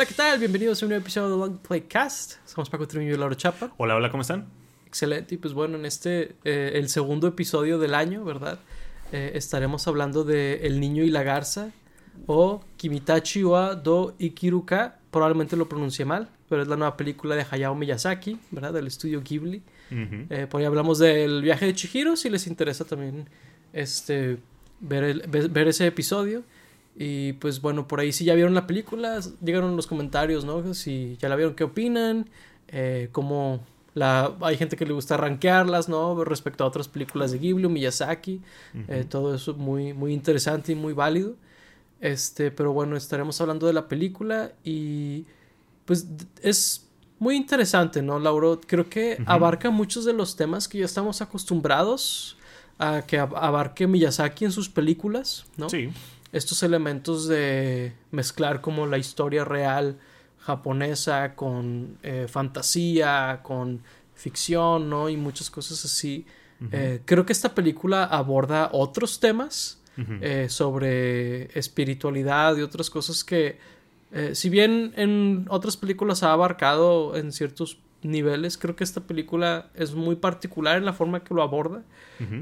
Hola, 0.00 0.08
¿qué 0.08 0.14
tal? 0.14 0.38
Bienvenidos 0.38 0.82
a 0.82 0.86
un 0.86 0.90
nuevo 0.92 1.02
episodio 1.02 1.28
de 1.28 1.36
Long 1.36 1.58
Play 1.58 1.82
Cast. 1.82 2.36
Somos 2.46 2.70
Paco 2.70 2.88
Trimillo 2.88 3.16
y 3.16 3.18
Laura 3.18 3.36
Chapa. 3.36 3.74
Hola, 3.76 3.96
hola, 3.96 4.10
¿cómo 4.10 4.22
están? 4.22 4.46
Excelente. 4.86 5.34
Y 5.34 5.36
pues 5.36 5.52
bueno, 5.52 5.76
en 5.76 5.84
este, 5.84 6.36
eh, 6.42 6.70
el 6.76 6.88
segundo 6.88 7.26
episodio 7.28 7.78
del 7.78 7.94
año, 7.94 8.24
¿verdad? 8.24 8.60
Eh, 9.12 9.32
estaremos 9.34 9.86
hablando 9.88 10.24
de 10.24 10.66
El 10.66 10.80
Niño 10.80 11.04
y 11.04 11.10
la 11.10 11.22
Garza 11.22 11.70
o 12.26 12.64
Kimitachi 12.78 13.44
wa 13.44 13.74
do 13.74 14.14
Ikiruka. 14.18 14.96
Probablemente 15.10 15.54
lo 15.54 15.68
pronuncié 15.68 16.06
mal, 16.06 16.30
pero 16.48 16.62
es 16.62 16.68
la 16.68 16.76
nueva 16.76 16.96
película 16.96 17.34
de 17.36 17.44
Hayao 17.50 17.74
Miyazaki, 17.74 18.38
¿verdad? 18.52 18.72
Del 18.72 18.86
estudio 18.86 19.20
Ghibli. 19.20 19.62
Eh, 19.90 20.46
por 20.48 20.62
ahí 20.62 20.64
hablamos 20.66 20.98
del 20.98 21.42
viaje 21.42 21.66
de 21.66 21.74
Chihiro, 21.74 22.16
si 22.16 22.30
les 22.30 22.46
interesa 22.46 22.86
también 22.86 23.28
este, 23.74 24.38
ver, 24.80 25.04
el- 25.04 25.24
ver, 25.28 25.50
ver 25.50 25.68
ese 25.68 25.86
episodio. 25.86 26.42
Y 26.96 27.34
pues 27.34 27.60
bueno, 27.62 27.88
por 27.88 28.00
ahí 28.00 28.12
si 28.12 28.24
ya 28.24 28.34
vieron 28.34 28.54
la 28.54 28.66
película, 28.66 29.20
llegaron 29.42 29.76
los 29.76 29.86
comentarios, 29.86 30.44
¿no? 30.44 30.74
Si 30.74 31.16
ya 31.20 31.28
la 31.28 31.36
vieron, 31.36 31.54
¿qué 31.54 31.64
opinan? 31.64 32.28
Eh, 32.68 33.08
cómo 33.12 33.60
la, 33.94 34.34
hay 34.42 34.56
gente 34.56 34.76
que 34.76 34.84
le 34.86 34.92
gusta 34.92 35.16
rankearlas, 35.16 35.88
¿no? 35.88 36.22
Respecto 36.24 36.64
a 36.64 36.66
otras 36.66 36.88
películas 36.88 37.32
de 37.32 37.38
Ghibli 37.38 37.68
Miyazaki. 37.68 38.40
Eh, 38.88 39.04
todo 39.08 39.34
eso 39.34 39.54
muy, 39.54 39.92
muy 39.94 40.12
interesante 40.12 40.72
y 40.72 40.74
muy 40.74 40.92
válido. 40.92 41.36
Este, 42.00 42.50
pero 42.50 42.72
bueno, 42.72 42.96
estaremos 42.96 43.40
hablando 43.40 43.66
de 43.66 43.72
la 43.72 43.88
película 43.88 44.52
y 44.64 45.24
pues 45.84 46.06
es 46.42 46.86
muy 47.18 47.36
interesante, 47.36 48.00
¿no, 48.02 48.18
Lauro? 48.18 48.60
Creo 48.66 48.88
que 48.88 49.18
abarca 49.26 49.70
muchos 49.70 50.04
de 50.04 50.12
los 50.12 50.36
temas 50.36 50.66
que 50.68 50.78
ya 50.78 50.84
estamos 50.86 51.20
acostumbrados 51.20 52.36
a 52.78 53.02
que 53.06 53.20
ab- 53.20 53.36
abarque 53.36 53.86
Miyazaki 53.86 54.46
en 54.46 54.52
sus 54.52 54.68
películas, 54.70 55.44
¿no? 55.56 55.68
Sí. 55.68 55.90
Estos 56.32 56.62
elementos 56.62 57.26
de 57.26 57.92
mezclar 58.10 58.60
como 58.60 58.86
la 58.86 58.98
historia 58.98 59.44
real 59.44 59.98
japonesa 60.38 61.34
con 61.34 61.98
eh, 62.02 62.26
fantasía, 62.28 63.40
con 63.42 63.82
ficción, 64.14 64.88
¿no? 64.88 65.08
Y 65.08 65.16
muchas 65.16 65.50
cosas 65.50 65.84
así. 65.84 66.26
Eh, 66.72 67.00
creo 67.06 67.24
que 67.24 67.32
esta 67.32 67.54
película 67.54 68.04
aborda 68.04 68.68
otros 68.72 69.18
temas 69.18 69.80
eh, 70.20 70.46
sobre 70.50 71.58
espiritualidad 71.58 72.56
y 72.56 72.62
otras 72.62 72.90
cosas 72.90 73.24
que, 73.24 73.58
si 74.32 74.50
bien 74.50 74.92
en 74.96 75.46
otras 75.48 75.76
películas 75.76 76.22
ha 76.22 76.32
abarcado 76.32 77.16
en 77.16 77.32
ciertos 77.32 77.78
niveles, 78.02 78.56
creo 78.56 78.76
que 78.76 78.84
esta 78.84 79.00
película 79.02 79.68
es 79.74 79.94
muy 79.94 80.16
particular 80.16 80.78
en 80.78 80.84
la 80.84 80.92
forma 80.92 81.22
que 81.22 81.34
lo 81.34 81.42
aborda, 81.42 81.82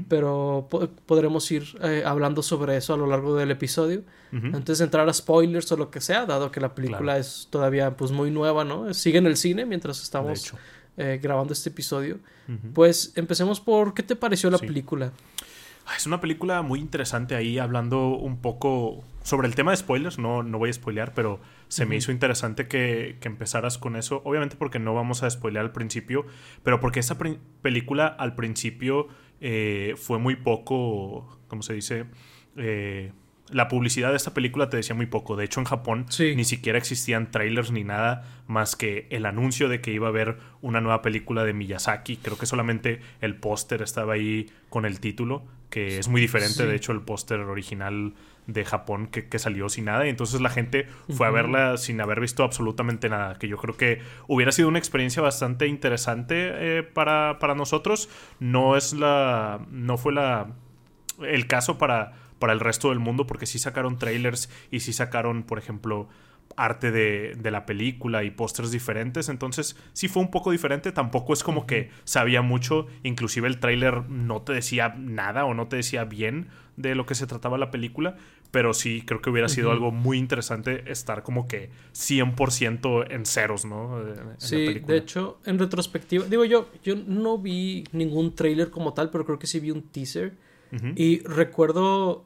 pero 0.07 0.67
po- 0.69 0.87
podremos 1.05 1.49
ir 1.51 1.63
eh, 1.81 2.03
hablando 2.05 2.41
sobre 2.43 2.77
eso 2.77 2.93
a 2.93 2.97
lo 2.97 3.07
largo 3.07 3.35
del 3.35 3.51
episodio. 3.51 4.03
Ujú. 4.31 4.47
Antes 4.55 4.77
de 4.77 4.83
entrar 4.85 5.07
a 5.09 5.13
spoilers 5.13 5.71
o 5.71 5.77
lo 5.77 5.89
que 5.89 6.01
sea, 6.01 6.25
dado 6.25 6.51
que 6.51 6.59
la 6.59 6.73
película 6.75 6.99
Claro. 6.99 7.19
es 7.19 7.47
todavía 7.49 7.95
pues 7.97 8.11
muy 8.11 8.31
nueva, 8.31 8.63
¿no? 8.63 8.93
Sigue 8.93 9.17
en 9.17 9.25
el 9.27 9.37
cine 9.37 9.65
mientras 9.65 10.01
estamos 10.01 10.53
eh, 10.97 11.19
grabando 11.21 11.53
este 11.53 11.69
episodio. 11.69 12.19
Pues 12.73 13.13
empecemos 13.15 13.59
por 13.59 13.93
¿qué 13.93 14.01
te 14.03 14.15
pareció 14.15 14.49
la 14.49 14.57
Sí. 14.57 14.65
película? 14.67 15.11
Ah, 15.89 15.95
Es 15.97 16.05
una 16.05 16.21
película 16.21 16.61
muy 16.61 16.79
interesante 16.79 17.35
ahí, 17.35 17.57
hablando 17.57 18.09
un 18.09 18.37
poco 18.37 19.03
sobre 19.23 19.47
el 19.47 19.55
tema 19.55 19.71
de 19.71 19.77
spoilers. 19.77 20.19
No, 20.19 20.43
no 20.43 20.59
voy 20.59 20.69
a 20.69 20.73
spoilear, 20.73 21.13
pero 21.15 21.39
se 21.67 21.87
me 21.87 21.95
hizo 21.95 22.11
interesante 22.11 22.67
que, 22.67 23.17
que 23.19 23.27
empezaras 23.27 23.79
con 23.79 23.95
eso. 23.95 24.21
Obviamente 24.23 24.55
porque 24.55 24.77
no 24.77 24.93
vamos 24.93 25.23
a 25.23 25.29
spoilear 25.29 25.65
al 25.65 25.71
principio, 25.71 26.27
pero 26.61 26.79
porque 26.79 26.99
esa 26.99 27.17
película 27.17 28.05
al 28.05 28.35
principio 28.35 29.07
eh, 29.41 29.95
fue 29.97 30.19
muy 30.19 30.35
poco, 30.35 31.39
¿cómo 31.47 31.63
se 31.63 31.73
dice? 31.73 32.05
Eh, 32.55 33.11
la 33.51 33.67
publicidad 33.67 34.11
de 34.11 34.17
esta 34.17 34.33
película 34.33 34.69
te 34.69 34.77
decía 34.77 34.95
muy 34.95 35.05
poco. 35.07 35.35
De 35.35 35.45
hecho, 35.45 35.59
en 35.59 35.65
Japón 35.65 36.05
Sí. 36.09 36.35
ni 36.35 36.43
siquiera 36.45 36.77
existían 36.77 37.31
trailers 37.31 37.71
ni 37.71 37.83
nada 37.83 38.23
más 38.47 38.75
que 38.75 39.07
el 39.09 39.25
anuncio 39.25 39.69
de 39.69 39.81
que 39.81 39.91
iba 39.91 40.07
a 40.07 40.09
haber 40.09 40.37
una 40.61 40.81
nueva 40.81 41.01
película 41.01 41.43
de 41.43 41.53
Miyazaki. 41.53 42.17
Creo 42.17 42.37
que 42.37 42.45
solamente 42.45 42.99
el 43.21 43.35
póster 43.35 43.81
estaba 43.81 44.13
ahí 44.13 44.51
con 44.69 44.85
el 44.85 44.99
título, 44.99 45.43
que 45.69 45.97
es 45.99 46.07
muy 46.07 46.21
diferente, 46.21 46.53
Sí. 46.63 46.65
de 46.65 46.75
hecho, 46.75 46.91
el 46.91 47.01
póster 47.01 47.39
original 47.41 48.13
de 48.47 48.65
Japón 48.65 49.05
que, 49.07 49.27
que 49.29 49.37
salió 49.37 49.69
sin 49.69 49.85
nada. 49.85 50.07
Y 50.07 50.09
entonces 50.09 50.41
la 50.41 50.49
gente 50.49 50.87
fue 51.09 51.27
a 51.27 51.29
verla 51.29 51.77
sin 51.77 52.01
haber 52.01 52.19
visto 52.19 52.43
absolutamente 52.43 53.07
nada. 53.07 53.37
Que 53.37 53.47
yo 53.47 53.57
creo 53.57 53.77
que 53.77 54.01
hubiera 54.27 54.51
sido 54.51 54.67
una 54.67 54.79
experiencia 54.79 55.21
bastante 55.21 55.67
interesante 55.67 56.79
eh, 56.79 56.83
para, 56.83 57.37
para 57.39 57.53
nosotros. 57.53 58.09
No 58.39 58.75
es 58.75 58.93
la. 58.93 59.59
No 59.69 59.97
fue 59.97 60.13
la 60.13 60.47
el 61.21 61.45
caso 61.47 61.77
para, 61.77 62.13
para 62.39 62.53
el 62.53 62.59
resto 62.59 62.89
del 62.89 62.99
mundo, 62.99 63.27
porque 63.27 63.45
sí 63.45 63.59
sacaron 63.59 63.97
trailers 63.99 64.49
y 64.71 64.79
sí 64.79 64.93
sacaron, 64.93 65.43
por 65.43 65.59
ejemplo, 65.59 66.07
arte 66.55 66.91
de, 66.91 67.35
de 67.37 67.51
la 67.51 67.65
película 67.65 68.23
y 68.23 68.31
pósters 68.31 68.71
diferentes. 68.71 69.29
Entonces, 69.29 69.77
sí 69.93 70.07
fue 70.07 70.23
un 70.23 70.31
poco 70.31 70.51
diferente. 70.51 70.91
Tampoco 70.91 71.33
es 71.33 71.43
como 71.43 71.67
que 71.67 71.89
sabía 72.05 72.41
mucho. 72.41 72.87
Inclusive 73.03 73.47
el 73.47 73.59
trailer 73.59 74.09
no 74.09 74.41
te 74.41 74.53
decía 74.53 74.95
nada 74.97 75.45
o 75.45 75.53
no 75.53 75.67
te 75.67 75.75
decía 75.77 76.05
bien 76.05 76.47
de 76.75 76.95
lo 76.95 77.05
que 77.05 77.15
se 77.15 77.27
trataba 77.27 77.57
la 77.57 77.71
película. 77.71 78.15
Pero 78.51 78.73
sí, 78.73 79.03
creo 79.05 79.21
que 79.21 79.29
hubiera 79.29 79.47
sido 79.47 79.71
algo 79.71 79.91
muy 79.91 80.17
interesante 80.17 80.91
estar 80.91 81.21
como 81.21 81.47
que 81.47 81.69
100% 81.93 83.05
en 83.11 83.25
ceros, 83.27 83.63
¿no? 83.65 84.01
En 84.01 84.15
la 84.15 84.35
Sí, 84.39 84.55
película. 84.65 84.93
de 84.93 84.97
hecho, 84.99 85.39
en 85.45 85.59
retrospectiva, 85.59 86.25
digo 86.25 86.45
yo, 86.45 86.69
yo 86.83 86.95
no 86.95 87.37
vi 87.37 87.83
ningún 87.91 88.33
trailer 88.33 88.71
como 88.71 88.93
tal, 88.95 89.11
pero 89.11 89.23
creo 89.23 89.37
que 89.37 89.45
sí 89.47 89.59
vi 89.59 89.69
un 89.71 89.83
teaser. 89.83 90.35
Y 90.95 91.19
recuerdo 91.23 92.23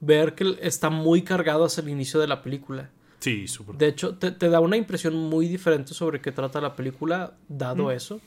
ver 0.00 0.34
que 0.34 0.58
está 0.60 0.90
muy 0.90 1.22
cargado 1.22 1.64
hacia 1.64 1.82
el 1.82 1.88
inicio 1.88 2.20
de 2.20 2.26
la 2.26 2.42
película. 2.42 2.90
Sí, 3.20 3.48
súper. 3.48 3.76
De 3.76 3.88
hecho, 3.88 4.14
te, 4.16 4.30
te 4.30 4.48
da 4.48 4.60
una 4.60 4.76
impresión 4.76 5.14
muy 5.14 5.48
diferente 5.48 5.94
sobre 5.94 6.20
qué 6.20 6.32
trata 6.32 6.60
la 6.60 6.76
película, 6.76 7.34
dado 7.48 7.90
eso. 7.90 8.20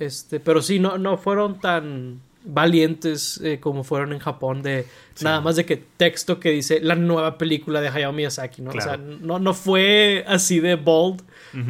Este, 0.00 0.40
pero 0.40 0.60
sí, 0.62 0.78
no, 0.80 0.98
no 0.98 1.16
fueron 1.16 1.60
tan 1.60 2.20
valientes 2.44 3.40
eh, 3.44 3.60
como 3.60 3.84
fueron 3.84 4.12
en 4.12 4.18
Japón 4.18 4.62
de 4.62 4.86
Sí. 5.14 5.24
nada 5.24 5.40
más 5.40 5.56
de 5.56 5.64
que 5.66 5.76
texto 5.76 6.40
que 6.40 6.50
dice 6.50 6.80
la 6.80 6.94
nueva 6.96 7.36
película 7.38 7.80
de 7.80 7.88
Hayao 7.88 8.12
Miyazaki, 8.12 8.62
¿no? 8.62 8.70
O 8.70 8.72
sea, 8.72 8.96
Claro. 8.96 9.02
no, 9.20 9.38
no 9.38 9.54
fue 9.54 10.24
así 10.26 10.58
de 10.58 10.74
bold, 10.76 11.22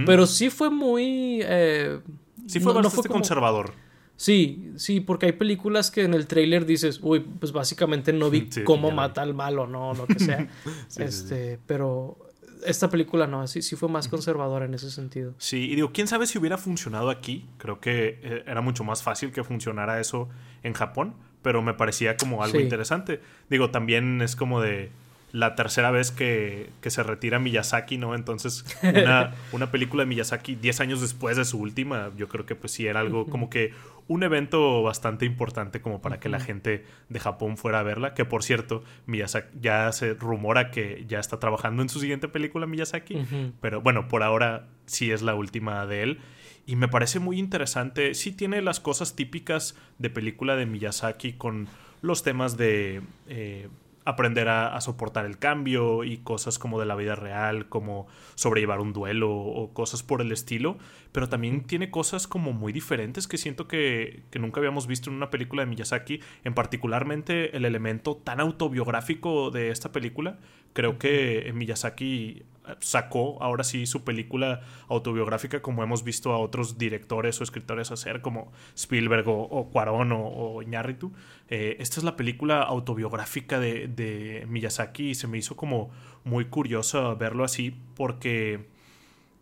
pero 0.06 0.26
sí 0.26 0.48
fue 0.50 0.70
muy... 0.70 1.40
eh, 1.42 1.98
sí 2.46 2.60
fue 2.60 2.72
no- 2.74 2.88
como- 2.88 3.02
conservador. 3.04 3.72
Sí, 4.20 4.72
sí, 4.76 5.00
porque 5.00 5.24
hay 5.24 5.32
películas 5.32 5.90
que 5.90 6.02
en 6.02 6.12
el 6.12 6.26
tráiler 6.26 6.66
dices, 6.66 7.00
uy, 7.00 7.20
pues 7.20 7.52
básicamente 7.52 8.12
no 8.12 8.28
vi 8.28 8.48
Sí, 8.50 8.64
cómo 8.64 8.90
mata 8.90 9.22
al 9.22 9.32
malo, 9.32 9.66
¿no? 9.66 9.94
Lo 9.94 10.06
que 10.06 10.18
sea. 10.18 10.46
Sí, 10.62 10.70
sí, 10.70 10.74
sí. 10.88 11.02
este, 11.04 11.58
pero 11.66 12.18
esta 12.66 12.90
película 12.90 13.26
no, 13.26 13.46
sí, 13.46 13.62
sí 13.62 13.76
fue 13.76 13.88
más 13.88 14.08
conservadora 14.08 14.66
en 14.66 14.74
ese 14.74 14.90
sentido. 14.90 15.32
Sí, 15.38 15.70
y 15.70 15.74
digo, 15.74 15.92
quién 15.94 16.06
sabe 16.06 16.26
si 16.26 16.36
hubiera 16.36 16.58
funcionado 16.58 17.08
aquí. 17.08 17.48
Creo 17.56 17.80
que 17.80 18.20
eh, 18.22 18.44
era 18.46 18.60
mucho 18.60 18.84
más 18.84 19.02
fácil 19.02 19.32
que 19.32 19.42
funcionara 19.42 19.98
eso 20.00 20.28
en 20.62 20.74
Japón, 20.74 21.14
pero 21.40 21.62
me 21.62 21.72
parecía 21.72 22.18
como 22.18 22.42
algo 22.42 22.60
interesante. 22.60 23.22
Digo, 23.48 23.70
también 23.70 24.20
es 24.20 24.36
como 24.36 24.60
de 24.60 24.90
la 25.32 25.54
tercera 25.54 25.90
vez 25.90 26.10
que, 26.10 26.70
que 26.80 26.90
se 26.90 27.02
retira 27.02 27.38
Miyazaki, 27.38 27.98
¿no? 27.98 28.14
Entonces, 28.14 28.64
una, 28.82 29.34
una 29.52 29.70
película 29.70 30.02
de 30.02 30.08
Miyazaki 30.08 30.56
10 30.56 30.80
años 30.80 31.00
después 31.00 31.36
de 31.36 31.44
su 31.44 31.58
última, 31.58 32.10
yo 32.16 32.28
creo 32.28 32.46
que 32.46 32.54
pues 32.54 32.72
sí 32.72 32.86
era 32.86 33.00
algo 33.00 33.26
como 33.26 33.48
que 33.48 33.72
un 34.10 34.24
evento 34.24 34.82
bastante 34.82 35.24
importante 35.24 35.80
como 35.80 36.02
para 36.02 36.18
que 36.18 36.28
la 36.28 36.40
gente 36.40 36.84
de 37.08 37.20
Japón 37.20 37.56
fuera 37.56 37.78
a 37.78 37.82
verla. 37.84 38.12
Que 38.12 38.24
por 38.24 38.42
cierto, 38.42 38.82
Miyazaki 39.06 39.58
ya 39.60 39.92
se 39.92 40.14
rumora 40.14 40.72
que 40.72 41.04
ya 41.06 41.20
está 41.20 41.38
trabajando 41.38 41.82
en 41.82 41.88
su 41.88 42.00
siguiente 42.00 42.26
película 42.26 42.66
Miyazaki. 42.66 43.22
Pero 43.60 43.80
bueno, 43.80 44.08
por 44.08 44.24
ahora 44.24 44.66
sí 44.86 45.12
es 45.12 45.22
la 45.22 45.36
última 45.36 45.86
de 45.86 46.02
él. 46.02 46.18
Y 46.66 46.74
me 46.74 46.88
parece 46.88 47.20
muy 47.20 47.38
interesante. 47.38 48.14
Sí 48.14 48.32
tiene 48.32 48.62
las 48.62 48.80
cosas 48.80 49.14
típicas 49.14 49.76
de 49.98 50.10
película 50.10 50.56
de 50.56 50.66
Miyazaki 50.66 51.34
con 51.34 51.68
los 52.02 52.24
temas 52.24 52.56
de 52.56 53.02
eh, 53.28 53.68
aprender 54.10 54.48
a, 54.48 54.76
a 54.76 54.80
soportar 54.80 55.24
el 55.24 55.38
cambio 55.38 56.04
y 56.04 56.18
cosas 56.18 56.58
como 56.58 56.78
de 56.78 56.86
la 56.86 56.94
vida 56.94 57.14
real, 57.14 57.68
como 57.68 58.06
sobrellevar 58.34 58.80
un 58.80 58.92
duelo 58.92 59.30
o 59.32 59.72
cosas 59.72 60.02
por 60.02 60.20
el 60.20 60.32
estilo. 60.32 60.78
Pero 61.12 61.28
también 61.28 61.64
tiene 61.64 61.90
cosas 61.90 62.26
como 62.26 62.52
muy 62.52 62.72
diferentes 62.72 63.26
que 63.26 63.38
siento 63.38 63.66
que, 63.66 64.22
que 64.30 64.38
nunca 64.38 64.60
habíamos 64.60 64.86
visto 64.86 65.10
en 65.10 65.16
una 65.16 65.30
película 65.30 65.62
de 65.62 65.66
Miyazaki. 65.66 66.20
En 66.44 66.54
particularmente 66.54 67.56
el 67.56 67.64
elemento 67.64 68.16
tan 68.16 68.40
autobiográfico 68.40 69.50
de 69.50 69.70
esta 69.70 69.92
película. 69.92 70.38
Creo 70.72 70.98
que 70.98 71.48
eh, 71.48 71.52
Miyazaki 71.52 72.44
sacó 72.78 73.42
ahora 73.42 73.64
sí 73.64 73.86
su 73.86 74.04
película 74.04 74.60
autobiográfica 74.88 75.60
como 75.62 75.82
hemos 75.82 76.04
visto 76.04 76.32
a 76.32 76.38
otros 76.38 76.78
directores 76.78 77.40
o 77.40 77.44
escritores 77.44 77.90
hacer 77.90 78.20
como 78.20 78.52
Spielberg 78.76 79.28
o, 79.28 79.42
o 79.42 79.70
Cuarón 79.70 80.12
o, 80.12 80.26
o 80.26 80.62
Iñárritu. 80.62 81.12
Eh, 81.48 81.76
esta 81.80 81.98
es 81.98 82.04
la 82.04 82.16
película 82.16 82.62
autobiográfica 82.62 83.58
de, 83.58 83.88
de 83.88 84.46
Miyazaki 84.48 85.10
y 85.10 85.14
se 85.14 85.26
me 85.26 85.38
hizo 85.38 85.56
como 85.56 85.90
muy 86.24 86.46
curioso 86.46 87.16
verlo 87.16 87.44
así 87.44 87.74
porque 87.94 88.68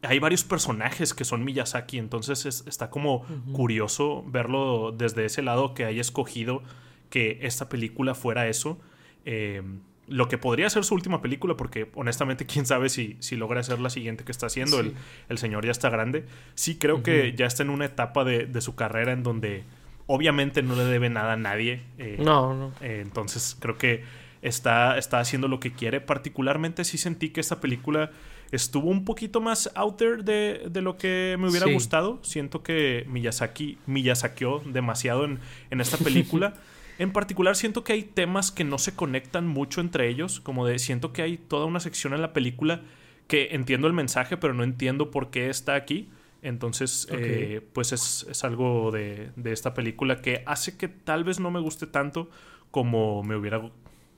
hay 0.03 0.19
varios 0.19 0.45
personajes 0.45 1.13
que 1.15 1.25
son 1.25 1.45
Miyazaki, 1.45 1.99
entonces 1.99 2.47
es- 2.47 2.65
está 2.67 2.91
como 2.91 3.25
curioso 3.53 4.25
verlo 4.29 4.93
desde 4.93 5.25
ese 5.25 5.43
lado 5.43 5.75
que 5.75 5.85
haya 5.85 6.01
escogido 6.01 6.63
que 7.11 7.39
esta 7.43 7.69
película 7.69 8.15
fuera 8.15 8.49
eso. 8.49 8.79
Eh, 9.25 9.63
lo 10.07 10.29
que 10.29 10.39
podría 10.39 10.71
ser 10.71 10.85
su 10.85 10.95
última 10.95 11.21
película, 11.21 11.57
porque 11.57 11.91
honestamente, 11.95 12.47
quién 12.47 12.65
sabe 12.65 12.89
si, 12.89 13.17
si 13.21 13.37
logra 13.37 13.61
hacer 13.61 13.79
la 13.79 13.91
siguiente 13.91 14.25
que 14.25 14.33
está 14.33 14.47
haciendo. 14.47 14.81
El, 14.81 14.95
el, 15.29 15.39
señor 15.39 15.65
ya 15.67 15.71
está 15.71 15.91
grande. 15.91 16.25
Sí, 16.55 16.79
creo 16.79 17.03
que 17.03 17.35
ya 17.37 17.45
está 17.47 17.63
en 17.63 17.71
una 17.71 17.85
etapa 17.85 18.25
de, 18.25 18.47
de, 18.47 18.61
su 18.63 18.75
carrera 18.75 19.13
en 19.13 19.23
donde 19.23 19.65
obviamente 20.07 20.63
no 20.63 20.77
le 20.77 20.85
debe 20.85 21.11
nada 21.11 21.35
a 21.35 21.37
nadie. 21.37 21.83
Eh, 21.99 22.17
no, 22.19 22.55
no. 22.55 22.73
Eh, 22.81 23.01
entonces 23.03 23.57
creo 23.61 23.77
que 23.77 24.03
está, 24.41 24.97
está 24.97 25.21
haciendo 25.21 25.47
lo 25.49 25.61
que 25.61 25.73
quiere. 25.73 26.01
Particularmente 26.01 26.85
sí 26.85 26.97
sentí 26.97 27.29
que 27.29 27.41
esta 27.41 27.61
película 27.61 28.11
estuvo 28.51 28.91
un 28.91 29.05
poquito 29.05 29.41
más 29.41 29.71
out 29.75 29.97
there 29.97 30.23
de, 30.23 30.69
de 30.71 30.83
lo 30.83 30.97
que 30.97 31.37
me 31.39 31.49
hubiera 31.49 31.71
gustado. 31.71 32.19
Siento 32.23 32.63
que 32.63 33.05
Miyazaki 33.09 33.79
Miyazakió 33.87 34.63
demasiado 34.65 35.25
en, 35.25 35.39
en 35.71 35.81
esta 35.81 35.97
película. 35.97 36.55
En 36.99 37.13
particular 37.13 37.55
siento 37.55 37.85
que 37.85 37.93
hay 37.93 38.03
temas 38.03 38.51
que 38.51 38.65
no 38.65 38.77
se 38.77 38.97
conectan 38.97 39.47
mucho 39.47 39.81
entre 39.81 40.09
ellos, 40.09 40.41
como 40.41 40.67
de 40.67 40.81
siento 40.81 41.13
que 41.13 41.23
hay 41.23 41.37
toda 41.39 41.65
una 41.65 41.79
sección 41.79 42.13
en 42.13 42.21
la 42.21 42.33
película 42.33 42.83
que 43.29 43.51
entiendo 43.53 43.87
el 43.87 43.93
mensaje, 43.93 44.37
pero 44.37 44.53
no 44.53 44.65
entiendo 44.65 45.13
por 45.13 45.31
qué 45.31 45.49
está 45.49 45.77
aquí. 45.77 46.09
Entonces, 46.43 47.07
eh, 47.11 47.61
pues 47.73 47.93
es, 47.93 48.45
algo 48.45 48.91
de, 48.91 49.31
esta 49.45 49.75
película 49.75 50.21
que 50.21 50.43
hace 50.47 50.77
que 50.77 50.89
tal 50.89 51.25
vez 51.25 51.39
no 51.39 51.51
me 51.51 51.61
guste 51.61 51.87
tanto 51.87 52.31
como 52.71 53.23
me 53.23 53.37
hubiera 53.37 53.61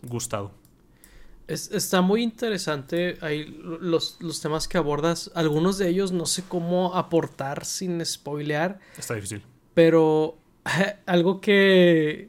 gustado. 0.03 0.53
Está 1.50 2.00
muy 2.00 2.23
interesante 2.23 3.19
ahí 3.20 3.44
los, 3.81 4.17
los, 4.20 4.41
temas 4.41 4.69
que 4.69 4.79
abordas. 4.79 5.31
Algunos 5.35 5.79
de 5.79 5.88
ellos 5.88 6.12
no 6.12 6.26
sé 6.26 6.44
cómo 6.47 6.94
aportar 6.94 7.64
sin 7.64 8.05
spoilear. 8.05 8.79
Está 8.97 9.14
difícil. 9.14 9.43
Pero 9.75 10.38
algo 11.06 11.41
que 11.41 12.29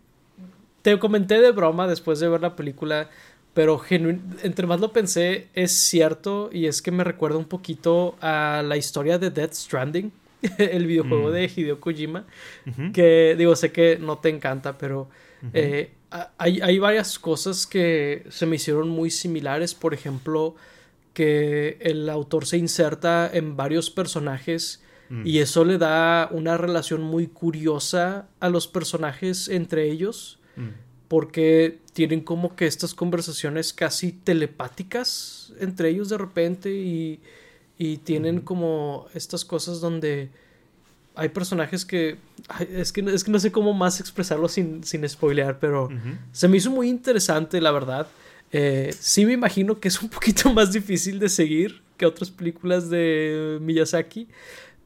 te 0.82 0.98
comenté 1.00 1.40
de 1.40 1.52
broma 1.52 1.88
después 1.88 2.20
de 2.20 2.28
ver 2.28 2.42
la 2.42 2.56
película, 2.56 3.10
pero 3.54 3.82
entre 3.90 4.68
más 4.68 4.80
lo 4.80 4.92
pensé, 4.92 5.48
es 5.54 5.72
cierto 5.72 6.50
y 6.52 6.66
es 6.66 6.82
que 6.82 6.92
me 6.92 7.04
recuerda 7.04 7.38
un 7.38 7.46
poquito 7.46 8.16
a 8.22 8.64
la 8.66 8.78
historia 8.78 9.20
de 9.20 9.30
Death 9.30 9.54
Stranding, 9.54 10.12
el 10.58 10.88
videojuego 10.88 11.30
mm. 11.30 11.32
de 11.32 11.52
Hideo 11.56 11.80
Kojima, 11.80 12.26
que 12.94 13.36
digo, 13.38 13.56
sé 13.56 13.72
que 13.72 13.98
no 14.00 14.18
te 14.18 14.30
encanta, 14.30 14.78
pero 14.78 15.08
eh, 15.54 15.94
hay, 16.38 16.62
hay, 16.62 16.80
varias 16.80 17.18
cosas 17.18 17.66
que 17.66 18.26
se 18.30 18.46
me 18.46 18.58
hicieron 18.58 18.90
muy 18.90 19.10
similares, 19.10 19.74
por 19.74 19.94
ejemplo, 19.94 20.56
que 21.14 21.78
el 21.82 22.10
autor 22.10 22.46
se 22.46 22.58
inserta 22.58 23.30
en 23.32 23.56
varios 23.58 23.90
personajes 23.90 24.82
mm. 25.10 25.26
y 25.26 25.40
eso 25.40 25.66
le 25.66 25.78
da 25.78 26.30
una 26.32 26.58
relación 26.58 27.02
muy 27.02 27.28
curiosa 27.28 28.28
a 28.40 28.50
los 28.50 28.68
personajes 28.68 29.48
entre 29.50 29.90
ellos. 29.90 30.38
Porque 31.08 31.80
tienen 31.94 32.22
como 32.22 32.56
que 32.56 32.68
estas 32.68 32.94
conversaciones 32.94 33.74
casi 33.74 34.14
telepáticas 34.14 35.54
entre 35.60 35.90
ellos 35.90 36.10
de 36.10 36.18
repente 36.18 36.72
y, 36.72 37.20
tienen 38.04 38.42
como 38.42 39.08
estas 39.16 39.44
cosas 39.44 39.82
donde 39.82 40.30
hay 41.16 41.30
personajes 41.30 41.86
que 41.86 42.18
es, 42.70 42.92
que 42.92 43.02
es 43.02 43.24
que 43.24 43.32
no 43.32 43.40
sé 43.40 43.52
cómo 43.52 43.74
más 43.74 44.00
expresarlo 44.00 44.48
sin, 44.48 44.84
sin 44.84 45.08
spoilear, 45.08 45.60
pero 45.60 45.90
se 46.32 46.48
me 46.48 46.58
hizo 46.58 46.72
muy 46.72 46.90
interesante, 46.90 47.60
la 47.62 47.72
verdad. 47.72 48.08
Eh, 48.52 48.94
sí 49.00 49.26
me 49.26 49.34
imagino 49.34 49.80
que 49.80 49.88
es 49.88 50.02
un 50.02 50.10
poquito 50.10 50.52
más 50.54 50.72
difícil 50.72 51.20
de 51.20 51.30
seguir 51.30 51.82
que 51.98 52.06
otras 52.06 52.32
películas 52.32 52.90
de 52.90 53.60
Miyazaki, 53.62 54.28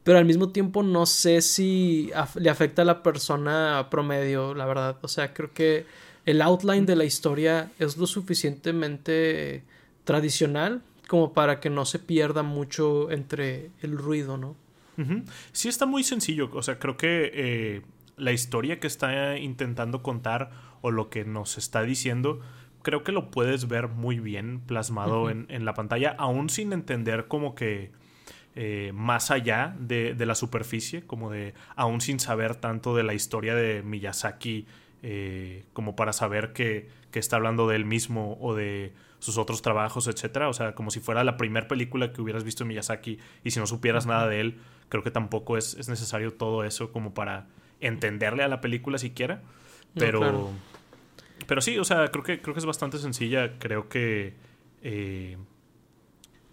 pero 0.04 0.18
al 0.18 0.24
mismo 0.24 0.50
tiempo 0.50 0.82
no 0.82 1.06
sé 1.06 1.40
si 1.40 2.10
le 2.36 2.50
afecta 2.50 2.82
a 2.82 2.84
la 2.84 3.02
persona 3.02 3.88
promedio, 3.90 4.54
la 4.54 4.66
verdad. 4.66 4.98
O 5.02 5.08
sea, 5.08 5.32
creo 5.32 5.52
que 5.52 5.86
el 6.26 6.42
outline 6.42 6.86
de 6.86 6.96
la 6.96 7.04
historia 7.04 7.70
es 7.78 7.96
lo 7.96 8.06
suficientemente 8.06 9.64
tradicional 10.04 10.82
como 11.08 11.32
para 11.32 11.60
que 11.60 11.70
no 11.70 11.84
se 11.84 11.98
pierda 11.98 12.42
mucho 12.42 13.10
entre 13.10 13.70
el 13.80 13.96
ruido, 13.96 14.36
¿no? 14.36 14.56
Sí 15.52 15.68
está 15.68 15.86
muy 15.86 16.04
sencillo, 16.04 16.50
o 16.52 16.62
sea, 16.62 16.78
creo 16.78 16.96
que 16.96 17.30
eh, 17.34 17.82
la 18.16 18.32
historia 18.32 18.80
que 18.80 18.86
está 18.86 19.38
intentando 19.38 20.02
contar 20.02 20.50
o 20.80 20.90
lo 20.90 21.10
que 21.10 21.24
nos 21.24 21.58
está 21.58 21.82
diciendo, 21.82 22.40
creo 22.82 23.04
que 23.04 23.12
lo 23.12 23.30
puedes 23.30 23.68
ver 23.68 23.88
muy 23.88 24.20
bien 24.20 24.60
plasmado 24.60 25.30
en, 25.30 25.46
en, 25.48 25.64
la 25.64 25.74
pantalla, 25.74 26.14
aún 26.18 26.48
sin 26.48 26.72
entender 26.72 27.28
como 27.28 27.54
que 27.54 27.92
eh, 28.58 28.90
más 28.94 29.30
allá 29.30 29.76
de, 29.78 30.16
la 30.18 30.34
superficie, 30.34 31.02
como 31.02 31.30
de 31.30 31.52
aún 31.74 32.00
sin 32.00 32.18
saber 32.18 32.56
tanto 32.56 32.96
de 32.96 33.02
la 33.02 33.12
historia 33.12 33.54
de 33.54 33.82
Miyazaki, 33.82 34.66
eh, 35.02 35.66
como 35.74 35.94
para 35.94 36.14
saber 36.14 36.54
que, 36.54 36.88
está 37.12 37.36
hablando 37.36 37.66
de 37.66 37.76
él 37.76 37.86
mismo 37.86 38.36
o 38.42 38.54
de 38.54 38.92
sus 39.20 39.38
otros 39.38 39.62
trabajos, 39.62 40.06
etcétera. 40.06 40.50
O 40.50 40.52
sea, 40.52 40.74
como 40.74 40.90
si 40.90 41.00
fuera 41.00 41.24
la 41.24 41.38
primera 41.38 41.66
película 41.66 42.12
que 42.12 42.20
hubieras 42.20 42.44
visto 42.44 42.62
en 42.62 42.68
Miyazaki 42.68 43.18
y 43.42 43.52
si 43.52 43.58
no 43.58 43.66
supieras 43.66 44.04
nada 44.04 44.28
de 44.28 44.40
él, 44.40 44.58
creo 44.88 45.02
que 45.02 45.10
tampoco 45.10 45.56
es, 45.56 45.88
necesario 45.88 46.32
todo 46.32 46.64
eso 46.64 46.92
como 46.92 47.14
para 47.14 47.46
entenderle 47.80 48.42
a 48.42 48.48
la 48.48 48.60
película 48.60 48.98
siquiera. 48.98 49.42
Pero, 49.94 50.50
pero 51.46 51.60
sí, 51.60 51.78
o 51.78 51.84
sea, 51.84 52.08
creo 52.08 52.22
que, 52.22 52.40
creo 52.40 52.54
que 52.54 52.60
es 52.60 52.66
bastante 52.66 52.98
sencilla. 52.98 53.58
Creo 53.58 53.88
que 53.88 54.34
eh, 54.82 55.38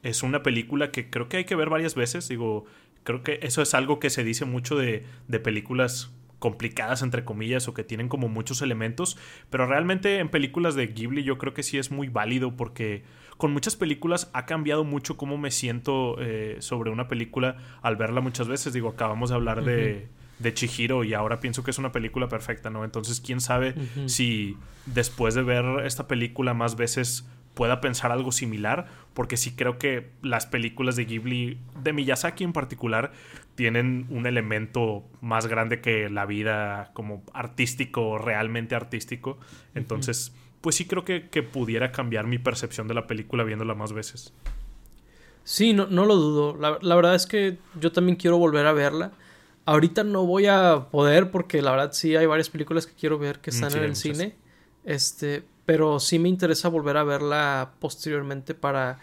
es 0.01 0.23
una 0.23 0.43
película 0.43 0.91
que 0.91 1.09
creo 1.09 1.27
que 1.27 1.37
hay 1.37 1.45
que 1.45 1.55
ver 1.55 1.69
varias 1.69 1.95
veces. 1.95 2.27
Digo, 2.27 2.65
creo 3.03 3.23
que 3.23 3.39
eso 3.41 3.61
es 3.61 3.73
algo 3.73 3.99
que 3.99 4.09
se 4.09 4.23
dice 4.23 4.45
mucho 4.45 4.77
de, 4.77 5.05
de 5.27 5.39
películas 5.39 6.11
complicadas 6.43 7.03
entre 7.03 7.23
comillas 7.23 7.69
o 7.69 7.73
que 7.73 7.85
tienen 7.85 8.09
como 8.09 8.27
muchos 8.27 8.61
elementos, 8.61 9.17
pero 9.49 9.65
realmente 9.65 10.19
en 10.19 10.27
películas 10.27 10.75
de 10.75 10.87
Ghibli 10.87 11.23
yo 11.23 11.37
creo 11.37 11.53
que 11.53 11.63
sí 11.63 11.77
es 11.77 11.89
muy 11.89 12.09
válido 12.09 12.57
porque 12.57 13.05
con 13.37 13.53
muchas 13.53 13.77
películas 13.77 14.29
ha 14.33 14.45
cambiado 14.45 14.83
mucho 14.83 15.15
cómo 15.15 15.37
me 15.37 15.51
siento 15.51 16.17
eh, 16.19 16.57
sobre 16.59 16.91
una 16.91 17.07
película 17.07 17.55
al 17.81 17.95
verla 17.95 18.19
muchas 18.19 18.49
veces. 18.49 18.73
Digo, 18.73 18.89
acabamos 18.89 19.29
de 19.29 19.35
hablar 19.37 19.63
de, 19.63 20.09
de 20.39 20.53
Chihiro 20.53 21.05
y 21.05 21.13
ahora 21.13 21.39
pienso 21.39 21.63
que 21.63 21.71
es 21.71 21.77
una 21.77 21.93
película 21.93 22.27
perfecta, 22.27 22.69
¿no? 22.69 22.83
Entonces, 22.83 23.21
quién 23.21 23.39
sabe 23.39 23.73
si 24.07 24.57
después 24.85 25.35
de 25.35 25.43
ver 25.43 25.63
esta 25.85 26.09
película 26.09 26.53
más 26.53 26.75
veces 26.75 27.25
pueda 27.53 27.81
pensar 27.81 28.11
algo 28.11 28.31
similar, 28.31 28.87
porque 29.13 29.37
sí 29.37 29.55
creo 29.55 29.77
que 29.77 30.11
las 30.21 30.45
películas 30.45 30.95
de 30.95 31.05
Ghibli, 31.05 31.59
de 31.81 31.93
Miyazaki 31.93 32.43
en 32.43 32.53
particular, 32.53 33.11
tienen 33.55 34.07
un 34.09 34.25
elemento 34.25 35.03
más 35.21 35.47
grande 35.47 35.81
que 35.81 36.09
la 36.09 36.25
vida 36.25 36.91
como 36.93 37.23
artístico, 37.33 38.17
realmente 38.17 38.75
artístico. 38.75 39.37
Entonces, 39.75 40.33
pues 40.61 40.75
sí 40.75 40.85
creo 40.85 41.05
que, 41.05 41.21
pudiera 41.43 41.91
cambiar 41.91 42.25
mi 42.25 42.39
percepción 42.39 42.87
de 42.87 42.93
la 42.93 43.05
película 43.05 43.43
viéndola 43.43 43.75
más 43.75 43.93
veces. 43.93 44.33
Sí, 45.43 45.73
no, 45.73 45.87
no 45.87 46.05
lo 46.05 46.15
dudo. 46.15 46.57
La, 46.57 46.95
verdad 46.95 47.15
es 47.15 47.27
que 47.27 47.57
yo 47.79 47.91
también 47.91 48.15
quiero 48.15 48.37
volver 48.37 48.65
a 48.65 48.73
verla. 48.73 49.11
Ahorita 49.65 50.03
no 50.03 50.25
voy 50.25 50.47
a 50.47 50.87
poder 50.89 51.31
porque 51.31 51.61
la 51.61 51.71
verdad 51.71 51.91
sí 51.91 52.15
hay 52.15 52.25
varias 52.25 52.49
películas 52.49 52.87
que 52.87 52.93
quiero 52.93 53.19
ver 53.19 53.39
que 53.39 53.51
mm, 53.51 53.53
están 53.53 53.77
en 53.77 53.83
el 53.83 53.95
cine. 53.95 54.35
Este, 54.85 55.43
pero 55.65 55.99
sí 55.99 56.19
me 56.19 56.29
interesa 56.29 56.67
volver 56.67 56.97
a 56.97 57.03
verla 57.03 57.73
posteriormente 57.79 58.53
para 58.53 58.99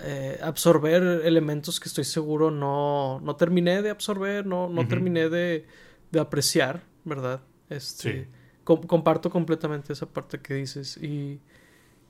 eh, 0.00 0.38
absorber 0.42 1.22
elementos 1.24 1.78
que 1.78 1.88
estoy 1.88 2.04
seguro 2.04 2.50
no, 2.50 3.20
no 3.20 3.36
terminé 3.36 3.82
de 3.82 3.90
absorber, 3.90 4.46
no, 4.46 4.68
no 4.68 4.88
terminé 4.88 5.28
de, 5.28 5.66
de, 6.10 6.20
apreciar, 6.20 6.82
¿verdad? 7.04 7.40
Este, 7.68 8.26
comparto 8.64 9.30
completamente 9.30 9.92
esa 9.92 10.06
parte 10.06 10.38
que 10.40 10.54
dices 10.54 10.96
y, 10.96 11.40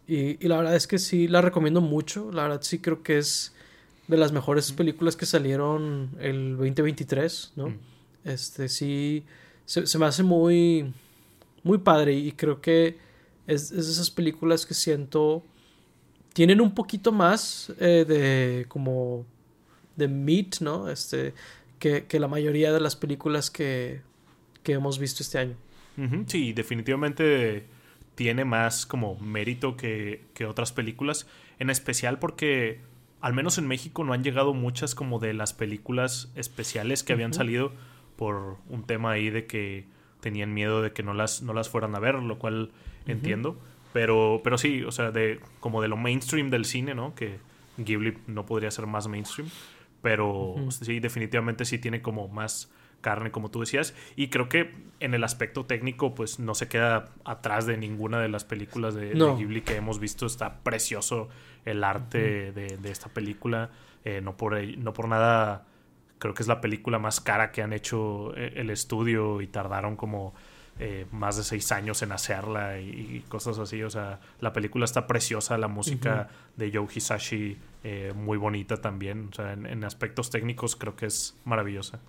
y, 0.07 0.47
la 0.47 0.59
verdad 0.59 0.77
es 0.77 0.87
que 0.87 0.99
sí, 0.99 1.29
la 1.29 1.41
recomiendo 1.41 1.81
mucho, 1.81 2.31
la 2.33 2.43
verdad 2.45 2.63
sí 2.63 2.79
creo 2.79 3.03
que 3.03 3.19
es 3.19 3.55
de 4.09 4.17
las 4.17 4.33
mejores 4.33 4.71
películas 4.73 5.17
que 5.17 5.27
salieron 5.27 6.11
el 6.21 6.57
2023, 6.57 7.53
¿no? 7.57 7.75
Este, 8.25 8.69
sí, 8.69 9.25
se, 9.65 9.87
se 9.87 9.99
me 9.99 10.07
hace 10.07 10.23
muy, 10.23 10.93
muy 11.63 11.79
padre 11.79 12.15
y 12.15 12.33
creo 12.33 12.61
que 12.61 13.12
es, 13.47 13.73
es 13.73 13.89
esas 13.89 14.11
películas 14.11 14.67
que 14.67 14.75
siento 14.75 15.45
tienen 16.33 16.61
un 16.61 16.75
poquito 16.75 17.13
más 17.13 17.73
eh, 17.79 18.05
de 18.07 18.67
como 18.69 19.27
de 19.97 20.09
meat, 20.09 20.61
¿no? 20.61 20.89
Este, 20.89 21.35
que, 21.79 22.07
la 22.19 22.29
mayoría 22.29 22.73
de 22.73 22.81
las 22.81 22.97
películas 22.97 23.51
que, 23.51 24.01
que 24.63 24.73
hemos 24.73 24.99
visto 24.99 25.23
este 25.23 25.39
año. 25.39 25.57
Sí, 26.27 26.53
definitivamente 26.53 27.67
tiene 28.15 28.45
más 28.45 28.87
como 28.87 29.19
mérito 29.19 29.77
que, 29.77 30.23
que, 30.33 30.47
otras 30.47 30.73
películas, 30.73 31.27
en 31.59 31.69
especial 31.69 32.19
porque 32.19 32.81
al 33.21 33.35
menos 33.35 33.59
en 33.59 33.67
México 33.67 34.05
no 34.05 34.15
han 34.15 34.25
llegado 34.25 34.55
muchas 34.55 34.95
como 34.95 35.19
de 35.19 35.35
las 35.35 35.53
películas 35.53 36.33
especiales 36.35 37.03
que 37.03 37.13
habían 37.13 37.35
salido 37.35 37.73
por 38.17 38.57
un 38.69 38.85
tema 38.85 39.13
ahí 39.13 39.29
de 39.29 39.47
que 39.47 39.87
tenían 40.21 40.55
miedo 40.55 40.83
de 40.83 40.93
que 40.93 41.03
no 41.03 41.13
las, 41.13 41.43
no 41.43 41.53
las 41.53 41.69
fueran 41.69 41.95
a 41.95 41.99
ver, 41.99 42.15
lo 42.15 42.39
cual 42.39 42.71
entiendo. 43.07 43.59
Pero, 43.93 44.41
pero 44.43 44.59
sí, 44.59 44.83
o 44.85 44.93
sea, 44.93 45.11
de, 45.11 45.41
como 45.61 45.83
de 45.83 45.89
lo 45.89 45.97
mainstream 45.97 46.51
del 46.51 46.65
cine, 46.65 46.95
¿no? 46.95 47.15
Que 47.15 47.39
Ghibli 47.77 48.19
no 48.27 48.47
podría 48.47 48.71
ser 48.71 48.87
más 48.87 49.07
mainstream. 49.09 49.49
Pero 50.01 50.57
sí, 50.71 50.99
definitivamente 50.99 51.65
sí 51.65 51.79
tiene 51.79 52.03
como 52.03 52.29
más 52.29 52.73
carne, 53.01 53.31
como 53.31 53.51
tú 53.51 53.61
decías. 53.61 53.95
Y 54.17 54.29
creo 54.29 54.49
que 54.49 54.75
en 55.01 55.15
el 55.15 55.25
aspecto 55.25 55.67
técnico, 55.67 56.15
pues 56.15 56.39
no 56.39 56.55
se 56.55 56.69
queda 56.69 57.11
atrás 57.25 57.67
de 57.67 57.77
ninguna 57.77 58.21
de 58.21 58.29
las 58.29 58.45
películas 58.45 58.95
de, 58.95 59.13
Ghibli 59.13 59.61
que 59.61 59.77
hemos 59.77 60.01
visto. 60.01 60.25
Está 60.25 60.61
precioso 60.61 61.29
el 61.65 61.85
arte 61.85 62.53
de, 62.53 62.91
esta 62.91 63.11
película. 63.11 63.71
Eh, 64.05 64.21
no, 64.23 64.37
por, 64.37 64.61
no 64.79 64.93
por 64.93 65.07
nada, 65.07 65.67
creo 66.19 66.35
que 66.35 66.43
es 66.43 66.49
la 66.49 66.61
película 66.61 66.99
más 66.99 67.21
cara 67.21 67.53
que 67.53 67.63
han 67.63 67.73
hecho 67.73 68.35
eh, 68.37 68.55
el 68.57 68.71
estudio 68.71 69.41
y 69.41 69.47
tardaron 69.47 69.95
como 69.95 70.35
eh, 70.79 71.07
más 71.13 71.37
de 71.37 71.45
seis 71.45 71.71
años 71.73 72.03
en 72.03 72.13
hacerla 72.13 72.81
y, 72.81 73.25
cosas 73.29 73.59
así. 73.59 73.83
O 73.83 73.91
sea, 73.91 74.21
la 74.41 74.53
película 74.53 74.85
está 74.85 75.07
preciosa, 75.07 75.59
la 75.59 75.69
música 75.69 76.29
de 76.57 76.71
Joe 76.73 76.87
Hisashi 76.93 77.59
muy 78.15 78.39
bonita 78.39 78.77
también. 78.77 79.29
O 79.31 79.35
sea, 79.35 79.53
en 79.53 79.85
aspectos 79.85 80.31
técnicos 80.31 80.77
creo 80.77 80.97
que 80.97 81.07
es 81.07 81.37
maravillosa. 81.45 82.01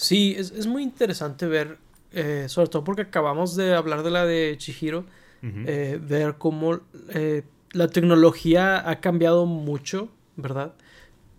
Sí, 0.00 0.34
es, 0.38 0.66
muy 0.66 0.82
interesante 0.82 1.44
ver, 1.44 1.76
eh, 2.12 2.46
sobre 2.48 2.70
todo 2.70 2.82
porque 2.84 3.02
acabamos 3.02 3.54
de 3.54 3.74
hablar 3.74 4.02
de 4.02 4.10
la 4.10 4.24
de 4.24 4.54
Chihiro, 4.56 5.04
eh, 5.42 6.00
ver 6.02 6.36
cómo 6.38 6.80
eh, 7.10 7.42
la 7.72 7.88
tecnología 7.88 8.88
ha 8.88 9.00
cambiado 9.00 9.44
mucho, 9.44 10.08
¿verdad? 10.36 10.72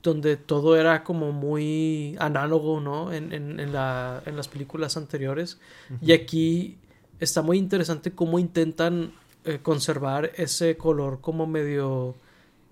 Donde 0.03 0.38
todo 0.38 0.75
era 0.75 1.03
como 1.03 1.31
muy 1.31 2.15
análogo, 2.20 2.79
¿no? 2.79 3.13
En, 3.13 3.34
en, 3.34 3.60
en, 3.60 3.72
la, 3.72 4.24
en 4.25 4.36
las 4.36 4.48
películas 4.48 4.98
anteriores. 4.98 5.60
Y 6.01 6.12
aquí 6.13 6.77
está 7.20 7.41
muy 7.41 7.58
interesante 7.58 8.12
cómo 8.12 8.39
intentan 8.39 9.13
conservar 9.62 10.31
ese 10.36 10.77
color 10.77 11.20
como 11.22 11.46
medio... 11.46 12.15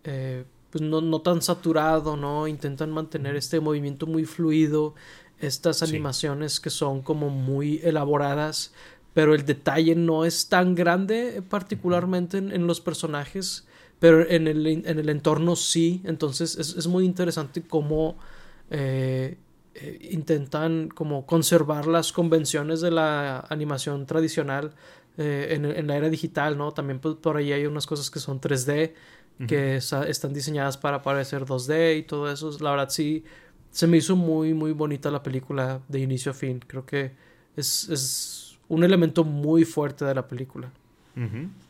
pues 0.04 0.82
no, 0.82 1.02
no, 1.02 1.22
tan 1.22 1.42
saturado, 1.42 2.18
¿no? 2.18 2.48
Intentan 2.48 2.92
mantener 2.92 3.36
este 3.36 3.60
movimiento 3.60 4.08
muy 4.08 4.26
fluido, 4.26 4.96
estas 5.40 5.84
animaciones 5.84 6.60
que 6.60 6.70
son 6.70 7.02
como 7.02 7.30
muy 7.30 7.80
elaboradas, 7.84 8.74
pero 9.14 9.34
el 9.34 9.46
detalle 9.46 9.96
no 9.96 10.26
es 10.26 10.50
tan 10.50 10.76
grande 10.76 11.42
particularmente 11.48 12.38
en, 12.38 12.68
los 12.68 12.82
personajes, 12.82 13.66
pero 14.00 14.27
en 14.29 14.48
el, 14.48 14.65
en 14.65 15.00
el 15.00 15.10
entorno 15.10 15.56
sí, 15.56 16.01
entonces 16.06 16.58
es, 16.58 16.88
muy 16.88 17.06
interesante 17.06 17.62
cómo 17.62 18.18
eh, 18.70 19.38
eh, 19.75 20.10
intentan 20.12 20.89
como 20.89 21.25
conservar 21.25 21.86
las 21.86 22.13
convenciones 22.13 22.82
de 22.82 22.91
la 22.91 23.46
animación 23.50 24.06
tradicional 24.06 24.74
eh, 25.18 25.50
en, 25.51 25.88
la 25.88 25.98
era 25.98 26.10
digital, 26.10 26.58
¿no? 26.58 26.72
También 26.72 27.00
por 27.00 27.36
ahí 27.38 27.51
hay 27.51 27.65
unas 27.65 27.86
cosas 27.86 28.10
que 28.10 28.20
son 28.20 28.39
3D, 28.39 28.94
que 29.48 29.77
están 29.77 30.34
diseñadas 30.34 30.77
para 30.77 31.01
parecer 31.01 31.46
2D 31.46 32.00
y 32.00 32.03
todo 32.03 32.29
eso, 32.29 32.51
la 32.60 32.72
verdad 32.72 32.89
sí 32.89 33.24
se 33.72 33.88
me 33.88 33.98
hizo 33.98 34.15
muy, 34.15 34.53
muy 34.53 34.72
bonita 34.74 35.12
la 35.12 35.24
película 35.24 35.82
de 35.88 36.00
inicio 36.00 36.32
a 36.32 36.36
fin. 36.36 36.60
Creo 36.65 36.86
que 36.86 37.12
es, 37.56 37.88
es 37.89 38.58
un 38.68 38.84
elemento 38.84 39.24
muy 39.24 39.65
fuerte 39.65 40.06
de 40.06 40.15
la 40.15 40.27
película. 40.27 40.72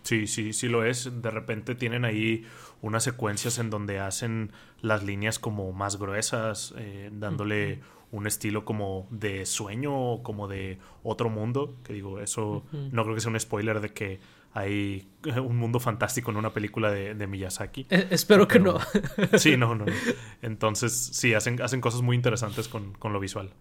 Sí, 0.03 0.27
sí, 0.27 0.53
sí 0.53 0.68
lo 0.68 0.84
es. 0.84 1.22
De 1.22 1.32
repente 1.32 1.75
tienen 1.75 2.06
ahí 2.06 2.46
unas 2.82 3.03
secuencias 3.03 3.60
en 3.60 3.70
donde 3.70 4.00
hacen 4.00 4.51
las 4.82 5.03
líneas 5.03 5.39
como 5.39 5.72
más 5.74 5.98
gruesas, 5.98 6.74
eh, 6.77 7.10
dándole 7.12 7.79
un 8.12 8.25
estilo 8.27 8.65
como 8.65 9.08
de 9.12 9.46
sueño, 9.46 10.24
como 10.24 10.48
de 10.48 10.79
otro 11.03 11.29
mundo. 11.29 11.75
Que 11.84 11.94
digo, 11.94 12.20
eso 12.20 12.63
no 12.72 13.03
creo 13.03 13.15
que 13.15 13.22
sea 13.22 13.32
un 13.32 13.39
spoiler 13.39 13.79
de 13.82 13.94
que 13.94 14.20
hay 14.53 15.08
un 15.44 15.58
mundo 15.58 15.79
fantástico 15.79 16.32
en 16.32 16.38
una 16.38 16.51
película 16.51 16.91
de, 16.91 17.27
Miyazaki. 17.27 17.88
Eh, 17.89 18.08
espero 18.12 18.48
que 18.48 18.60
no. 18.60 18.77
sí, 19.38 19.58
no, 19.58 19.75
no. 19.75 19.86
Entonces, 20.41 20.94
sí, 20.94 21.34
hacen, 21.34 21.62
hacen 21.62 21.82
cosas 21.82 22.01
muy 22.01 22.15
interesantes 22.15 22.68
con, 22.68 22.94
lo 23.01 23.20
visual. 23.20 23.51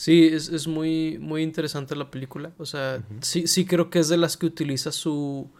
Sí, 0.00 0.30
es, 0.32 0.66
muy, 0.66 1.18
muy 1.18 1.42
interesante 1.42 1.94
la 1.94 2.10
película. 2.10 2.52
O 2.56 2.64
sea, 2.64 3.04
sí, 3.20 3.46
sí 3.46 3.66
creo 3.66 3.90
que 3.90 3.98
es 3.98 4.08
de 4.08 4.16
las 4.16 4.38
que 4.38 4.46
utiliza 4.46 4.92
su, 4.92 5.50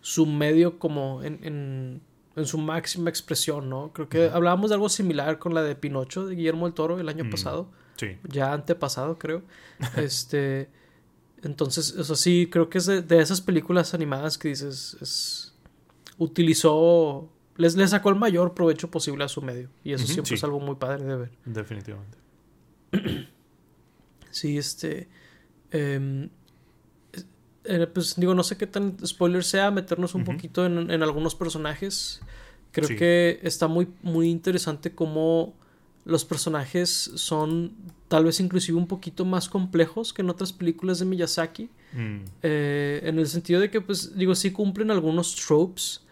su 0.00 0.24
medio 0.24 0.78
como 0.78 1.20
en, 1.24 2.00
su 2.44 2.58
máxima 2.58 3.10
expresión, 3.10 3.68
¿no? 3.68 3.92
Creo 3.92 4.08
que 4.08 4.30
hablábamos 4.32 4.70
de 4.70 4.74
algo 4.76 4.88
similar 4.88 5.40
con 5.40 5.52
la 5.52 5.64
de 5.64 5.74
Pinocho 5.74 6.28
de 6.28 6.36
Guillermo 6.36 6.66
del 6.66 6.74
Toro 6.74 7.00
el 7.00 7.08
año 7.08 7.28
pasado. 7.28 7.72
Sí. 7.96 8.16
Ya 8.22 8.52
antepasado, 8.52 9.18
creo. 9.18 9.42
este. 9.96 10.68
Entonces, 11.42 11.92
eso 11.98 12.14
sí, 12.14 12.48
creo 12.48 12.70
que 12.70 12.78
es 12.78 12.86
de, 12.86 13.18
esas 13.18 13.40
películas 13.40 13.94
animadas 13.94 14.38
que 14.38 14.46
dices, 14.46 14.96
es, 15.00 15.56
utilizó, 16.18 17.28
les, 17.56 17.74
le 17.74 17.88
sacó 17.88 18.10
el 18.10 18.16
mayor 18.16 18.54
provecho 18.54 18.92
posible 18.92 19.24
a 19.24 19.28
su 19.28 19.42
medio. 19.42 19.70
Y 19.82 19.92
eso 19.92 20.06
siempre 20.06 20.36
es 20.36 20.44
algo 20.44 20.60
muy 20.60 20.76
padre 20.76 21.04
de 21.04 21.16
ver. 21.16 21.30
Definitivamente. 21.44 22.16
sí, 24.38 24.58
este... 24.58 25.08
Em, 25.70 26.30
eh, 27.64 27.86
pues 27.86 28.14
digo, 28.16 28.34
no 28.34 28.42
sé 28.42 28.56
qué 28.56 28.66
tan 28.66 28.96
spoiler 29.06 29.44
sea 29.44 29.70
meternos 29.70 30.14
un 30.14 30.24
poquito 30.24 30.64
en, 30.64 30.90
en, 30.90 31.02
algunos 31.02 31.34
personajes. 31.34 32.20
Creo 32.72 32.88
que 32.88 33.40
está 33.42 33.68
muy, 33.68 33.88
muy 34.02 34.30
interesante 34.30 34.94
cómo 34.94 35.54
los 36.08 36.24
personajes 36.24 37.10
son 37.16 37.72
tal 38.08 38.24
vez 38.24 38.40
inclusive 38.40 38.78
un 38.78 38.86
poquito 38.86 39.26
más 39.26 39.50
complejos 39.50 40.14
que 40.14 40.22
en 40.22 40.30
otras 40.30 40.54
películas 40.54 40.98
de 40.98 41.04
Miyazaki. 41.04 41.68
Mm. 41.92 42.16
Eh, 42.42 43.00
en 43.04 43.18
el 43.18 43.28
sentido 43.28 43.60
de 43.60 43.70
que, 43.70 43.82
pues, 43.82 44.16
digo, 44.16 44.34
sí 44.34 44.50
cumplen 44.50 44.90
algunos 44.90 45.34
tropes, 45.36 46.02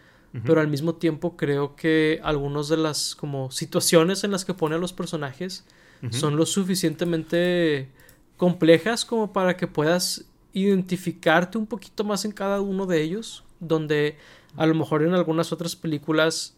pero 0.44 0.60
al 0.60 0.68
mismo 0.68 0.96
tiempo 0.96 1.34
creo 1.34 1.76
que 1.76 2.20
algunas 2.22 2.68
de 2.68 2.76
las 2.76 3.16
como 3.16 3.50
situaciones 3.50 4.22
en 4.22 4.32
las 4.32 4.44
que 4.44 4.52
pone 4.52 4.74
a 4.74 4.78
los 4.78 4.92
personajes 4.92 5.64
son 6.10 6.36
lo 6.36 6.44
suficientemente 6.44 7.88
complejas 8.36 9.04
como 9.04 9.32
para 9.32 9.56
que 9.56 9.66
puedas 9.66 10.26
identificarte 10.52 11.58
un 11.58 11.66
poquito 11.66 12.04
más 12.04 12.24
en 12.24 12.32
cada 12.32 12.60
uno 12.60 12.86
de 12.86 13.02
ellos, 13.02 13.44
donde 13.60 14.16
a 14.56 14.66
lo 14.66 14.74
mejor 14.74 15.02
en 15.02 15.14
algunas 15.14 15.52
otras 15.52 15.76
películas 15.76 16.56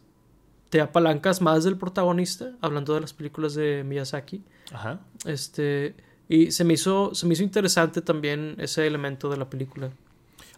te 0.70 0.80
apalancas 0.80 1.40
más 1.40 1.64
del 1.64 1.76
protagonista, 1.76 2.52
hablando 2.60 2.94
de 2.94 3.00
las 3.00 3.12
películas 3.12 3.54
de 3.54 3.84
Miyazaki. 3.84 4.42
Ajá. 4.72 5.00
Este, 5.24 5.94
y 6.28 6.50
se 6.52 6.64
me 6.64 6.74
hizo, 6.74 7.14
se 7.14 7.26
me 7.26 7.32
hizo 7.32 7.42
interesante 7.42 8.02
también 8.02 8.54
ese 8.58 8.86
elemento 8.86 9.30
de 9.30 9.38
la 9.38 9.48
película. 9.48 9.90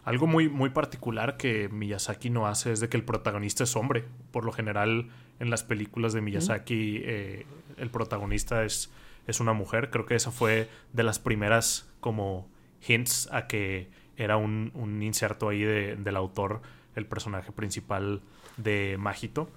Algo 0.03 0.27
muy, 0.27 0.49
muy 0.49 0.71
particular 0.71 1.37
que 1.37 1.69
Miyazaki 1.69 2.29
no 2.29 2.47
hace 2.47 2.71
es 2.71 2.79
de 2.79 2.89
que 2.89 2.97
el 2.97 3.03
protagonista 3.03 3.63
es 3.63 3.75
hombre. 3.75 4.03
Por 4.31 4.45
lo 4.45 4.51
general, 4.51 5.09
en 5.39 5.49
las 5.49 5.63
películas 5.63 6.13
de 6.13 6.21
Miyazaki, 6.21 7.01
eh, 7.03 7.45
el 7.77 7.89
protagonista 7.89 8.65
es, 8.65 8.89
es 9.27 9.39
una 9.39 9.53
mujer. 9.53 9.89
Creo 9.89 10.05
que 10.05 10.15
esa 10.15 10.31
fue 10.31 10.69
de 10.93 11.03
las 11.03 11.19
primeras 11.19 11.89
como 11.99 12.47
hints 12.87 13.29
a 13.31 13.47
que 13.47 13.89
era 14.17 14.37
un, 14.37 14.71
un 14.73 15.01
inserto 15.01 15.49
ahí 15.49 15.61
de, 15.61 15.95
del 15.95 16.15
autor, 16.15 16.61
el 16.95 17.05
personaje 17.05 17.51
principal 17.51 18.21
de 18.57 18.97
Majito. 18.99 19.49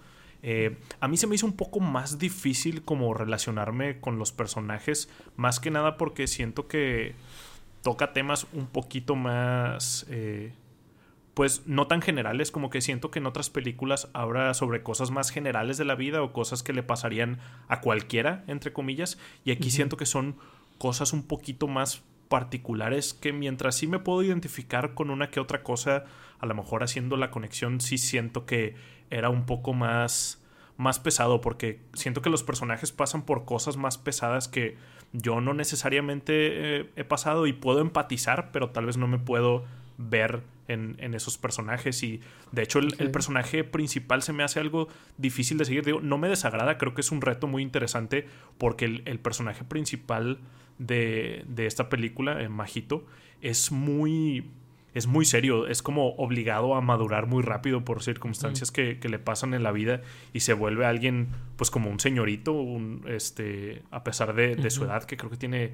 Eh, 0.42 0.76
a 1.00 1.08
mí 1.08 1.16
se 1.16 1.26
me 1.26 1.34
hizo 1.34 1.46
un 1.46 1.56
poco 1.56 1.80
más 1.80 2.18
difícil 2.18 2.82
como 2.82 3.14
relacionarme 3.14 4.00
con 4.00 4.18
los 4.18 4.30
personajes, 4.30 5.08
más 5.36 5.58
que 5.58 5.70
nada 5.70 5.96
porque 5.96 6.26
siento 6.26 6.68
que 6.68 7.14
toca 7.82 8.12
temas 8.12 8.46
un 8.52 8.66
poquito 8.66 9.16
más... 9.16 10.06
Eh, 10.10 10.52
pues 11.34 11.66
no 11.66 11.88
tan 11.88 12.00
generales 12.00 12.50
como 12.50 12.70
que 12.70 12.80
siento 12.80 13.10
que 13.10 13.18
en 13.18 13.26
otras 13.26 13.50
películas 13.50 14.08
habla 14.12 14.54
sobre 14.54 14.82
cosas 14.82 15.10
más 15.10 15.30
generales 15.30 15.76
de 15.76 15.84
la 15.84 15.96
vida 15.96 16.22
o 16.22 16.32
cosas 16.32 16.62
que 16.62 16.72
le 16.72 16.82
pasarían 16.82 17.38
a 17.68 17.80
cualquiera, 17.80 18.44
entre 18.46 18.72
comillas, 18.72 19.18
y 19.44 19.50
aquí 19.50 19.70
siento 19.70 19.96
que 19.96 20.06
son 20.06 20.36
cosas 20.78 21.12
un 21.12 21.24
poquito 21.24 21.66
más 21.66 22.02
particulares 22.28 23.14
que 23.14 23.32
mientras 23.32 23.76
sí 23.76 23.86
me 23.86 23.98
puedo 23.98 24.22
identificar 24.22 24.94
con 24.94 25.10
una 25.10 25.30
que 25.30 25.40
otra 25.40 25.62
cosa, 25.62 26.04
a 26.38 26.46
lo 26.46 26.54
mejor 26.54 26.82
haciendo 26.82 27.16
la 27.16 27.30
conexión 27.30 27.80
sí 27.80 27.98
siento 27.98 28.46
que 28.46 28.74
era 29.10 29.28
un 29.28 29.44
poco 29.44 29.72
más 29.72 30.40
más 30.76 30.98
pesado 30.98 31.40
porque 31.40 31.80
siento 31.92 32.20
que 32.20 32.30
los 32.30 32.42
personajes 32.42 32.90
pasan 32.90 33.22
por 33.22 33.44
cosas 33.44 33.76
más 33.76 33.96
pesadas 33.96 34.48
que 34.48 34.76
yo 35.12 35.40
no 35.40 35.54
necesariamente 35.54 36.80
eh, 36.80 36.90
he 36.96 37.04
pasado 37.04 37.46
y 37.46 37.52
puedo 37.52 37.80
empatizar, 37.80 38.50
pero 38.50 38.70
tal 38.70 38.86
vez 38.86 38.96
no 38.96 39.06
me 39.06 39.18
puedo 39.18 39.64
ver 39.98 40.42
en, 40.68 41.14
esos 41.14 41.38
personajes. 41.38 42.02
Y 42.02 42.20
de 42.52 42.62
hecho 42.62 42.78
el, 42.78 43.10
personaje 43.10 43.64
principal 43.64 44.22
se 44.22 44.32
me 44.32 44.42
hace 44.42 44.60
algo 44.60 44.88
difícil 45.18 45.58
de 45.58 45.64
seguir. 45.64 45.84
Digo, 45.84 46.00
no 46.00 46.18
me 46.18 46.28
desagrada, 46.28 46.78
creo 46.78 46.94
que 46.94 47.00
es 47.00 47.12
un 47.12 47.20
reto 47.20 47.46
muy 47.46 47.62
interesante 47.62 48.26
porque 48.58 48.84
el, 48.86 49.18
personaje 49.20 49.64
principal 49.64 50.38
de, 50.78 51.44
de 51.48 51.66
esta 51.66 51.88
película, 51.88 52.42
en 52.42 52.52
Majito, 52.52 53.06
es 53.40 53.72
muy 53.72 54.44
es 54.94 55.08
muy 55.08 55.24
serio, 55.24 55.66
es 55.66 55.82
como 55.82 56.14
obligado 56.14 56.76
a 56.76 56.80
madurar 56.80 57.26
muy 57.26 57.42
rápido 57.42 57.84
por 57.84 58.02
circunstancias 58.02 58.70
que, 58.70 58.96
le 59.02 59.18
pasan 59.18 59.52
en 59.52 59.64
la 59.64 59.72
vida 59.72 60.02
y 60.32 60.40
se 60.40 60.54
vuelve 60.54 60.86
alguien 60.86 61.28
pues 61.56 61.70
como 61.70 61.90
un 61.90 61.98
señorito, 61.98 62.52
un, 62.52 63.04
este, 63.08 63.82
a 63.90 64.04
pesar 64.04 64.34
de, 64.34 64.70
su 64.70 64.84
edad, 64.84 65.02
que 65.02 65.16
creo 65.16 65.30
que 65.30 65.36
tiene 65.36 65.72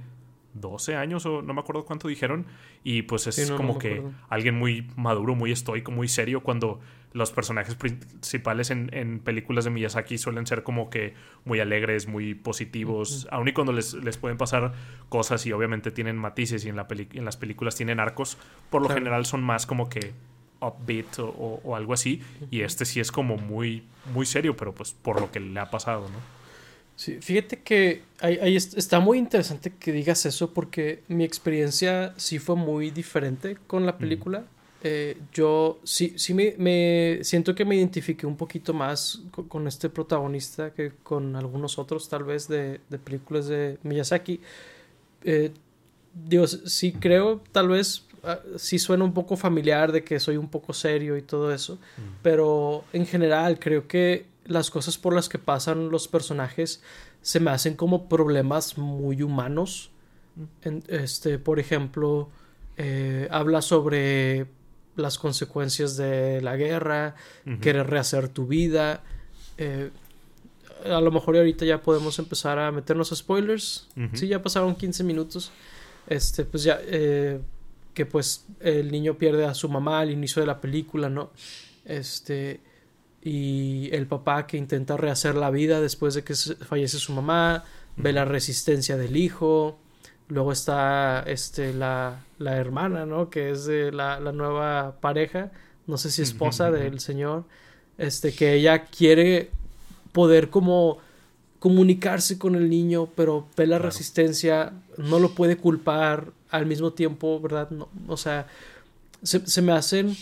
12 0.54 0.96
años 0.96 1.26
o 1.26 1.42
no 1.42 1.54
me 1.54 1.60
acuerdo 1.60 1.84
cuánto 1.84 2.08
dijeron. 2.08 2.46
Y 2.84 3.02
pues 3.02 3.26
es 3.26 3.50
como 3.50 3.78
que 3.78 4.02
alguien 4.28 4.58
muy 4.58 4.88
maduro, 4.96 5.34
muy 5.34 5.52
estoico, 5.52 5.90
muy 5.90 6.08
serio 6.08 6.42
cuando 6.42 6.80
los 7.12 7.32
personajes 7.32 7.74
principales 7.74 8.70
en, 8.70 9.20
películas 9.20 9.64
de 9.64 9.70
Miyazaki 9.70 10.16
suelen 10.16 10.46
ser 10.46 10.62
como 10.62 10.90
que 10.90 11.14
muy 11.44 11.58
alegres, 11.58 12.06
muy 12.06 12.34
positivos, 12.34 13.26
aun 13.32 13.48
y 13.48 13.52
cuando 13.52 13.72
les, 13.72 13.96
pueden 14.18 14.38
pasar 14.38 14.72
cosas 15.08 15.44
y 15.46 15.52
obviamente 15.52 15.90
tienen 15.90 16.16
matices 16.16 16.64
y 16.64 16.68
en, 16.68 16.76
la 16.76 16.86
en 16.88 17.24
las 17.24 17.36
películas 17.36 17.74
tienen 17.74 17.98
arcos, 17.98 18.38
por 18.70 18.82
lo 18.82 18.88
general 18.88 19.26
son 19.26 19.42
más 19.42 19.66
como 19.66 19.88
que 19.88 20.12
upbeat 20.60 21.18
o, 21.18 21.74
algo 21.74 21.94
así. 21.94 22.22
Y 22.50 22.62
este 22.62 22.84
sí 22.84 23.00
es 23.00 23.10
como 23.10 23.36
muy, 23.36 23.84
muy 24.12 24.26
serio, 24.26 24.56
pero 24.56 24.74
pues 24.74 24.92
por 24.92 25.20
lo 25.20 25.30
que 25.30 25.40
le 25.40 25.58
ha 25.58 25.70
pasado, 25.70 26.08
¿no? 26.08 26.39
Sí, 27.00 27.16
fíjate 27.22 27.60
que 27.60 28.02
ahí, 28.20 28.54
está 28.56 29.00
muy 29.00 29.16
interesante 29.16 29.72
que 29.80 29.90
digas 29.90 30.26
eso 30.26 30.52
porque 30.52 31.02
mi 31.08 31.24
experiencia 31.24 32.12
sí 32.18 32.38
fue 32.38 32.56
muy 32.56 32.90
diferente 32.90 33.56
con 33.66 33.86
la 33.86 33.96
película. 33.96 34.44
Eh, 34.82 35.16
yo 35.32 35.80
sí, 35.82 36.12
sí 36.18 36.34
me, 36.34 37.20
siento 37.22 37.54
que 37.54 37.64
me 37.64 37.76
identifiqué 37.76 38.26
un 38.26 38.36
poquito 38.36 38.74
más 38.74 39.22
con, 39.48 39.66
este 39.66 39.88
protagonista 39.88 40.74
que 40.74 40.92
con 41.02 41.36
algunos 41.36 41.78
otros 41.78 42.06
tal 42.06 42.24
vez 42.24 42.48
de, 42.48 42.82
películas 43.02 43.46
de 43.48 43.78
Miyazaki. 43.82 44.38
Eh, 45.24 45.52
digo, 46.12 46.46
sí 46.46 46.92
creo 46.92 47.40
tal 47.50 47.68
vez 47.68 48.04
Ah, 48.22 48.38
sí 48.56 48.78
suena 48.78 49.04
un 49.04 49.14
poco 49.14 49.36
familiar 49.36 49.92
de 49.92 50.04
que 50.04 50.20
soy 50.20 50.36
un 50.36 50.48
poco 50.48 50.74
serio 50.74 51.16
y 51.16 51.22
todo 51.22 51.54
eso, 51.54 51.78
pero 52.22 52.84
en 52.92 53.06
general 53.06 53.58
creo 53.58 53.88
que 53.88 54.26
las 54.50 54.70
cosas 54.70 54.98
por 54.98 55.14
las 55.14 55.28
que 55.28 55.38
pasan 55.38 55.90
los 55.90 56.08
personajes 56.08 56.82
se 57.22 57.38
me 57.38 57.52
hacen 57.52 57.76
como 57.76 58.08
problemas 58.08 58.76
muy 58.78 59.22
humanos. 59.22 59.90
este, 60.88 61.38
por 61.38 61.60
ejemplo, 61.60 62.28
eh, 62.76 63.28
habla 63.30 63.62
sobre 63.62 64.46
las 64.96 65.18
consecuencias 65.18 65.96
de 65.96 66.40
la 66.42 66.56
guerra, 66.56 67.14
querer 67.60 67.88
rehacer 67.88 68.28
tu 68.28 68.46
vida. 68.46 69.02
Eh, 69.56 69.90
a 70.84 71.00
lo 71.00 71.12
mejor 71.12 71.36
ahorita 71.36 71.64
ya 71.64 71.80
podemos 71.80 72.18
empezar 72.18 72.58
a 72.58 72.72
meternos 72.72 73.12
a 73.12 73.16
spoilers. 73.16 73.86
Sí, 74.14 74.26
ya 74.26 74.42
pasaron 74.42 74.74
15 74.74 75.04
minutos. 75.04 75.52
Este, 76.08 76.44
pues 76.44 76.64
ya, 76.64 76.80
eh, 76.86 77.40
que 77.94 78.04
pues 78.04 78.46
el 78.58 78.90
niño 78.90 79.14
pierde 79.14 79.44
a 79.44 79.54
su 79.54 79.68
mamá 79.68 80.00
al 80.00 80.10
inicio 80.10 80.40
de 80.40 80.46
la 80.46 80.60
película, 80.60 81.08
¿no? 81.08 81.30
Este 81.84 82.60
y 83.22 83.90
el 83.92 84.06
papá 84.06 84.46
que 84.46 84.56
intenta 84.56 84.96
rehacer 84.96 85.34
la 85.34 85.50
vida 85.50 85.80
después 85.80 86.14
de 86.14 86.24
que 86.24 86.34
fallece 86.34 86.98
su 86.98 87.12
mamá, 87.12 87.64
ve 87.96 88.12
la 88.12 88.24
resistencia 88.24 88.96
del 88.96 89.16
hijo, 89.16 89.78
luego 90.28 90.52
está 90.52 91.22
este 91.26 91.74
la, 91.74 92.24
la 92.38 92.56
hermana, 92.56 93.06
¿no? 93.06 93.30
Que 93.30 93.50
es 93.50 93.66
de 93.66 93.92
la, 93.92 94.20
la 94.20 94.32
nueva 94.32 94.96
pareja, 95.00 95.50
no 95.86 95.98
sé 95.98 96.10
si 96.10 96.22
esposa 96.22 96.70
del 96.70 97.00
señor, 97.00 97.44
este 97.98 98.32
que 98.32 98.54
ella 98.54 98.86
quiere 98.86 99.50
poder 100.12 100.50
como 100.50 100.98
comunicarse 101.58 102.38
con 102.38 102.54
el 102.54 102.70
niño, 102.70 103.08
pero 103.14 103.46
ve 103.56 103.66
la 103.66 103.78
resistencia, 103.78 104.72
no 104.96 105.18
lo 105.18 105.34
puede 105.34 105.56
culpar, 105.58 106.32
al 106.50 106.66
mismo 106.66 106.92
tiempo, 106.92 107.40
¿verdad? 107.40 107.70
No, 107.70 107.88
o 108.08 108.16
sea, 108.16 108.46
se, 109.22 109.62
me 109.62 109.72
hacen, 109.72 110.16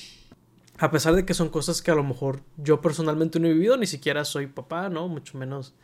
a 0.78 0.90
pesar 0.90 1.14
de 1.14 1.24
que 1.24 1.34
son 1.34 1.48
cosas 1.48 1.82
que 1.82 1.90
a 1.90 1.94
lo 1.94 2.04
mejor 2.04 2.40
yo 2.56 2.80
personalmente 2.80 3.40
no 3.40 3.48
he 3.48 3.52
vivido, 3.52 3.76
ni 3.76 3.86
siquiera 3.86 4.24
soy 4.24 4.46
papá, 4.46 4.88
¿no? 4.88 5.08
Mucho 5.08 5.36
menos, 5.36 5.74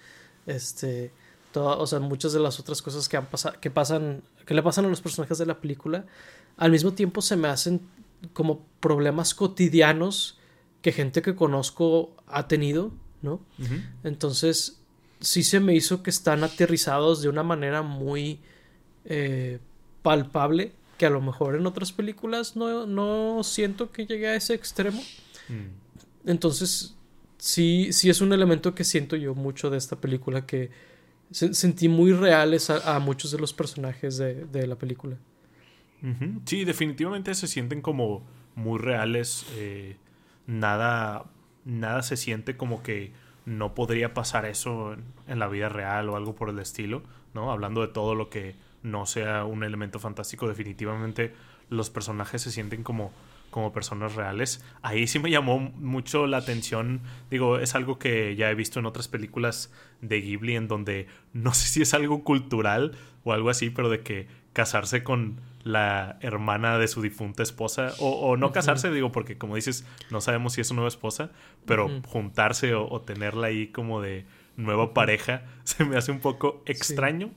este, 0.46 1.12
todo, 1.52 1.78
o 1.78 1.86
sea, 1.86 2.00
muchas 2.00 2.32
de 2.32 2.40
las 2.40 2.60
otras 2.60 2.80
cosas 2.80 3.08
que 3.08 3.16
han 3.16 3.26
pasado, 3.26 3.60
que 3.60 3.70
pasan, 3.70 4.22
que 4.46 4.54
le 4.54 4.62
pasan 4.62 4.84
a 4.84 4.88
los 4.88 5.00
personajes 5.00 5.38
de 5.38 5.46
la 5.46 5.60
película, 5.60 6.04
al 6.56 6.70
mismo 6.70 6.92
tiempo 6.92 7.22
se 7.22 7.36
me 7.36 7.48
hacen 7.48 7.80
como 8.32 8.64
problemas 8.80 9.34
cotidianos 9.34 10.38
que 10.80 10.92
gente 10.92 11.22
que 11.22 11.34
conozco 11.34 12.14
ha 12.26 12.46
tenido, 12.46 12.92
¿no? 13.22 13.40
Entonces, 14.04 14.80
sí 15.20 15.42
se 15.42 15.60
me 15.60 15.74
hizo 15.74 16.02
que 16.02 16.10
están 16.10 16.44
aterrizados 16.44 17.22
de 17.22 17.28
una 17.28 17.42
manera 17.42 17.82
muy... 17.82 18.40
Eh, 19.06 19.58
palpable 20.04 20.72
que 20.96 21.06
a 21.06 21.10
lo 21.10 21.20
mejor 21.20 21.56
en 21.56 21.66
otras 21.66 21.92
películas 21.92 22.56
no, 22.56 22.86
no 22.86 23.42
siento 23.42 23.90
que 23.90 24.07
llegue 24.07 24.28
a 24.28 24.35
ese 24.35 24.54
extremo. 24.54 25.02
Mm. 25.48 26.28
Entonces, 26.30 26.96
sí, 27.38 27.92
sí 27.92 28.11
es 28.11 28.20
un 28.20 28.33
elemento 28.33 28.74
que 28.74 28.85
siento 28.85 29.16
yo 29.16 29.35
mucho 29.35 29.70
de 29.70 29.78
esta 29.78 30.00
película 30.00 30.46
que 30.46 30.70
sentí 31.30 31.88
muy 31.88 32.12
reales 32.12 32.70
a, 32.70 32.98
muchos 33.00 33.30
de 33.30 33.38
los 33.38 33.52
personajes 33.52 34.18
de, 34.18 34.66
la 34.66 34.76
película. 34.76 35.16
Sí, 36.44 36.64
definitivamente 36.64 37.35
se 37.35 37.46
sienten 37.46 37.80
como 37.80 38.22
muy 38.54 38.78
reales. 38.78 39.46
Eh, 39.57 39.96
nada, 40.46 41.24
nada 41.64 42.02
se 42.02 42.16
siente 42.16 42.57
como 42.57 42.83
que 42.83 43.12
no 43.46 43.74
podría 43.74 44.14
pasar 44.14 44.44
eso 44.44 44.92
en, 44.92 45.04
en, 45.26 45.38
la 45.38 45.48
vida 45.48 45.68
real 45.70 46.09
o 46.11 46.16
algo 46.16 46.35
por 46.35 46.50
el 46.50 46.59
estilo, 46.59 47.02
¿no? 47.33 47.50
Hablando 47.50 47.80
de 47.80 47.88
todo 47.88 48.14
lo 48.14 48.28
que 48.28 48.54
no 48.85 49.07
sea 49.07 49.44
un 49.44 49.64
elemento 49.64 49.99
fantástico, 49.99 50.47
definitivamente 50.47 51.35
los 51.70 51.90
personajes 51.90 52.42
se 52.42 52.53
sienten 52.53 52.85
como, 52.85 53.12
como 53.51 53.73
personas 53.73 54.14
reales. 54.14 54.64
Ahí 54.83 55.07
sí 55.07 55.18
me 55.18 55.31
llamó 55.31 55.59
mucho 55.59 56.27
la 56.27 56.37
atención, 56.37 57.01
digo, 57.31 57.59
es 57.59 57.75
algo 57.75 57.99
que 57.99 58.37
ya 58.37 58.51
he 58.51 58.55
visto 58.55 58.79
en 58.79 58.87
otras 58.87 59.09
películas 59.09 59.73
de 60.03 60.20
Ghibli 60.20 60.55
en 60.55 60.68
donde 60.68 61.09
no 61.33 61.55
sé 61.55 61.66
si 61.66 61.83
es 61.83 61.94
algo 61.94 62.23
cultural 62.23 62.92
o 63.25 63.33
algo 63.33 63.51
así, 63.51 63.70
pero 63.70 63.88
de 63.88 64.03
que 64.03 64.29
casarse 64.53 65.03
con 65.03 65.40
la 65.64 66.18
hermana 66.20 66.79
de 66.79 66.87
su 66.88 67.01
difunta 67.01 67.42
esposa, 67.42 67.94
o, 67.99 68.37
no 68.37 68.53
casarse, 68.53 68.90
digo, 68.90 69.12
porque 69.12 69.38
como 69.38 69.57
dices, 69.57 69.87
no 70.11 70.20
sabemos 70.20 70.53
si 70.53 70.61
es 70.61 70.68
su 70.68 70.75
nueva 70.75 70.88
esposa, 70.88 71.31
pero 71.64 71.88
juntarse 72.07 72.75
o, 72.75 73.01
tenerla 73.01 73.47
ahí 73.47 73.68
como 73.68 74.03
de 74.03 74.27
nueva 74.57 74.92
pareja, 74.92 75.42
se 75.64 75.85
me 75.85 75.97
hace 75.97 76.12
un 76.12 76.20
poco 76.20 76.62
extraño. 76.66 77.31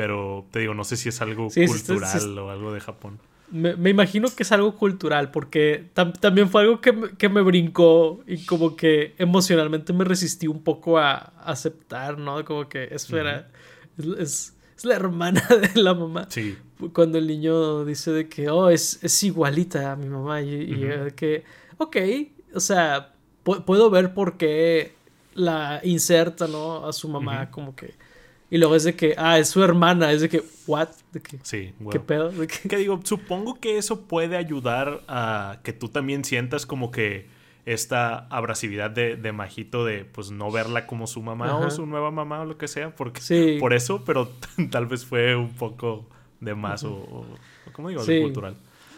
Pero 0.00 0.46
te 0.50 0.60
digo, 0.60 0.72
no 0.72 0.82
sé 0.82 0.96
si 0.96 1.10
es 1.10 1.20
algo 1.20 1.48
cultural 1.50 2.38
o 2.38 2.50
algo 2.50 2.72
de 2.72 2.80
Japón. 2.80 3.18
Me, 3.50 3.90
imagino 3.90 4.28
que 4.34 4.44
es 4.44 4.50
algo 4.50 4.74
cultural, 4.74 5.30
porque 5.30 5.90
también 5.92 6.48
fue 6.48 6.62
algo 6.62 6.80
que, 6.80 7.10
que, 7.18 7.28
me 7.28 7.42
brincó 7.42 8.22
y 8.26 8.46
como 8.46 8.76
que 8.76 9.14
emocionalmente 9.18 9.92
me 9.92 10.04
resistí 10.04 10.46
un 10.46 10.62
poco 10.62 10.96
a, 10.96 11.34
aceptar, 11.44 12.16
¿no? 12.16 12.42
Como 12.46 12.66
que, 12.66 12.84
espera, 12.84 13.50
es, 13.98 14.56
es, 14.74 14.84
la 14.86 14.94
hermana 14.94 15.46
de 15.74 15.82
la 15.82 15.92
mamá. 15.92 16.28
Sí. 16.30 16.56
Cuando 16.94 17.18
el 17.18 17.26
niño 17.26 17.84
dice 17.84 18.10
de 18.10 18.26
que, 18.26 18.48
oh, 18.48 18.70
es, 18.70 19.00
es 19.02 19.22
igualita 19.22 19.92
a 19.92 19.96
mi 19.96 20.08
mamá 20.08 20.40
y, 20.40 20.62
y 20.62 21.10
que, 21.14 21.44
ok, 21.76 21.96
o 22.54 22.60
sea, 22.60 23.12
puedo 23.42 23.90
ver 23.90 24.14
por 24.14 24.38
qué 24.38 24.94
la 25.34 25.82
inserta, 25.84 26.46
¿no? 26.46 26.86
A 26.86 26.94
su 26.94 27.06
mamá, 27.06 27.50
como 27.50 27.76
que 27.76 28.08
y 28.50 28.58
luego 28.58 28.74
es 28.74 28.84
de 28.84 28.96
que, 28.96 29.14
ah, 29.16 29.38
es 29.38 29.48
su 29.48 29.62
hermana. 29.62 30.10
Es 30.12 30.22
de 30.22 30.28
que, 30.28 30.42
¿what? 30.66 30.88
De 31.12 31.20
que, 31.20 31.38
sí, 31.42 31.72
¿Qué 31.90 32.00
pedo? 32.00 32.32
que... 32.68 32.76
digo, 32.76 33.00
supongo 33.04 33.60
que 33.60 33.78
eso 33.78 34.02
puede 34.02 34.36
ayudar 34.36 35.02
a 35.06 35.60
que 35.62 35.72
tú 35.72 35.88
también 35.88 36.24
sientas 36.24 36.66
como 36.66 36.90
que 36.90 37.28
esta 37.64 38.26
abrasividad 38.26 38.90
de, 38.90 39.16
de 39.16 39.32
Majito 39.32 39.84
de, 39.84 40.04
pues, 40.04 40.32
no 40.32 40.50
verla 40.50 40.86
como 40.86 41.06
su 41.06 41.22
mamá 41.22 41.56
o 41.58 41.70
su 41.70 41.86
nueva 41.86 42.10
mamá 42.10 42.40
o 42.40 42.44
lo 42.44 42.58
que 42.58 42.66
sea. 42.66 42.94
Porque, 42.96 43.20
sí. 43.20 43.56
Por 43.60 43.72
eso, 43.72 44.04
pero 44.04 44.30
tal 44.70 44.86
vez 44.86 45.04
fue 45.04 45.36
un 45.36 45.52
poco 45.52 46.06
de 46.40 46.54
más 46.54 46.82
o, 46.82 46.92
o, 46.92 47.26
¿cómo 47.72 47.88
digo? 47.88 48.02
Sí. 48.02 48.20
cultural. 48.20 48.56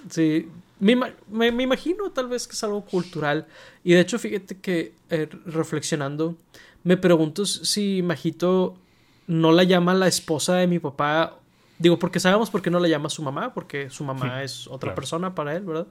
Sí, 0.09 0.49
me, 0.81 0.97
me, 0.97 1.53
me, 1.53 1.63
imagino 1.63 2.11
tal 2.11 2.29
vez 2.29 2.47
que 2.47 2.55
es 2.55 2.65
algo 2.65 2.85
cultural. 2.85 3.47
Y 3.85 3.93
de 3.93 4.01
hecho, 4.01 4.19
fíjate 4.19 4.59
que 4.59 4.95
eh, 5.11 5.29
reflexionando, 5.45 6.37
me 6.85 6.97
pregunto 6.97 7.45
si 7.45 8.03
Majito 8.03 8.77
no 9.27 9.53
la 9.53 9.65
llama 9.65 9.95
la 9.95 10.09
esposa 10.09 10.57
de 10.57 10.67
mi 10.67 10.79
papá. 10.79 11.39
Digo, 11.79 11.99
porque 11.99 12.21
sabemos 12.21 12.51
por 12.51 12.63
qué 12.63 12.71
no 12.71 12.79
la 12.79 12.89
llama 12.89 13.09
su 13.09 13.23
mamá, 13.23 13.55
porque 13.55 13.91
su 13.91 14.05
mamá 14.05 14.43
es 14.43 14.67
otra 14.69 14.95
persona 14.95 15.35
para 15.35 15.57
él, 15.57 15.65
¿verdad? 15.65 15.87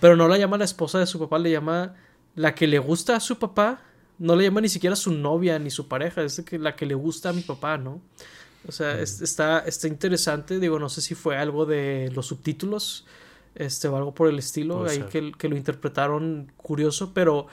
Pero 0.00 0.16
no 0.16 0.26
la 0.26 0.38
llama 0.38 0.58
la 0.58 0.64
esposa 0.64 0.98
de 0.98 1.06
su 1.06 1.18
papá, 1.18 1.38
le 1.38 1.50
llama 1.50 1.94
la 2.34 2.54
que 2.54 2.66
le 2.66 2.78
gusta 2.78 3.16
a 3.16 3.20
su 3.20 3.38
papá. 3.38 3.82
No 4.18 4.34
le 4.34 4.44
llama 4.44 4.60
ni 4.60 4.68
siquiera 4.68 4.96
su 4.96 5.12
novia 5.12 5.58
ni 5.60 5.70
su 5.70 5.86
pareja, 5.86 6.22
es 6.22 6.42
la 6.52 6.74
que 6.74 6.86
le 6.86 6.94
gusta 6.94 7.28
a 7.28 7.32
mi 7.32 7.42
papá, 7.42 7.78
¿no? 7.78 8.00
O 8.66 8.72
sea, 8.72 9.00
está, 9.00 9.60
está 9.60 9.86
interesante. 9.86 10.58
Digo, 10.58 10.80
no 10.80 10.88
sé 10.88 11.00
si 11.00 11.14
fue 11.14 11.36
algo 11.36 11.66
de 11.66 12.10
los 12.14 12.26
subtítulos 12.26 13.06
este, 13.58 13.88
o 13.88 13.96
algo 13.96 14.14
por 14.14 14.28
el 14.28 14.38
estilo, 14.38 14.86
ahí 14.86 15.04
que, 15.10 15.32
que, 15.36 15.48
lo 15.48 15.56
interpretaron 15.56 16.52
curioso, 16.56 17.12
pero 17.12 17.46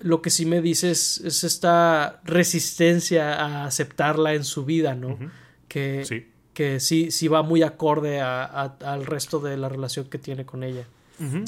lo 0.00 0.22
que 0.22 0.30
sí 0.30 0.46
me 0.46 0.60
dice 0.60 0.90
es, 0.90 1.20
esta 1.44 2.20
resistencia 2.24 3.34
a 3.34 3.66
aceptarla 3.66 4.34
en 4.34 4.44
su 4.44 4.64
vida, 4.64 4.94
¿no? 4.94 5.18
Que, 5.68 6.04
sí. 6.04 6.26
que 6.54 6.80
sí, 6.80 7.10
sí 7.10 7.28
va 7.28 7.42
muy 7.42 7.62
acorde 7.62 8.20
a, 8.20 8.44
al 8.44 9.06
resto 9.06 9.40
de 9.40 9.56
la 9.56 9.68
relación 9.68 10.06
que 10.06 10.18
tiene 10.18 10.44
con 10.44 10.64
ella. 10.64 10.86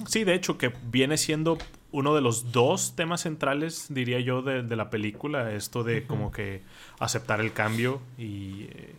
Sí, 0.07 0.23
de 0.23 0.35
hecho, 0.35 0.57
que 0.57 0.73
viene 0.90 1.17
siendo 1.17 1.59
uno 1.90 2.14
de 2.14 2.21
los 2.21 2.53
dos 2.53 2.95
temas 2.95 3.23
centrales, 3.23 3.87
diría 3.88 4.21
yo, 4.21 4.43
de, 4.43 4.62
la 4.77 4.88
película, 4.88 5.53
esto 5.53 5.83
de 5.83 6.07
como 6.07 6.31
que 6.31 6.62
aceptar 7.01 7.40
el 7.40 7.53
cambio 7.53 8.01
y... 8.17 8.69
Eh, 8.71 8.95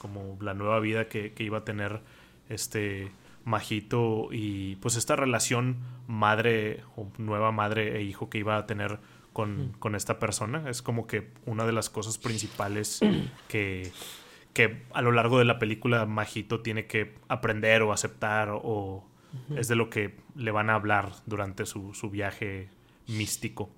como 0.00 0.38
la 0.40 0.54
nueva 0.54 0.80
vida 0.80 1.08
que, 1.08 1.32
iba 1.38 1.58
a 1.58 1.64
tener 1.64 2.00
este 2.48 3.12
Majito 3.50 4.28
y 4.32 4.76
pues 4.76 4.96
esta 4.96 5.16
relación 5.16 5.78
madre 6.06 6.82
o 6.96 7.08
nueva 7.18 7.52
madre 7.52 7.98
e 7.98 8.02
hijo 8.02 8.30
que 8.30 8.38
iba 8.38 8.56
a 8.56 8.66
tener 8.66 8.98
con, 9.32 9.74
con 9.78 9.94
esta 9.94 10.18
persona. 10.18 10.68
Es 10.70 10.82
como 10.82 11.06
que 11.06 11.28
una 11.46 11.66
de 11.66 11.72
las 11.72 11.90
cosas 11.90 12.16
principales 12.16 13.00
que, 13.48 13.92
que 14.54 14.82
a 14.92 15.02
lo 15.02 15.12
largo 15.12 15.38
de 15.38 15.44
la 15.44 15.58
película 15.58 16.06
Majito 16.06 16.60
tiene 16.60 16.86
que 16.86 17.14
aprender 17.28 17.82
o 17.82 17.92
aceptar 17.92 18.50
o 18.52 19.04
es 19.56 19.68
de 19.68 19.76
lo 19.76 19.90
que 19.90 20.16
le 20.34 20.50
van 20.50 20.70
a 20.70 20.74
hablar 20.74 21.12
durante 21.26 21.64
su, 21.64 21.94
su 21.94 22.10
viaje 22.10 22.68
místico. 23.06 23.70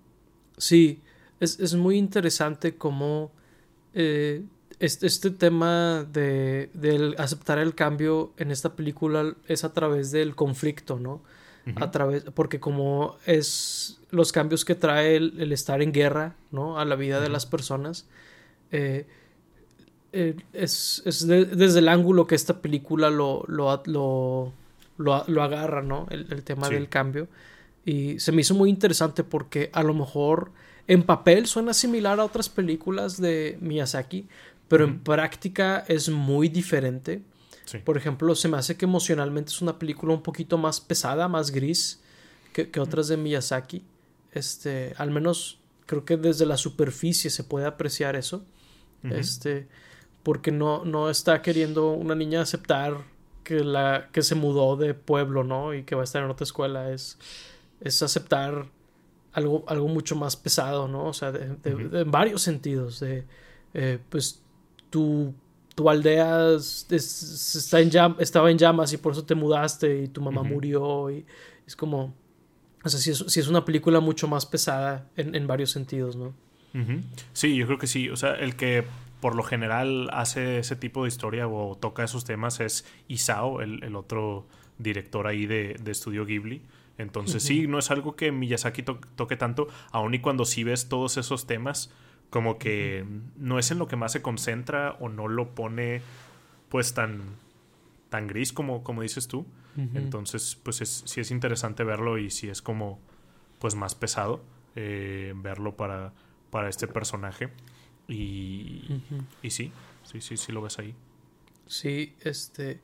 Sí, 0.57 1.03
es, 1.41 1.61
es 1.61 1.75
muy 1.75 1.99
interesante 1.99 2.77
cómo 2.77 3.33
eh, 3.93 4.45
este, 4.83 5.07
este, 5.07 5.31
tema 5.31 6.05
de, 6.13 7.15
aceptar 7.17 7.61
el 7.61 7.77
cambio 7.77 8.33
en 8.37 8.51
esta 8.51 8.75
película 8.75 9.33
es 9.47 9.63
a 9.63 9.73
través 9.73 10.11
del 10.11 10.35
conflicto, 10.35 10.99
¿no? 10.99 11.23
A 11.77 11.93
través, 11.93 12.25
porque 12.35 12.59
como 12.59 13.17
es 13.25 14.01
los 14.11 14.33
cambios 14.33 14.65
que 14.65 14.75
trae 14.75 15.15
el, 15.15 15.53
estar 15.53 15.83
en 15.83 15.93
guerra, 15.93 16.35
¿no? 16.51 16.81
A 16.81 16.85
la 16.85 16.97
vida 16.97 17.21
de 17.21 17.29
las 17.29 17.47
personas. 17.47 18.09
Eh, 18.73 19.07
eh, 20.13 20.35
es, 20.53 21.01
es 21.07 21.29
desde 21.29 21.79
el 21.79 21.89
ángulo 21.89 22.27
que 22.27 22.35
esta 22.35 22.61
película 22.61 23.09
lo, 23.09 23.45
lo, 23.47 23.85
lo, 23.87 24.53
lo, 24.99 25.43
agarra, 25.45 25.83
¿no? 25.83 26.09
El, 26.11 26.43
tema 26.43 26.69
del 26.69 26.89
cambio. 26.89 27.29
Y 27.85 28.19
se 28.19 28.33
me 28.33 28.41
hizo 28.41 28.57
muy 28.57 28.69
interesante 28.69 29.23
porque 29.23 29.71
a 29.73 29.85
lo 29.85 29.95
mejor 29.95 30.51
en 30.89 31.05
papel 31.05 31.47
suena 31.47 31.73
similar 31.73 32.19
a 32.19 32.25
otras 32.25 32.49
películas 32.49 33.21
de 33.21 33.57
Miyazaki, 33.61 34.27
pero 34.73 34.87
en 34.87 35.01
práctica 35.01 35.85
es 35.87 36.09
muy 36.09 36.49
diferente. 36.49 37.21
Por 37.85 37.99
ejemplo, 37.99 38.35
se 38.35 38.49
me 38.49 38.57
hace 38.57 38.75
que 38.75 38.87
emocionalmente 38.87 39.51
es 39.51 39.61
una 39.61 39.79
película 39.79 40.15
un 40.15 40.23
poquito 40.23 40.57
más 40.57 40.81
pesada, 40.81 41.29
más 41.29 41.51
gris 41.51 42.03
que, 42.55 42.81
otras 42.81 43.09
de 43.09 43.19
Miyazaki. 43.19 43.85
Este, 44.33 44.95
al 44.97 45.11
menos 45.11 45.61
creo 45.85 46.07
que 46.07 46.17
desde 46.17 46.47
la 46.47 46.57
superficie 46.57 47.29
se 47.29 47.45
puede 47.45 47.67
apreciar 47.67 48.17
eso. 48.17 48.47
Este, 49.03 49.69
porque 50.23 50.51
no, 50.51 50.87
no 50.87 51.11
está 51.11 51.43
queriendo 51.43 51.91
una 51.91 52.15
niña 52.15 52.41
aceptar 52.41 52.97
que 53.45 53.65
la 53.65 54.09
que 54.11 54.23
se 54.23 54.37
mudó 54.37 54.77
de 54.77 54.95
pueblo, 54.95 55.45
¿no? 55.45 55.75
Y 55.75 55.83
que 55.83 55.97
va 55.97 56.01
a 56.01 56.05
estar 56.05 56.25
en 56.25 56.31
otra 56.31 56.45
escuela. 56.45 56.91
Es, 56.91 57.19
es 57.83 58.03
aceptar 58.03 58.69
algo, 59.35 59.65
algo 59.67 59.89
mucho 59.89 60.17
más 60.17 60.35
pesado, 60.37 60.89
¿no? 60.89 61.09
O 61.09 61.13
sea, 61.13 61.31
de, 61.31 61.59
en 61.63 62.11
varios 62.11 62.41
sentidos. 62.41 63.01
De, 63.01 63.27
eh, 63.75 63.99
pues 64.09 64.43
tu, 64.93 65.35
tu 65.75 65.89
aldea 65.89 66.51
está 66.91 67.81
en 67.81 67.91
estaba 68.19 68.51
en 68.51 68.59
llamas 68.59 68.93
y 68.93 68.99
por 68.99 69.13
eso 69.13 69.25
te 69.25 69.35
mudaste 69.35 70.03
y 70.05 70.09
tu 70.09 70.21
mamá 70.21 70.43
murió. 70.45 71.11
Y 71.11 71.25
es 71.67 71.75
como. 71.75 72.15
O 72.85 72.89
sea, 72.89 73.01
si 73.01 73.11
es, 73.11 73.37
es 73.37 73.49
una 73.49 73.65
película 73.65 74.01
mucho 74.01 74.29
más 74.29 74.45
pesada 74.45 75.09
en, 75.17 75.35
en 75.35 75.47
varios 75.47 75.71
sentidos, 75.71 76.17
¿no? 76.17 76.35
Sí, 77.33 77.57
yo 77.57 77.67
creo 77.67 77.79
que 77.79 77.87
sí. 77.87 78.09
O 78.09 78.17
sea, 78.17 78.35
el 78.35 78.57
que 78.57 78.85
por 79.21 79.35
lo 79.35 79.43
general 79.43 80.09
hace 80.13 80.59
ese 80.59 80.77
tipo 80.77 81.03
de 81.03 81.09
historia 81.09 81.47
o 81.49 81.77
toca 81.77 82.05
esos 82.05 82.25
temas 82.25 82.61
es 82.61 82.85
Isao, 83.09 83.61
el, 83.61 83.83
el 83.85 83.95
otro 83.95 84.47
director 84.79 85.27
ahí 85.27 85.47
de, 85.47 85.77
de 85.83 85.91
Estudio 85.91 86.27
Ghibli. 86.27 86.63
Entonces 86.99 87.43
sí, 87.43 87.67
no 87.67 87.79
es 87.79 87.91
algo 87.91 88.17
que 88.17 88.33
Miyazaki 88.33 88.83
toque 88.83 89.37
tanto, 89.37 89.69
aun 89.91 90.15
y 90.15 90.19
cuando 90.19 90.45
sí 90.45 90.65
ves 90.65 90.89
todos 90.89 91.17
esos 91.17 91.47
temas, 91.47 91.91
como 92.33 92.59
que 92.59 93.05
no 93.37 93.59
es 93.59 93.71
en 93.71 93.79
lo 93.79 93.89
que 93.89 93.97
más 93.97 94.13
se 94.13 94.23
concentra 94.23 94.97
o 95.01 95.11
no 95.11 95.29
lo 95.29 95.55
pone 95.55 96.01
pues 96.71 96.95
tan, 96.95 97.21
tan 98.09 98.27
gris 98.27 98.55
como, 98.55 98.83
como 98.83 99.03
dices 99.03 99.29
tú. 99.29 99.45
Entonces, 99.77 100.59
pues 100.63 100.81
es, 100.81 101.03
sí 101.07 101.21
es 101.21 101.31
interesante 101.31 101.85
verlo 101.85 102.17
y 102.17 102.31
sí 102.31 102.49
es 102.49 102.63
como 102.63 102.99
pues 103.59 103.75
más 103.75 103.95
pesado 103.95 104.43
eh, 104.77 105.35
verlo 105.37 105.77
para, 105.77 106.15
para 106.51 106.71
este 106.71 106.87
personaje. 106.89 107.51
Y, 108.09 109.03
y 109.43 109.51
sí, 109.51 109.71
sí, 110.03 110.23
sí, 110.23 110.39
sí 110.39 110.53
lo 110.53 110.63
ves 110.63 110.79
ahí. 110.79 110.95
Sí, 111.67 112.17
este... 112.21 112.81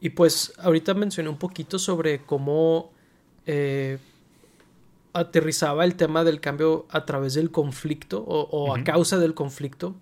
Y 0.00 0.10
pues 0.10 0.54
ahorita 0.58 0.94
mencioné 0.94 1.28
un 1.28 1.38
poquito 1.38 1.78
sobre 1.78 2.22
cómo 2.22 2.92
eh, 3.44 3.98
aterrizaba 5.16 5.84
el 5.84 5.96
tema 5.96 6.24
del 6.24 6.40
cambio 6.40 6.86
a 6.90 7.06
través 7.06 7.34
del 7.34 7.50
conflicto 7.50 8.22
o, 8.22 8.74
a 8.74 8.84
causa 8.84 9.18
del 9.18 9.34
conflicto. 9.34 9.94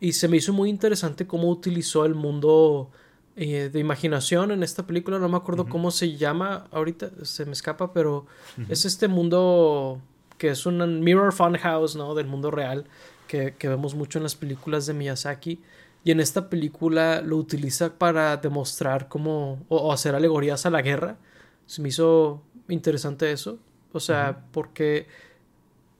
Y 0.00 0.12
se 0.12 0.28
me 0.28 0.36
hizo 0.36 0.52
muy 0.52 0.68
interesante 0.68 1.26
cómo 1.26 1.48
utilizó 1.48 2.04
el 2.04 2.14
mundo 2.14 2.90
eh, 3.36 3.70
de 3.72 3.78
imaginación 3.78 4.50
en 4.50 4.62
esta 4.62 4.86
película. 4.86 5.18
No 5.18 5.28
me 5.28 5.36
acuerdo 5.36 5.68
cómo 5.68 5.90
se 5.90 6.16
llama 6.16 6.66
ahorita, 6.72 7.10
se 7.22 7.46
me 7.46 7.52
escapa, 7.52 7.92
pero 7.92 8.26
es 8.68 8.84
este 8.84 9.06
mundo 9.06 10.00
que 10.38 10.50
es 10.50 10.66
un 10.66 11.00
mirror 11.00 11.32
fun 11.32 11.56
house, 11.56 11.96
¿no? 11.96 12.14
Del 12.14 12.26
mundo 12.26 12.50
real 12.50 12.84
que, 13.28 13.54
vemos 13.62 13.94
mucho 13.94 14.18
en 14.18 14.24
las 14.24 14.34
películas 14.34 14.86
de 14.86 14.94
Miyazaki. 14.94 15.60
Y 16.04 16.10
en 16.10 16.20
esta 16.20 16.48
película 16.48 17.20
lo 17.22 17.36
utiliza 17.36 17.98
para 17.98 18.36
demostrar 18.36 19.08
cómo, 19.08 19.64
o 19.68 19.92
hacer 19.92 20.14
alegorías 20.14 20.64
a 20.66 20.70
la 20.70 20.82
guerra. 20.82 21.18
Se 21.66 21.82
me 21.82 21.90
hizo 21.90 22.42
interesante 22.68 23.30
eso. 23.30 23.58
O 23.92 24.00
sea, 24.00 24.44
porque 24.52 25.06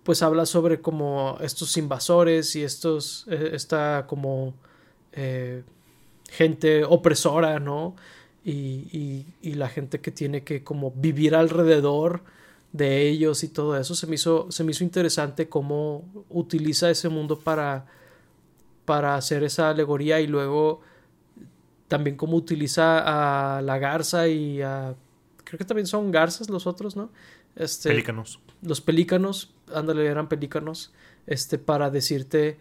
pues 0.02 0.22
habla 0.22 0.46
sobre 0.46 0.80
como 0.80 1.36
estos 1.40 1.76
invasores 1.76 2.56
y 2.56 2.62
estos, 2.62 3.26
eh, 3.28 3.50
esta 3.52 4.06
como 4.06 4.54
eh, 5.12 5.62
gente 6.30 6.84
opresora, 6.84 7.60
¿no? 7.60 7.94
Y, 8.44 9.26
y, 9.42 9.54
la 9.54 9.68
gente 9.68 10.00
que 10.00 10.10
tiene 10.10 10.42
que 10.44 10.64
como 10.64 10.92
vivir 10.92 11.34
alrededor 11.34 12.22
de 12.72 13.06
ellos 13.08 13.44
y 13.44 13.48
todo 13.48 13.76
eso. 13.76 13.94
Se 13.94 14.06
me 14.06 14.14
hizo, 14.14 14.50
se 14.50 14.64
me 14.64 14.70
hizo 14.70 14.84
interesante 14.84 15.48
cómo 15.50 16.04
utiliza 16.30 16.88
ese 16.88 17.10
mundo 17.10 17.38
para, 17.38 17.84
para 18.86 19.16
hacer 19.16 19.42
esa 19.44 19.70
alegoría 19.70 20.20
y 20.20 20.26
luego 20.26 20.80
también 21.88 22.16
cómo 22.16 22.36
utiliza 22.36 23.58
a 23.58 23.60
la 23.60 23.78
garza 23.78 24.28
y 24.28 24.62
a 24.62 24.94
creo 25.44 25.58
que 25.58 25.64
también 25.64 25.86
son 25.86 26.10
garzas 26.10 26.50
los 26.50 26.66
otros, 26.66 26.94
¿no? 26.94 27.10
Este, 27.58 27.90
pelícanos. 27.90 28.40
Los 28.62 28.80
pelícanos, 28.80 29.54
ándale, 29.74 30.06
eran 30.06 30.28
pelícanos, 30.28 30.92
este, 31.26 31.58
para 31.58 31.90
decirte 31.90 32.56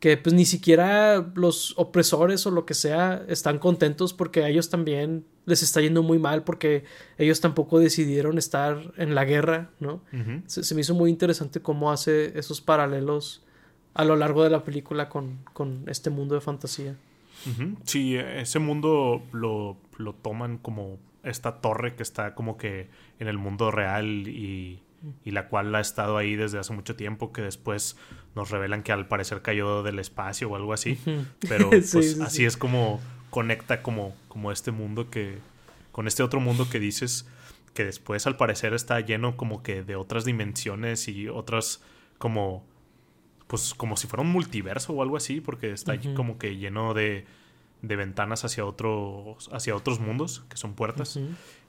que 0.00 0.16
pues 0.16 0.34
ni 0.34 0.44
siquiera 0.44 1.32
los 1.34 1.74
opresores 1.76 2.46
o 2.46 2.50
lo 2.50 2.64
que 2.64 2.74
sea 2.74 3.24
están 3.28 3.58
contentos 3.58 4.12
porque 4.12 4.44
a 4.44 4.48
ellos 4.48 4.70
también 4.70 5.24
les 5.44 5.62
está 5.62 5.80
yendo 5.80 6.02
muy 6.02 6.18
mal 6.18 6.44
porque 6.44 6.84
ellos 7.16 7.40
tampoco 7.40 7.80
decidieron 7.80 8.38
estar 8.38 8.92
en 8.96 9.14
la 9.14 9.24
guerra, 9.24 9.70
¿no? 9.80 10.02
se, 10.46 10.74
me 10.74 10.82
hizo 10.82 10.94
muy 10.94 11.10
interesante 11.10 11.60
cómo 11.60 11.90
hace 11.90 12.38
esos 12.38 12.60
paralelos 12.60 13.42
a 13.94 14.04
lo 14.04 14.14
largo 14.14 14.44
de 14.44 14.50
la 14.50 14.62
película 14.62 15.08
con, 15.08 15.38
con 15.52 15.82
este 15.86 16.10
mundo 16.10 16.34
de 16.36 16.42
fantasía. 16.42 16.96
Sí, 17.84 18.16
ese 18.16 18.58
mundo 18.58 19.22
lo, 19.32 19.76
lo 19.96 20.12
toman 20.12 20.58
como 20.58 20.98
esta 21.22 21.60
torre 21.60 21.94
que 21.94 22.02
está 22.02 22.34
como 22.34 22.56
que 22.56 22.88
en 23.18 23.28
el 23.28 23.38
mundo 23.38 23.70
real 23.70 24.28
y, 24.28 24.82
y, 25.24 25.30
la 25.30 25.48
cual 25.48 25.74
ha 25.74 25.80
estado 25.80 26.16
ahí 26.16 26.36
desde 26.36 26.58
hace 26.58 26.72
mucho 26.72 26.96
tiempo, 26.96 27.32
que 27.32 27.42
después 27.42 27.96
nos 28.34 28.50
revelan 28.50 28.82
que 28.82 28.92
al 28.92 29.08
parecer 29.08 29.42
cayó 29.42 29.82
del 29.82 29.98
espacio 29.98 30.50
o 30.50 30.56
algo 30.56 30.72
así. 30.72 30.98
Pero 31.48 31.70
pues 31.70 32.20
así 32.20 32.44
es 32.44 32.56
como 32.56 33.00
conecta 33.30 33.82
como, 33.82 34.14
como 34.28 34.52
este 34.52 34.70
mundo 34.70 35.10
que, 35.10 35.38
con 35.92 36.06
este 36.06 36.22
otro 36.22 36.40
mundo 36.40 36.68
que 36.70 36.80
dices, 36.80 37.28
que 37.74 37.84
después 37.84 38.26
al 38.26 38.36
parecer 38.36 38.74
está 38.74 39.00
lleno 39.00 39.36
como 39.36 39.62
que 39.62 39.82
de 39.82 39.96
otras 39.96 40.24
dimensiones 40.24 41.08
y 41.08 41.28
otras 41.28 41.82
como 42.18 42.64
pues 43.46 43.72
como 43.74 43.96
si 43.96 44.06
fuera 44.06 44.22
un 44.22 44.30
multiverso 44.30 44.92
o 44.92 45.02
algo 45.02 45.16
así, 45.16 45.40
porque 45.40 45.72
está 45.72 45.98
como 46.14 46.38
que 46.38 46.56
lleno 46.56 46.92
de 46.92 47.24
de 47.82 47.96
ventanas 47.96 48.44
hacia 48.44 48.64
otros, 48.64 49.48
hacia 49.52 49.76
otros 49.76 50.00
mundos, 50.00 50.44
que 50.48 50.56
son 50.56 50.74
puertas. 50.74 51.18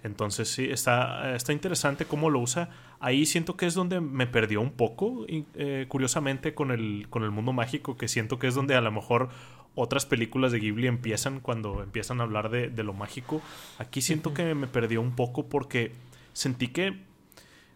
Entonces 0.04 0.50
sí, 0.50 0.66
está, 0.70 1.36
está 1.36 1.54
interesante 1.54 2.06
cómo 2.06 2.30
lo 2.30 2.40
usa. 2.40 2.70
Ahí 3.00 3.26
siento 3.26 3.58
que 3.58 3.66
es 3.66 3.74
donde 3.74 4.02
me 4.02 4.28
perdió 4.28 4.62
un 4.62 4.72
poco, 4.72 5.26
eh, 5.28 5.86
curiosamente, 5.88 6.54
con 6.54 6.72
el, 6.72 7.08
con 7.10 7.24
el 7.24 7.32
mundo 7.32 7.54
mágico, 7.54 7.98
que 7.98 8.08
siento 8.08 8.40
que 8.40 8.48
es 8.48 8.56
donde 8.56 8.76
a 8.76 8.82
lo 8.82 8.92
mejor 8.92 9.30
otras 9.76 10.06
películas 10.06 10.52
de 10.52 10.60
Ghibli 10.60 10.88
empiezan 10.88 11.40
cuando 11.40 11.84
empiezan 11.84 12.22
a 12.22 12.24
hablar 12.24 12.50
de, 12.50 12.84
lo 12.84 12.94
mágico. 12.94 13.42
Aquí 13.78 14.02
siento 14.02 14.34
que 14.34 14.56
me 14.56 14.68
perdió 14.68 15.02
un 15.02 15.16
poco 15.16 15.48
porque 15.48 15.92
sentí 16.34 16.70
que 16.70 16.98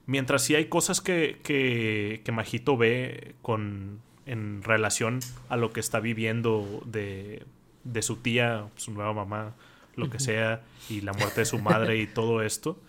mientras 0.06 0.44
sí 0.44 0.56
hay 0.56 0.66
cosas 0.66 1.02
que, 1.02 1.40
que, 1.44 2.22
que 2.26 2.32
Majito 2.32 2.78
ve 2.78 3.36
con 3.42 4.02
en 4.26 4.64
relación 4.64 5.20
a 5.50 5.58
lo 5.58 5.74
que 5.74 5.80
está 5.80 6.00
viviendo 6.00 6.82
de 6.86 7.44
de 7.84 8.02
su 8.02 8.18
tía, 8.18 8.68
su 8.76 8.92
nueva 8.92 9.14
mamá, 9.14 9.56
lo 9.96 10.10
que 10.10 10.20
sea, 10.20 10.64
y 10.90 11.02
la 11.02 11.14
muerte 11.14 11.42
de 11.42 11.46
su 11.46 11.60
madre 11.60 11.98
y 11.98 12.08
todo 12.14 12.42
esto, 12.42 12.80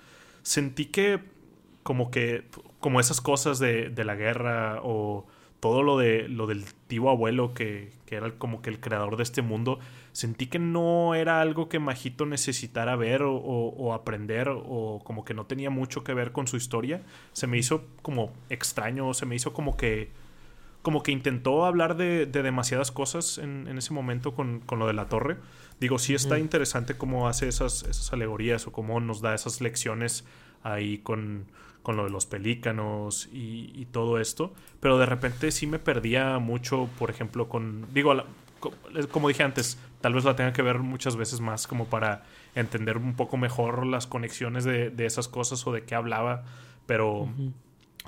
sentí 0.43 0.87
que 0.87 1.21
como 1.83 2.11
que, 2.11 2.45
como 2.81 3.01
esas 3.01 3.21
cosas 3.21 3.59
de, 3.59 3.91
de 3.91 4.05
la 4.05 4.15
guerra 4.15 4.81
o 4.83 5.27
todo 5.61 5.83
lo 5.83 5.97
de 5.97 6.29
lo 6.29 6.47
del 6.47 6.65
tío 6.89 7.09
abuelo 7.09 7.55
que, 7.55 7.91
que, 8.05 8.17
era 8.17 8.33
como 8.33 8.61
que 8.61 8.69
el 8.69 8.81
creador 8.81 9.17
de 9.17 9.23
este 9.23 9.41
mundo, 9.41 9.79
sentí 10.13 10.47
que 10.47 10.59
no 10.59 11.15
era 11.15 11.41
algo 11.41 11.71
que 11.71 11.79
Majito 11.79 12.27
necesitara 12.27 12.97
ver 12.97 13.23
o, 13.23 13.35
o, 13.35 13.95
aprender 13.95 14.51
o 14.51 15.01
como 15.05 15.25
que 15.25 15.33
no 15.33 15.47
tenía 15.47 15.71
mucho 15.71 16.05
que 16.05 16.13
ver 16.13 16.33
con 16.33 16.47
su 16.49 16.59
historia. 16.59 17.03
Se 17.33 17.47
me 17.47 17.57
hizo 17.57 17.87
como 18.03 18.31
extraño, 18.51 19.15
se 19.15 19.25
me 19.25 19.37
hizo 19.37 19.55
como 19.55 19.79
que 19.79 20.11
como 20.85 21.03
que 21.03 21.13
intentó 21.13 21.65
hablar 21.65 21.97
de, 21.97 22.27
de 22.27 22.43
demasiadas 22.43 22.93
cosas 22.93 23.39
en, 23.39 23.67
en, 23.69 23.79
ese 23.79 23.95
momento 23.95 24.35
con, 24.35 24.61
con, 24.61 24.79
lo 24.79 24.87
de 24.87 24.93
la 24.93 25.09
torre. 25.09 25.39
Digo, 25.81 25.99
sí 25.99 26.15
está 26.15 26.39
interesante 26.39 26.99
cómo 26.99 27.27
hace 27.27 27.49
esas, 27.49 27.85
esas 27.85 28.13
alegorías 28.13 28.67
o 28.67 28.73
cómo 28.73 29.01
nos 29.01 29.23
da 29.23 29.35
esas 29.35 29.63
lecciones 29.63 30.27
ahí 30.63 30.99
con, 30.99 31.47
con 31.83 31.97
lo 31.97 32.05
de 32.05 32.11
los 32.11 32.27
pelícanos 32.27 33.31
y, 33.33 33.87
todo 33.93 34.21
esto. 34.21 34.53
Pero 34.81 34.99
de 34.99 35.07
repente 35.07 35.53
sí 35.53 35.67
me 35.67 35.79
perdía 35.79 36.39
mucho, 36.39 36.91
por 36.99 37.09
ejemplo, 37.09 37.49
con. 37.49 37.87
Digo, 37.95 38.15
como 39.11 39.29
dije 39.29 39.43
antes, 39.43 39.79
tal 40.03 40.13
vez 40.13 40.25
la 40.25 40.37
tenga 40.37 40.53
que 40.53 40.61
ver 40.61 40.81
muchas 40.81 41.17
veces 41.17 41.41
más 41.41 41.67
como 41.67 41.87
para 41.87 42.25
entender 42.55 42.99
un 42.99 43.17
poco 43.17 43.39
mejor 43.39 43.87
las 43.87 44.07
conexiones 44.07 44.65
de, 44.65 44.93
esas 44.99 45.29
cosas 45.29 45.67
o 45.67 45.73
de 45.73 45.85
qué 45.85 45.95
hablaba. 45.95 46.45
Pero 46.85 47.31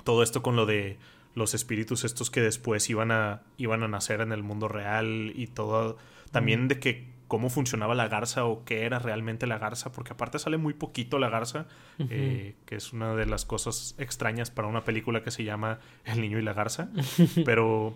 todo 0.03 0.21
esto 0.21 0.43
con 0.43 0.55
lo 0.55 0.67
de 0.67 0.99
los 1.37 1.53
espíritus 1.53 2.03
estos 2.03 2.31
que 2.31 2.41
después 2.41 2.89
iban 2.89 3.11
a, 3.11 3.43
iban 3.57 3.83
a 3.83 3.87
nacer 3.87 4.21
en 4.21 4.31
el 4.31 4.41
mundo 4.41 4.67
real 4.67 5.31
y 5.35 5.47
todo. 5.47 5.97
También 6.31 6.67
de 6.67 6.79
que 6.79 7.07
cómo 7.27 7.49
funcionaba 7.49 7.93
la 7.93 8.07
garza 8.07 8.45
o 8.45 8.65
qué 8.65 8.85
era 8.85 8.99
realmente 8.99 9.45
la 9.45 9.59
garza, 9.59 9.91
porque 9.91 10.13
aparte 10.13 10.39
sale 10.39 10.57
muy 10.57 10.73
poquito 10.73 11.19
la 11.19 11.29
garza, 11.29 11.67
eh, 11.99 12.55
que 12.65 12.75
es 12.75 12.91
una 12.91 13.15
de 13.15 13.27
las 13.27 13.45
cosas 13.45 13.95
extrañas 13.99 14.49
para 14.49 14.67
una 14.67 14.83
película 14.83 15.21
que 15.21 15.29
se 15.29 15.43
llama 15.43 15.79
El 16.05 16.21
niño 16.21 16.39
y 16.39 16.41
la 16.41 16.53
garza. 16.53 16.89
Pero 17.45 17.95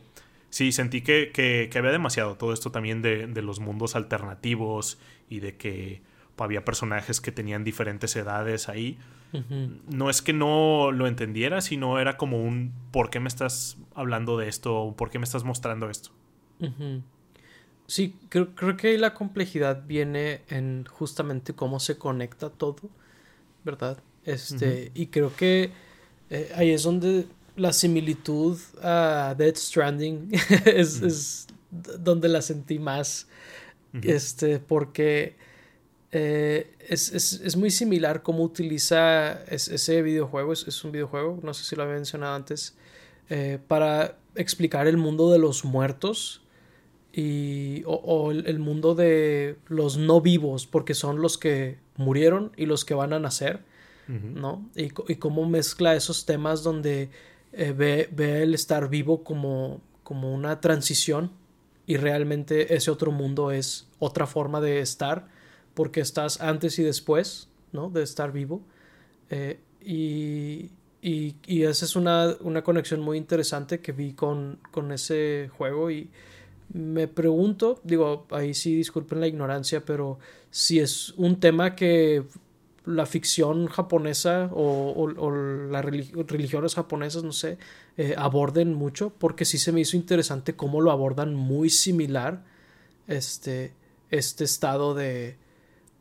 sí, 0.49 0.71
sentí 0.71 1.01
que, 1.01 1.31
que, 1.33 1.69
había 1.75 1.91
demasiado 1.91 2.35
todo 2.35 2.53
esto 2.53 2.71
también 2.71 3.01
de, 3.01 3.25
de, 3.25 3.41
los 3.41 3.59
mundos 3.59 3.95
alternativos 3.95 4.99
y 5.29 5.39
de 5.39 5.57
que 5.57 6.03
había 6.37 6.63
personajes 6.63 7.21
que 7.21 7.31
tenían 7.31 7.63
diferentes 7.63 8.15
edades 8.15 8.69
ahí. 8.69 8.99
No 9.87 10.09
es 10.09 10.21
que 10.21 10.33
no 10.33 10.91
lo 10.91 11.07
entendiera, 11.07 11.61
sino 11.61 11.99
era 11.99 12.17
como 12.17 12.43
un 12.43 12.73
¿por 12.91 13.09
qué 13.09 13.19
me 13.19 13.27
estás 13.27 13.77
hablando 13.95 14.37
de 14.37 14.49
esto? 14.49 14.93
¿Por 14.97 15.09
qué 15.09 15.19
me 15.19 15.25
estás 15.25 15.43
mostrando 15.43 15.89
esto? 15.89 16.11
Sí, 17.87 18.15
creo, 18.29 18.53
creo 18.55 18.77
que 18.77 18.97
la 18.97 19.13
complejidad 19.13 19.83
viene 19.85 20.41
en 20.49 20.85
justamente 20.85 21.53
cómo 21.53 21.79
se 21.79 21.97
conecta 21.97 22.49
todo, 22.49 22.89
¿verdad? 23.63 23.97
Este, 24.23 24.91
y 24.93 25.07
creo 25.07 25.35
que 25.35 25.71
eh, 26.29 26.51
ahí 26.55 26.71
es 26.71 26.83
donde 26.83 27.25
la 27.55 27.73
similitud 27.73 28.57
a 28.81 29.35
Dead 29.37 29.55
Stranding 29.55 30.29
es, 30.65 31.47
donde 31.69 32.29
la 32.29 32.41
sentí 32.41 32.79
más. 32.79 33.27
Este, 34.01 34.59
porque 34.59 35.35
eh, 36.11 36.75
es, 36.89 37.55
muy 37.55 37.71
similar 37.71 38.21
cómo 38.21 38.43
utiliza 38.43 39.43
ese 39.45 40.01
videojuego. 40.01 40.53
Es, 40.53 40.83
un 40.83 40.91
videojuego, 40.91 41.39
no 41.41 41.53
sé 41.53 41.63
si 41.63 41.75
lo 41.75 41.83
había 41.83 41.95
mencionado 41.95 42.35
antes, 42.35 42.75
eh, 43.29 43.59
para 43.67 44.17
explicar 44.35 44.87
el 44.87 44.97
mundo 44.97 45.31
de 45.31 45.39
los 45.39 45.63
muertos 45.63 46.41
y, 47.13 47.83
o, 47.85 48.31
el, 48.31 48.59
mundo 48.59 48.95
de 48.95 49.57
los 49.67 49.97
no 49.97 50.21
vivos, 50.21 50.67
porque 50.67 50.93
son 50.93 51.21
los 51.21 51.37
que 51.37 51.79
murieron 51.95 52.51
y 52.57 52.65
los 52.65 52.85
que 52.85 52.93
van 52.93 53.13
a 53.13 53.19
nacer, 53.19 53.63
¿no? 54.07 54.69
Y, 54.75 54.91
y, 55.07 55.15
cómo 55.15 55.47
mezcla 55.47 55.95
esos 55.95 56.25
temas 56.25 56.63
donde 56.63 57.09
eh, 57.53 57.71
ve, 57.71 58.09
ve, 58.11 58.43
el 58.43 58.53
estar 58.53 58.89
vivo 58.89 59.23
como, 59.23 59.81
como 60.03 60.33
una 60.33 60.59
transición 60.59 61.31
y 61.85 61.95
realmente 61.95 62.75
ese 62.75 62.91
otro 62.91 63.11
mundo 63.11 63.51
es 63.51 63.87
otra 63.99 64.27
forma 64.27 64.59
de 64.59 64.79
estar, 64.79 65.27
porque 65.73 66.01
estás 66.01 66.41
antes 66.41 66.79
y 66.79 66.83
después, 66.83 67.49
¿no? 67.71 67.89
De 67.89 68.03
estar 68.03 68.31
vivo. 68.31 68.61
Eh, 69.29 69.59
y, 69.81 70.71
y, 71.01 71.35
y, 71.47 71.63
esa 71.63 71.85
es 71.85 71.95
una, 71.95 72.35
una, 72.41 72.63
conexión 72.63 73.01
muy 73.01 73.17
interesante 73.17 73.79
que 73.79 73.91
vi 73.91 74.13
con, 74.13 74.59
con 74.71 74.91
ese 74.91 75.49
juego 75.57 75.89
y 75.89 76.09
me 76.73 77.07
pregunto, 77.07 77.79
digo, 77.83 78.27
ahí 78.31 78.53
sí 78.53 78.75
disculpen 78.75 79.19
la 79.19 79.27
ignorancia, 79.27 79.83
pero 79.85 80.19
si 80.49 80.79
es 80.79 81.13
un 81.17 81.39
tema 81.39 81.75
que 81.75 82.23
la 82.85 83.05
ficción 83.05 83.67
japonesa 83.67 84.49
o, 84.53 85.07
las 85.69 85.85
religiones 85.85 86.75
japonesas, 86.75 87.23
no 87.23 87.31
sé, 87.31 87.57
eh, 87.97 88.15
aborden 88.17 88.73
mucho, 88.73 89.11
porque 89.17 89.45
sí 89.45 89.57
se 89.57 89.71
me 89.71 89.81
hizo 89.81 89.97
interesante 89.97 90.55
cómo 90.55 90.81
lo 90.81 90.91
abordan 90.91 91.35
muy 91.35 91.69
similar 91.69 92.43
este, 93.07 93.73
este 94.09 94.43
estado 94.43 94.93
de 94.93 95.37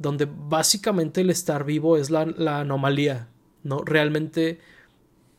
donde 0.00 0.26
básicamente 0.26 1.20
el 1.20 1.28
estar 1.28 1.64
vivo 1.64 1.98
es 1.98 2.08
la, 2.08 2.24
la 2.24 2.60
anomalía, 2.60 3.28
¿no? 3.62 3.82
Realmente 3.84 4.58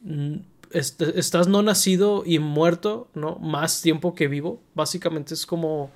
mm, 0.03 0.35
estás 0.71 1.47
no 1.47 1.63
nacido 1.63 2.21
y 2.23 2.37
muerto, 2.37 3.07
¿no? 3.15 3.37
Más 3.39 3.81
tiempo 3.81 4.13
que 4.13 4.27
vivo. 4.27 4.61
Básicamente 4.75 5.33
es 5.33 5.47
como 5.47 5.89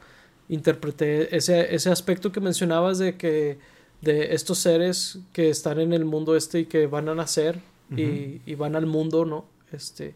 interpreté 0.49 1.35
ese, 1.35 1.75
ese 1.75 1.91
aspecto 1.91 2.31
que 2.31 2.39
mencionabas 2.39 2.97
de 2.97 3.15
que 3.17 3.59
de 4.01 4.33
estos 4.33 4.57
seres 4.57 5.19
que 5.31 5.49
están 5.49 5.79
en 5.79 5.93
el 5.93 6.03
mundo 6.03 6.35
este 6.35 6.61
y 6.61 6.65
que 6.65 6.87
van 6.87 7.07
a 7.07 7.15
nacer 7.15 7.59
y, 7.95 8.41
y, 8.47 8.55
van 8.55 8.75
al 8.75 8.87
mundo, 8.87 9.25
¿no? 9.25 9.45
Este, 9.71 10.15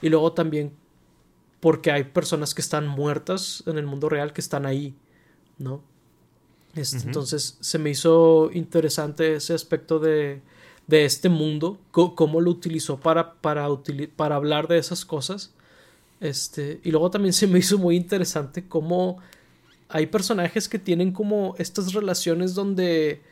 y 0.00 0.08
luego 0.08 0.32
también 0.32 0.72
porque 1.60 1.92
hay 1.92 2.04
personas 2.04 2.54
que 2.54 2.62
están 2.62 2.88
muertas 2.88 3.62
en 3.66 3.76
el 3.76 3.84
mundo 3.84 4.08
real 4.08 4.32
que 4.32 4.40
están 4.40 4.64
ahí, 4.64 4.94
¿no? 5.58 5.82
Este, 6.74 6.98
Entonces 6.98 7.56
se 7.60 7.78
me 7.78 7.90
hizo 7.90 8.50
interesante 8.52 9.34
ese 9.34 9.54
aspecto 9.54 9.98
de, 9.98 10.40
de 10.86 11.04
este 11.04 11.28
mundo, 11.28 11.78
cómo 11.90 12.40
lo 12.40 12.50
utilizó 12.50 12.98
para, 13.00 13.34
para, 13.34 13.66
para 14.16 14.36
hablar 14.36 14.68
de 14.68 14.78
esas 14.78 15.04
cosas. 15.04 15.52
Este, 16.20 16.80
y 16.84 16.90
luego 16.90 17.10
también 17.10 17.32
se 17.32 17.46
me 17.46 17.58
hizo 17.58 17.78
muy 17.78 17.96
interesante 17.96 18.68
cómo 18.68 19.18
hay 19.88 20.06
personajes 20.06 20.68
que 20.68 20.78
tienen 20.78 21.12
como 21.12 21.54
estas 21.58 21.92
relaciones 21.94 22.54
donde 22.54 23.22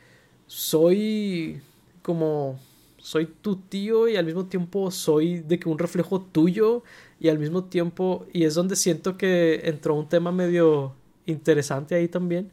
soy 0.46 1.60
como 2.02 2.58
soy 2.96 3.26
tu 3.26 3.56
tío 3.56 4.08
y 4.08 4.16
al 4.16 4.24
mismo 4.26 4.46
tiempo 4.46 4.90
soy 4.90 5.40
de 5.40 5.58
que 5.58 5.68
un 5.68 5.78
reflejo 5.78 6.20
tuyo 6.20 6.82
y 7.20 7.28
al 7.28 7.38
mismo 7.38 7.64
tiempo 7.64 8.26
y 8.32 8.44
es 8.44 8.54
donde 8.54 8.76
siento 8.76 9.16
que 9.16 9.60
entró 9.64 9.94
un 9.94 10.08
tema 10.08 10.32
medio 10.32 10.94
interesante 11.26 11.94
ahí 11.94 12.08
también. 12.08 12.50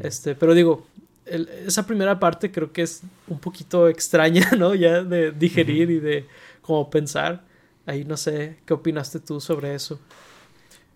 Este, 0.00 0.34
pero 0.34 0.54
digo, 0.54 0.86
esa 1.26 1.86
primera 1.86 2.18
parte 2.18 2.50
creo 2.50 2.72
que 2.72 2.82
es 2.82 3.02
un 3.28 3.38
poquito 3.38 3.88
extraña, 3.96 4.50
¿no? 4.58 4.74
Ya 4.74 5.02
de 5.02 5.32
digerir 5.32 5.90
y 5.90 6.00
de 6.00 6.26
como 6.60 6.88
pensar. 6.90 7.42
Ahí 7.84 8.04
no 8.04 8.16
sé, 8.16 8.58
¿qué 8.64 8.74
opinaste 8.74 9.20
tú 9.20 9.40
sobre 9.40 9.74
eso? 9.74 10.00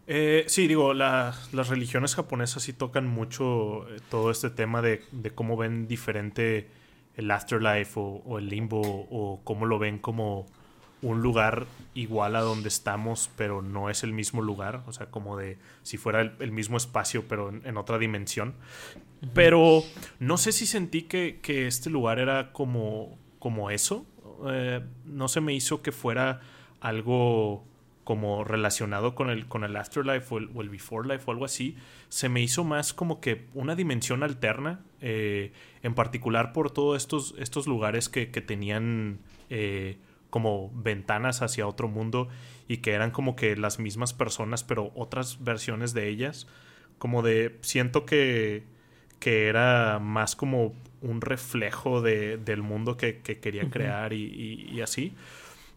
Eh, 0.06 0.44
sí, 0.46 0.68
digo, 0.68 0.94
las 0.94 1.68
religiones 1.68 2.14
japonesas 2.14 2.62
sí 2.62 2.72
tocan 2.72 3.08
mucho 3.08 3.88
eh, 3.88 3.98
todo 4.08 4.30
este 4.30 4.50
tema 4.50 4.80
de, 4.80 5.02
de, 5.10 5.32
cómo 5.32 5.56
ven 5.56 5.88
diferente 5.88 6.68
el 7.16 7.28
afterlife 7.28 7.98
o, 7.98 8.22
o, 8.24 8.38
el 8.38 8.48
limbo 8.48 8.80
o 8.80 9.40
cómo 9.42 9.66
lo 9.66 9.80
ven 9.80 9.98
como 9.98 10.46
un 11.06 11.22
lugar 11.22 11.66
igual 11.94 12.36
a 12.36 12.40
donde 12.40 12.68
estamos, 12.68 13.30
pero 13.36 13.62
no 13.62 13.88
es 13.90 14.02
el 14.02 14.12
mismo 14.12 14.42
lugar, 14.42 14.82
o 14.86 14.92
sea, 14.92 15.06
como 15.06 15.36
de 15.36 15.56
si 15.82 15.96
fuera 15.96 16.20
el, 16.20 16.52
mismo 16.52 16.76
espacio, 16.76 17.24
pero 17.28 17.48
en, 17.48 17.76
otra 17.76 17.98
dimensión. 17.98 18.54
Pero 19.32 19.82
no 20.18 20.36
sé 20.36 20.52
si 20.52 20.66
sentí 20.66 21.02
que, 21.02 21.38
este 21.66 21.90
lugar 21.90 22.18
era 22.18 22.52
como, 22.52 23.18
como 23.38 23.70
eso. 23.70 24.04
Eh, 24.48 24.82
no 25.04 25.28
se 25.28 25.40
me 25.40 25.54
hizo 25.54 25.80
que 25.80 25.92
fuera 25.92 26.40
algo 26.80 27.64
como 28.04 28.44
relacionado 28.44 29.14
con 29.14 29.30
el, 29.30 29.46
con 29.46 29.64
el 29.64 29.74
afterlife 29.74 30.34
o 30.34 30.60
el, 30.60 30.68
before 30.68 31.08
life 31.08 31.24
o 31.26 31.30
algo 31.30 31.44
así. 31.44 31.76
Se 32.08 32.28
me 32.28 32.42
hizo 32.42 32.62
más 32.62 32.92
como 32.92 33.20
que 33.20 33.46
una 33.54 33.74
dimensión 33.74 34.22
alterna, 34.22 34.80
eh, 35.00 35.52
en 35.82 35.94
particular 35.94 36.52
por 36.52 36.70
todos 36.70 36.96
estos, 36.96 37.34
estos 37.38 37.66
lugares 37.66 38.08
que, 38.08 38.26
tenían... 38.26 39.20
Eh, 39.50 39.98
como 40.36 40.70
ventanas 40.74 41.40
hacia 41.40 41.66
otro 41.66 41.88
mundo 41.88 42.28
y 42.68 42.76
que 42.82 42.92
eran 42.92 43.10
como 43.10 43.36
que 43.36 43.56
las 43.56 43.78
mismas 43.78 44.12
personas 44.12 44.64
pero 44.64 44.92
otras 44.94 45.42
versiones 45.42 45.94
de 45.94 46.10
ellas 46.10 46.46
como 46.98 47.22
de 47.22 47.56
siento 47.62 48.04
que 48.04 48.64
que 49.18 49.46
era 49.46 49.98
más 49.98 50.36
como 50.36 50.74
un 51.00 51.22
reflejo 51.22 52.02
de, 52.02 52.36
del 52.36 52.60
mundo 52.60 52.98
que, 52.98 53.22
quería 53.22 53.70
crear 53.70 54.12
y, 54.12 54.78
así. 54.82 55.14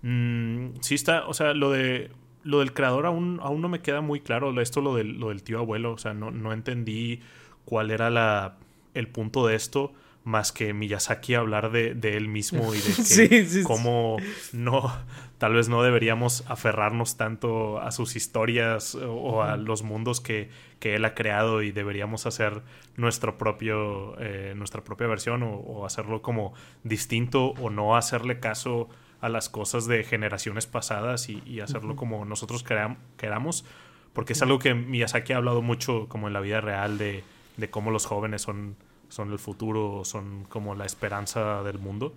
Mm, 0.01 0.71
sí 0.81 0.95
está 0.95 1.25
o 1.25 1.33
sea 1.33 1.53
lo 1.53 1.71
de 1.71 2.11
lo 2.43 2.59
del 2.59 2.73
creador 2.73 3.05
aún, 3.05 3.39
aún 3.41 3.61
no 3.61 3.69
me 3.69 3.79
queda 3.79 4.01
muy 4.01 4.19
claro 4.19 4.59
esto 4.59 4.81
lo 4.81 4.93
del, 4.95 5.21
lo 5.21 5.29
del 5.29 5.41
tío 5.41 5.59
abuelo 5.59 5.93
o 5.93 5.97
sea 5.97 6.13
no, 6.13 6.31
no 6.31 6.51
entendí 6.51 7.21
cuál 7.63 7.91
era 7.91 8.09
la, 8.09 8.57
el 8.93 9.07
punto 9.07 9.47
de 9.47 9.55
esto 9.55 9.93
más 10.29 10.51
que 10.51 10.73
Miyazaki 10.73 11.33
hablar 11.33 11.71
de, 11.71 11.97
él 12.15 12.27
mismo 12.27 12.73
y 12.73 12.79
de 12.79 13.63
cómo 13.65 14.17
no, 14.53 14.93
tal 15.39 15.53
vez 15.53 15.69
no 15.69 15.81
deberíamos 15.81 16.45
aferrarnos 16.47 17.17
tanto 17.17 17.81
a 17.81 17.91
sus 17.91 18.15
historias 18.15 18.95
o, 18.95 19.41
a 19.41 19.57
los 19.57 19.83
mundos 19.83 20.21
que, 20.21 20.49
él 20.81 21.03
ha 21.03 21.13
creado 21.13 21.61
y 21.61 21.71
deberíamos 21.71 22.25
hacer 22.25 22.61
nuestro 22.95 23.37
propio, 23.37 24.15
eh, 24.19 24.53
nuestra 24.55 24.83
propia 24.83 25.07
versión 25.07 25.43
o, 25.43 25.85
hacerlo 25.85 26.21
como 26.21 26.53
distinto 26.83 27.47
o 27.59 27.69
no 27.69 27.97
hacerle 27.97 28.39
caso 28.39 28.87
a 29.21 29.27
las 29.27 29.49
cosas 29.49 29.87
de 29.87 30.03
generaciones 30.03 30.67
pasadas 30.67 31.27
y, 31.27 31.59
hacerlo 31.59 31.95
como 31.95 32.23
nosotros 32.23 32.63
queramos, 32.63 33.65
porque 34.13 34.33
es 34.33 34.41
algo 34.41 34.59
que 34.59 34.73
Miyazaki 34.73 35.33
ha 35.33 35.37
hablado 35.37 35.61
mucho 35.61 36.07
como 36.07 36.27
en 36.27 36.33
la 36.33 36.39
vida 36.39 36.61
real 36.61 36.97
de, 36.97 37.23
de 37.57 37.69
cómo 37.69 37.91
los 37.91 38.05
jóvenes 38.05 38.43
son 38.43 38.77
son 39.09 39.31
el 39.31 39.39
futuro, 39.39 40.03
son 40.05 40.45
como 40.45 40.75
la 40.75 40.85
esperanza 40.85 41.63
del 41.63 41.79
mundo. 41.79 42.13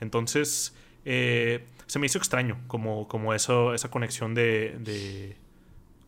Entonces, 0.00 0.74
eh, 1.04 1.64
se 1.86 1.98
me 1.98 2.06
hizo 2.06 2.18
extraño 2.18 2.58
como, 2.66 3.08
como 3.08 3.34
eso, 3.34 3.74
esa 3.74 3.90
conexión 3.90 4.34
de, 4.34 5.36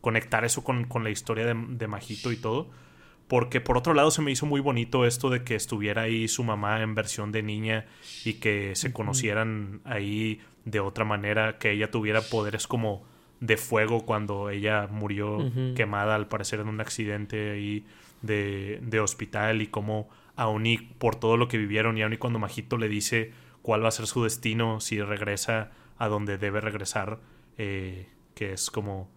conectar 0.01 0.44
eso 0.44 0.62
con, 0.62 0.87
la 1.03 1.11
historia 1.11 1.46
de, 1.46 1.55
de, 1.55 1.87
Majito 1.87 2.33
y 2.33 2.37
todo. 2.37 2.68
Porque 3.29 3.61
por 3.61 3.77
otro 3.77 3.92
lado 3.92 4.12
se 4.12 4.22
me 4.22 4.31
hizo 4.31 4.46
muy 4.46 4.61
bonito 4.61 5.05
esto 5.05 5.31
de 5.31 5.42
que 5.42 5.57
estuviera 5.57 6.03
ahí 6.03 6.29
su 6.29 6.44
mamá 6.44 6.83
en 6.83 6.94
versión 6.94 7.33
de 7.33 7.42
niña 7.42 7.87
y 8.25 8.35
que 8.35 8.77
se 8.77 8.92
conocieran 8.92 9.81
ahí 9.85 10.40
de 10.64 10.79
otra 10.79 11.05
manera, 11.05 11.59
que 11.59 11.72
ella 11.72 11.90
tuviera 11.90 12.20
poderes 12.20 12.68
como 12.68 13.05
de 13.40 13.57
fuego 13.57 14.07
cuando 14.07 14.49
ella 14.51 14.87
murió 14.87 15.38
quemada 15.75 16.14
al 16.14 16.29
parecer 16.29 16.61
en 16.61 16.68
un 16.68 16.81
accidente 16.81 17.51
ahí 17.51 17.85
de, 18.22 18.79
de 18.83 19.01
hospital 19.01 19.61
y 19.61 19.66
cómo 19.66 20.09
aún 20.37 20.66
y 20.66 20.79
por 20.79 21.16
todo 21.16 21.37
lo 21.37 21.49
que 21.49 21.59
vivieron 21.59 21.99
y 21.99 22.03
aún 22.03 22.12
y 22.12 22.18
cuando 22.18 22.38
Majito 22.38 22.77
le 22.77 22.88
dice 22.88 23.33
cuál 23.62 23.83
va 23.83 23.88
a 23.88 23.92
ser 23.92 24.07
su 24.07 24.22
destino 24.22 24.81
si 24.81 25.01
regresa 25.03 25.72
a 25.99 26.09
donde 26.09 26.38
debe 26.38 26.61
regresar, 26.61 27.18
eh, 27.59 28.09
que 28.35 28.53
es 28.53 28.70
como 28.70 29.09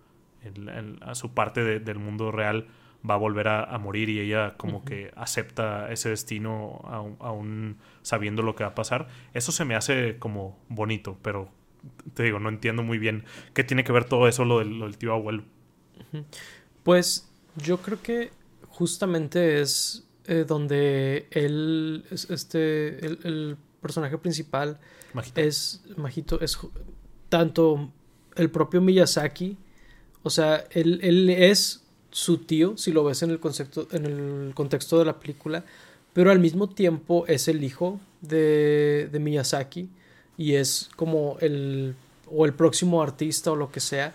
a 1.01 1.15
su 1.15 1.33
parte 1.33 1.79
del 1.79 1.99
mundo 1.99 2.31
real, 2.31 2.67
va 3.07 3.15
a 3.15 3.17
volver 3.17 3.47
a, 3.47 3.77
morir 3.77 4.09
y 4.09 4.19
ella 4.19 4.55
como 4.57 4.83
que 4.83 5.11
acepta 5.15 5.91
ese 5.91 6.09
destino 6.09 6.81
aún, 7.19 7.77
sabiendo 8.01 8.41
lo 8.41 8.55
que 8.55 8.63
va 8.63 8.71
a 8.71 8.75
pasar. 8.75 9.07
Eso 9.33 9.51
se 9.51 9.65
me 9.65 9.75
hace 9.75 10.17
como 10.17 10.57
bonito, 10.69 11.17
pero 11.21 11.49
te 12.13 12.23
digo, 12.23 12.39
no 12.39 12.49
entiendo 12.49 12.83
muy 12.83 12.97
bien 12.97 13.25
qué 13.53 13.63
tiene 13.63 13.83
que 13.83 13.91
ver 13.91 14.05
todo 14.05 14.27
eso 14.27 14.45
lo 14.45 14.59
del, 14.59 14.79
lo 14.79 14.85
del 14.85 14.97
tío 14.97 15.13
abuelo. 15.13 15.43
Pues 16.83 17.29
yo 17.57 17.77
creo 17.81 18.01
que 18.01 18.31
justamente 18.69 19.61
es 19.61 20.08
eh, 20.31 20.45
donde 20.47 21.25
él, 21.31 22.05
este, 22.11 23.03
el, 23.03 23.57
personaje 23.81 24.15
principal 24.19 24.77
es 25.33 25.81
Majito, 25.97 26.39
es 26.39 26.55
tanto 27.29 27.89
el 28.35 28.51
propio 28.51 28.79
Miyazaki, 28.79 29.57
o 30.21 30.29
sea, 30.29 30.65
él, 30.69 30.99
él, 31.01 31.31
es 31.31 31.81
su 32.11 32.37
tío, 32.37 32.77
si 32.77 32.91
lo 32.91 33.03
ves 33.05 33.23
en 33.23 33.31
el, 33.31 33.39
concepto, 33.39 33.87
en 33.91 34.05
el 34.05 34.53
contexto 34.53 34.99
de 34.99 35.05
la 35.05 35.19
película, 35.19 35.65
pero 36.13 36.29
al 36.29 36.37
mismo 36.37 36.69
tiempo 36.69 37.25
es 37.25 37.47
el 37.47 37.63
hijo 37.63 37.99
de, 38.21 39.09
de 39.11 39.17
Miyazaki 39.17 39.89
y 40.37 40.53
es 40.53 40.91
como 40.95 41.37
el, 41.39 41.95
o 42.27 42.45
el 42.45 42.53
próximo 42.53 43.01
artista 43.01 43.51
o 43.51 43.55
lo 43.55 43.71
que 43.71 43.79
sea, 43.79 44.13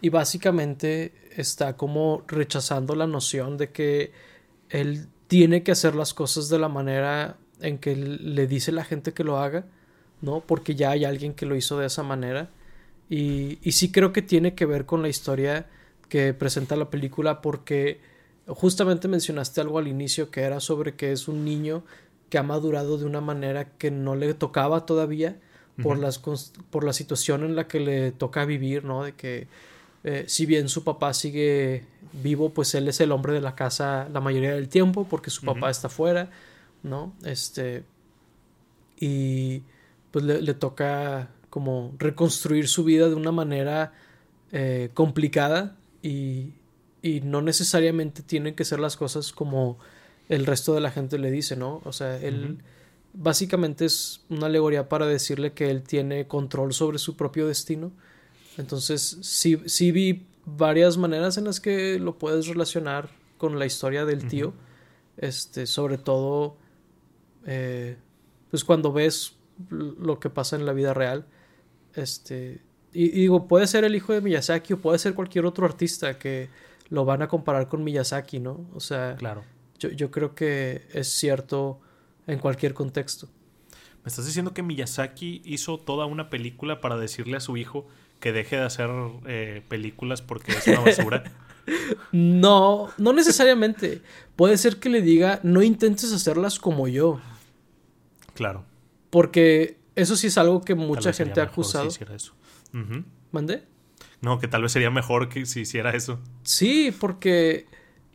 y 0.00 0.08
básicamente 0.08 1.12
está 1.36 1.76
como 1.76 2.22
rechazando 2.28 2.94
la 2.94 3.06
noción 3.06 3.58
de 3.58 3.68
que 3.72 4.12
él 4.70 5.06
tiene 5.30 5.62
que 5.62 5.70
hacer 5.70 5.94
las 5.94 6.12
cosas 6.12 6.48
de 6.48 6.58
la 6.58 6.68
manera 6.68 7.36
en 7.60 7.78
que 7.78 7.94
le 7.94 8.48
dice 8.48 8.72
la 8.72 8.82
gente 8.82 9.12
que 9.12 9.22
lo 9.22 9.38
haga, 9.38 9.64
¿no? 10.22 10.40
Porque 10.40 10.74
ya 10.74 10.90
hay 10.90 11.04
alguien 11.04 11.34
que 11.34 11.46
lo 11.46 11.54
hizo 11.54 11.78
de 11.78 11.86
esa 11.86 12.02
manera. 12.02 12.50
Y, 13.08 13.60
y 13.62 13.70
sí 13.70 13.92
creo 13.92 14.12
que 14.12 14.22
tiene 14.22 14.56
que 14.56 14.66
ver 14.66 14.86
con 14.86 15.02
la 15.02 15.08
historia 15.08 15.68
que 16.08 16.34
presenta 16.34 16.74
la 16.74 16.90
película 16.90 17.42
porque 17.42 18.00
justamente 18.48 19.06
mencionaste 19.06 19.60
algo 19.60 19.78
al 19.78 19.86
inicio 19.86 20.32
que 20.32 20.40
era 20.40 20.58
sobre 20.58 20.96
que 20.96 21.12
es 21.12 21.28
un 21.28 21.44
niño 21.44 21.84
que 22.28 22.38
ha 22.38 22.42
madurado 22.42 22.98
de 22.98 23.04
una 23.04 23.20
manera 23.20 23.76
que 23.78 23.92
no 23.92 24.16
le 24.16 24.34
tocaba 24.34 24.84
todavía 24.84 25.38
por, 25.80 25.96
las, 25.96 26.18
por 26.18 26.82
la 26.82 26.92
situación 26.92 27.44
en 27.44 27.54
la 27.54 27.68
que 27.68 27.78
le 27.78 28.10
toca 28.10 28.44
vivir, 28.46 28.84
¿no? 28.84 29.04
De 29.04 29.12
que 29.12 29.46
eh, 30.02 30.24
si 30.28 30.46
bien 30.46 30.68
su 30.68 30.82
papá 30.82 31.12
sigue 31.12 31.84
vivo, 32.12 32.50
pues 32.50 32.74
él 32.74 32.88
es 32.88 33.00
el 33.00 33.12
hombre 33.12 33.32
de 33.34 33.40
la 33.40 33.54
casa 33.54 34.08
la 34.12 34.20
mayoría 34.20 34.54
del 34.54 34.68
tiempo 34.68 35.06
porque 35.08 35.30
su 35.30 35.42
papá 35.42 35.70
está 35.70 35.88
fuera, 35.88 36.30
¿no? 36.82 37.12
Este. 37.24 37.84
Y 38.98 39.62
pues 40.10 40.24
le, 40.24 40.54
toca 40.54 41.30
como 41.48 41.94
reconstruir 41.98 42.68
su 42.68 42.84
vida 42.84 43.08
de 43.08 43.14
una 43.14 43.32
manera 43.32 43.92
eh, 44.52 44.90
complicada 44.94 45.76
y, 46.02 46.52
y, 47.02 47.20
no 47.22 47.40
necesariamente 47.40 48.22
tienen 48.22 48.54
que 48.54 48.64
ser 48.64 48.78
las 48.78 48.96
cosas 48.96 49.32
como 49.32 49.78
el 50.28 50.46
resto 50.46 50.74
de 50.74 50.80
la 50.80 50.90
gente 50.90 51.18
le 51.18 51.30
dice, 51.30 51.56
¿no? 51.56 51.80
O 51.84 51.92
sea, 51.92 52.16
él 52.18 52.58
básicamente 53.14 53.84
es 53.84 54.22
una 54.28 54.46
alegoría 54.46 54.88
para 54.88 55.06
decirle 55.06 55.52
que 55.52 55.70
él 55.70 55.82
tiene 55.82 56.26
control 56.26 56.72
sobre 56.72 56.98
su 56.98 57.16
propio 57.16 57.46
destino 57.46 57.92
entonces, 58.56 59.18
sí, 59.22 59.60
sí 59.66 59.92
vi 59.92 60.26
varias 60.44 60.96
maneras 60.96 61.36
en 61.38 61.44
las 61.44 61.60
que 61.60 61.98
lo 61.98 62.18
puedes 62.18 62.46
relacionar 62.46 63.10
con 63.38 63.58
la 63.58 63.66
historia 63.66 64.04
del 64.04 64.26
tío. 64.28 64.52
Este, 65.16 65.66
sobre 65.66 65.98
todo, 65.98 66.56
eh, 67.46 67.96
pues 68.50 68.64
cuando 68.64 68.92
ves 68.92 69.36
lo 69.68 70.18
que 70.18 70.30
pasa 70.30 70.56
en 70.56 70.66
la 70.66 70.72
vida 70.72 70.94
real. 70.94 71.26
Este, 71.94 72.62
y, 72.92 73.10
digo, 73.10 73.46
puede 73.46 73.66
ser 73.66 73.84
el 73.84 73.94
hijo 73.94 74.12
de 74.12 74.20
Miyazaki 74.20 74.74
o 74.74 74.80
puede 74.80 74.98
ser 74.98 75.14
cualquier 75.14 75.46
otro 75.46 75.66
artista 75.66 76.18
que 76.18 76.48
lo 76.88 77.04
van 77.04 77.22
a 77.22 77.28
comparar 77.28 77.68
con 77.68 77.84
Miyazaki, 77.84 78.40
¿no? 78.40 78.66
O 78.74 78.80
sea, 78.80 79.16
claro. 79.16 79.44
yo, 79.78 79.90
yo 79.90 80.10
creo 80.10 80.34
que 80.34 80.88
es 80.92 81.08
cierto 81.08 81.80
en 82.26 82.38
cualquier 82.38 82.74
contexto. 82.74 83.28
¿Me 84.02 84.08
estás 84.08 84.26
diciendo 84.26 84.54
que 84.54 84.62
Miyazaki 84.62 85.42
hizo 85.44 85.78
toda 85.78 86.06
una 86.06 86.30
película 86.30 86.80
para 86.80 86.96
decirle 86.96 87.36
a 87.36 87.40
su 87.40 87.56
hijo 87.56 87.86
que 88.20 88.32
deje 88.32 88.56
de 88.56 88.62
hacer 88.62 88.90
eh, 89.26 89.62
películas 89.68 90.22
porque 90.22 90.52
es 90.52 90.66
una 90.66 90.80
basura. 90.80 91.24
no, 92.12 92.90
no 92.98 93.12
necesariamente. 93.12 94.02
Puede 94.36 94.56
ser 94.58 94.76
que 94.76 94.88
le 94.88 95.02
diga, 95.02 95.40
no 95.42 95.62
intentes 95.62 96.12
hacerlas 96.12 96.58
como 96.58 96.86
yo. 96.86 97.20
Claro. 98.34 98.64
Porque 99.10 99.78
eso 99.96 100.16
sí 100.16 100.28
es 100.28 100.38
algo 100.38 100.60
que 100.62 100.74
mucha 100.74 101.12
gente 101.12 101.40
ha 101.40 101.44
acusado. 101.44 101.90
Si 101.90 102.04
eso. 102.14 102.34
¿Mandé? 103.32 103.64
No, 104.20 104.38
que 104.38 104.48
tal 104.48 104.62
vez 104.62 104.72
sería 104.72 104.90
mejor 104.90 105.28
que 105.28 105.46
si 105.46 105.60
hiciera 105.60 105.90
eso. 105.90 106.20
Sí, 106.42 106.94
porque, 106.98 107.66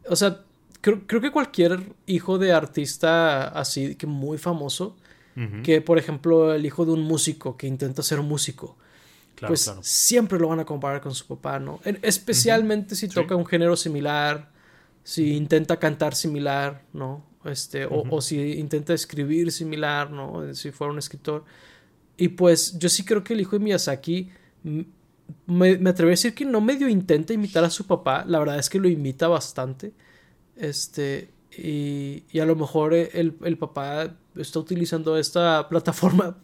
o 0.08 0.16
sea, 0.16 0.42
creo, 0.82 1.22
que 1.22 1.32
cualquier 1.32 1.94
hijo 2.06 2.38
de 2.38 2.54
artista 2.54 3.48
así, 3.48 3.96
que 3.96 4.08
muy 4.08 4.38
famoso, 4.38 4.96
que 5.64 5.82
por 5.82 5.98
ejemplo 5.98 6.54
el 6.54 6.66
hijo 6.66 6.86
de 6.86 6.94
un 6.94 7.02
músico 7.02 7.58
que 7.58 7.68
intenta 7.68 8.02
ser 8.02 8.22
músico, 8.22 8.78
pues 9.40 9.72
siempre 9.82 10.40
lo 10.40 10.48
van 10.48 10.60
a 10.60 10.66
comparar 10.66 11.02
con 11.02 11.14
su 11.14 11.26
papá, 11.28 11.60
¿no? 11.60 11.80
Especialmente 12.02 12.96
si 12.96 13.08
toca 13.08 13.36
un 13.36 13.46
género 13.46 13.76
similar, 13.76 14.52
si 15.04 15.36
intenta 15.36 15.78
cantar 15.78 16.16
similar, 16.16 16.84
¿no? 16.94 17.24
Este, 17.44 17.86
o, 17.86 18.22
si 18.22 18.54
intenta 18.54 18.94
escribir 18.94 19.52
similar, 19.52 20.10
¿no? 20.10 20.54
Si 20.54 20.72
fuera 20.72 20.92
un 20.92 21.00
escritor. 21.00 21.46
Y 22.18 22.30
pues 22.30 22.80
yo 22.80 22.90
sí 22.90 23.04
creo 23.04 23.24
que 23.24 23.34
el 23.34 23.42
hijo 23.42 23.52
de 23.52 23.60
Miyazaki 23.60 24.30
me, 24.64 25.78
me 25.78 25.90
atrevo 25.90 26.10
a 26.10 26.12
decir 26.12 26.34
que 26.34 26.46
no 26.46 26.62
medio 26.62 26.88
intenta 26.88 27.34
imitar 27.34 27.64
a 27.64 27.70
su 27.70 27.86
papá, 27.86 28.26
la 28.28 28.40
verdad 28.40 28.58
es 28.58 28.70
que 28.70 28.80
lo 28.80 28.88
imita 28.88 29.28
bastante. 29.28 29.94
Este, 30.56 31.30
y, 31.58 32.24
y 32.32 32.40
a 32.40 32.46
lo 32.46 32.56
mejor 32.56 32.94
el, 32.94 33.38
el 33.44 33.58
papá 33.58 34.16
está 34.36 34.60
utilizando 34.60 35.18
esta 35.18 35.68
plataforma 35.70 36.38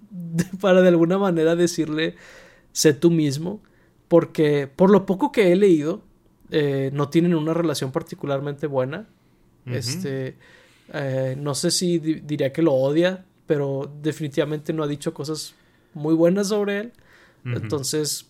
para 0.60 0.82
de 0.82 0.88
alguna 0.90 1.18
manera 1.18 1.56
decirle 1.56 2.16
sé 2.72 2.94
tú 2.94 3.12
mismo, 3.12 3.62
porque 4.08 4.68
por 4.68 4.90
lo 4.90 5.06
poco 5.06 5.32
que 5.32 5.52
he 5.52 5.56
leído, 5.56 6.02
eh, 6.52 6.90
no 6.94 7.10
tienen 7.10 7.34
una 7.34 7.54
relación 7.54 7.92
particularmente 7.92 8.68
buena. 8.68 9.08
Este, 9.66 10.36
eh, 10.94 11.36
no 11.38 11.56
sé 11.56 11.72
si 11.72 12.00
diría 12.00 12.52
que 12.52 12.62
lo 12.62 12.74
odia, 12.74 13.24
pero 13.48 13.92
definitivamente 14.02 14.74
no 14.74 14.84
ha 14.84 14.88
dicho 14.88 15.14
cosas 15.14 15.56
muy 15.94 16.14
buenas 16.14 16.50
sobre 16.50 16.80
él. 16.80 16.92
Entonces, 17.46 18.30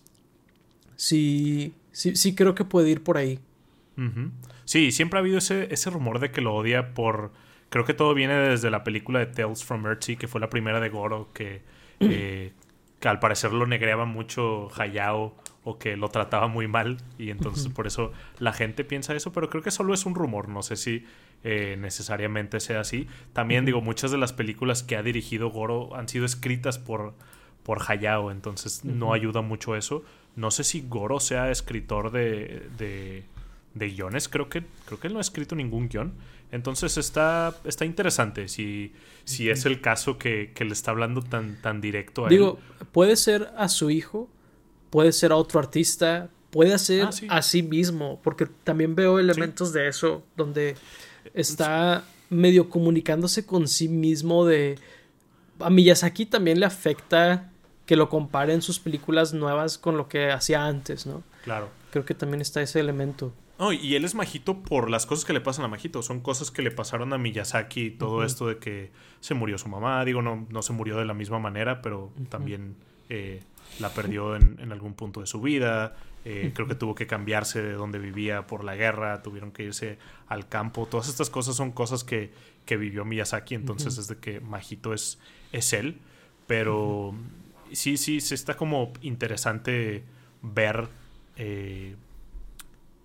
sí, 0.96 1.74
sí, 1.90 2.16
sí 2.16 2.34
creo 2.34 2.54
que 2.54 2.64
puede 2.64 2.90
ir 2.90 3.02
por 3.02 3.16
ahí. 3.16 3.38
Sí, 4.64 4.92
siempre 4.92 5.18
ha 5.18 5.20
habido 5.20 5.38
ese, 5.38 5.72
ese 5.72 5.90
rumor 5.90 6.18
de 6.18 6.30
que 6.30 6.40
lo 6.40 6.54
odia 6.54 6.94
por... 6.94 7.32
Creo 7.68 7.84
que 7.84 7.94
todo 7.94 8.14
viene 8.14 8.34
desde 8.34 8.70
la 8.70 8.84
película 8.84 9.18
de 9.18 9.26
Tales 9.26 9.64
from 9.64 9.86
Earthsea, 9.86 10.16
que 10.16 10.28
fue 10.28 10.40
la 10.40 10.50
primera 10.50 10.78
de 10.78 10.88
Goro, 10.90 11.30
que 11.32 11.62
eh, 12.00 12.52
que 13.02 13.08
al 13.08 13.18
parecer 13.18 13.52
lo 13.52 13.66
negreaba 13.66 14.04
mucho 14.04 14.70
Hayao 14.78 15.34
o 15.64 15.76
que 15.76 15.96
lo 15.96 16.08
trataba 16.08 16.46
muy 16.46 16.68
mal 16.68 16.98
y 17.18 17.30
entonces 17.30 17.68
por 17.68 17.88
eso 17.88 18.12
la 18.38 18.52
gente 18.52 18.84
piensa 18.84 19.12
eso, 19.16 19.32
pero 19.32 19.50
creo 19.50 19.60
que 19.60 19.72
solo 19.72 19.92
es 19.92 20.06
un 20.06 20.14
rumor, 20.14 20.48
no 20.48 20.62
sé 20.62 20.76
si 20.76 21.04
eh, 21.42 21.76
necesariamente 21.80 22.60
sea 22.60 22.78
así. 22.78 23.08
También 23.32 23.64
digo, 23.64 23.80
muchas 23.80 24.12
de 24.12 24.18
las 24.18 24.32
películas 24.32 24.84
que 24.84 24.94
ha 24.96 25.02
dirigido 25.02 25.50
Goro 25.50 25.96
han 25.96 26.08
sido 26.08 26.24
escritas 26.24 26.78
por, 26.78 27.14
por 27.64 27.82
Hayao, 27.88 28.30
entonces 28.30 28.84
no 28.84 29.12
ayuda 29.12 29.42
mucho 29.42 29.74
eso. 29.74 30.04
No 30.36 30.52
sé 30.52 30.62
si 30.62 30.84
Goro 30.88 31.18
sea 31.18 31.50
escritor 31.50 32.12
de, 32.12 32.68
de, 32.78 33.24
de 33.74 33.90
guiones, 33.90 34.28
creo 34.28 34.48
que, 34.48 34.64
creo 34.86 35.00
que 35.00 35.06
él 35.06 35.12
no 35.12 35.18
ha 35.18 35.22
escrito 35.22 35.54
ningún 35.54 35.88
guion. 35.88 36.14
Entonces 36.50 36.98
está, 36.98 37.56
está 37.64 37.86
interesante 37.86 38.46
si, 38.48 38.92
si 39.24 39.48
es 39.48 39.64
el 39.64 39.80
caso 39.80 40.18
que, 40.18 40.52
le 40.58 40.72
está 40.72 40.90
hablando 40.90 41.22
tan, 41.22 41.60
tan 41.62 41.80
directo 41.80 42.26
a 42.26 42.28
Digo, 42.28 42.58
puede 42.92 43.16
ser 43.16 43.50
a 43.56 43.68
su 43.68 43.90
hijo, 43.90 44.28
puede 44.90 45.12
ser 45.12 45.32
a 45.32 45.36
otro 45.36 45.60
artista, 45.60 46.28
puede 46.50 46.78
ser 46.78 47.06
ah, 47.06 47.38
a 47.38 47.42
sí 47.42 47.62
mismo, 47.62 48.20
porque 48.22 48.46
también 48.64 48.94
veo 48.94 49.18
elementos 49.18 49.72
de 49.72 49.88
eso 49.88 50.22
donde 50.36 50.76
está 51.32 52.04
medio 52.28 52.68
comunicándose 52.68 53.46
con 53.46 53.66
sí 53.68 53.88
mismo 53.88 54.44
de... 54.44 54.78
A 55.58 55.70
Miyazaki 55.70 56.26
también 56.26 56.60
le 56.60 56.66
afecta 56.66 57.50
que 57.86 57.96
lo 57.96 58.08
comparen 58.08 58.62
sus 58.62 58.78
películas 58.78 59.32
nuevas 59.32 59.78
con 59.78 59.96
lo 59.96 60.08
que 60.08 60.30
hacía 60.30 60.66
antes, 60.66 61.06
¿no? 61.06 61.22
Claro. 61.44 61.70
Creo 61.90 62.04
que 62.04 62.14
también 62.14 62.40
está 62.40 62.60
ese 62.62 62.80
elemento. 62.80 63.32
No, 63.58 63.72
y 63.72 63.94
él 63.94 64.04
es 64.04 64.14
Majito 64.14 64.58
por 64.62 64.90
las 64.90 65.06
cosas 65.06 65.24
que 65.24 65.32
le 65.32 65.40
pasan 65.40 65.64
a 65.64 65.68
Majito. 65.68 66.02
Son 66.02 66.20
cosas 66.20 66.50
que 66.50 66.62
le 66.62 66.70
pasaron 66.70 67.12
a 67.12 67.18
Miyazaki. 67.18 67.90
Todo 67.90 68.24
esto 68.24 68.48
de 68.48 68.58
que 68.58 68.90
se 69.20 69.34
murió 69.34 69.58
su 69.58 69.68
mamá. 69.68 70.04
Digo, 70.04 70.22
no, 70.22 70.46
no 70.50 70.62
se 70.62 70.72
murió 70.72 70.96
de 70.96 71.04
la 71.04 71.14
misma 71.14 71.38
manera, 71.38 71.82
pero 71.82 72.12
también 72.28 72.76
eh, 73.08 73.42
la 73.78 73.90
perdió 73.90 74.36
en, 74.36 74.72
algún 74.72 74.94
punto 74.94 75.20
de 75.20 75.26
su 75.26 75.40
vida. 75.40 75.96
Eh, 76.24 76.52
creo 76.54 76.66
que 76.66 76.74
tuvo 76.74 76.94
que 76.94 77.06
cambiarse 77.06 77.62
de 77.62 77.72
donde 77.72 77.98
vivía 77.98 78.46
por 78.46 78.64
la 78.64 78.74
guerra. 78.74 79.22
Tuvieron 79.22 79.52
que 79.52 79.64
irse 79.64 79.98
al 80.28 80.48
campo. 80.48 80.86
Todas 80.86 81.08
estas 81.08 81.30
cosas 81.30 81.54
son 81.54 81.72
cosas 81.72 82.04
que, 82.04 82.32
que 82.64 82.76
vivió 82.76 83.04
Miyazaki. 83.04 83.54
Entonces 83.54 83.98
es 83.98 84.08
de 84.08 84.16
que 84.16 84.40
Majito 84.40 84.92
es, 84.92 85.20
es 85.52 85.72
él. 85.72 85.98
Pero 86.46 87.14
sí, 87.70 87.96
sí, 87.96 88.20
se 88.20 88.34
está 88.34 88.56
como 88.56 88.92
interesante 89.02 90.02
ver. 90.42 90.88
Eh, 91.36 91.96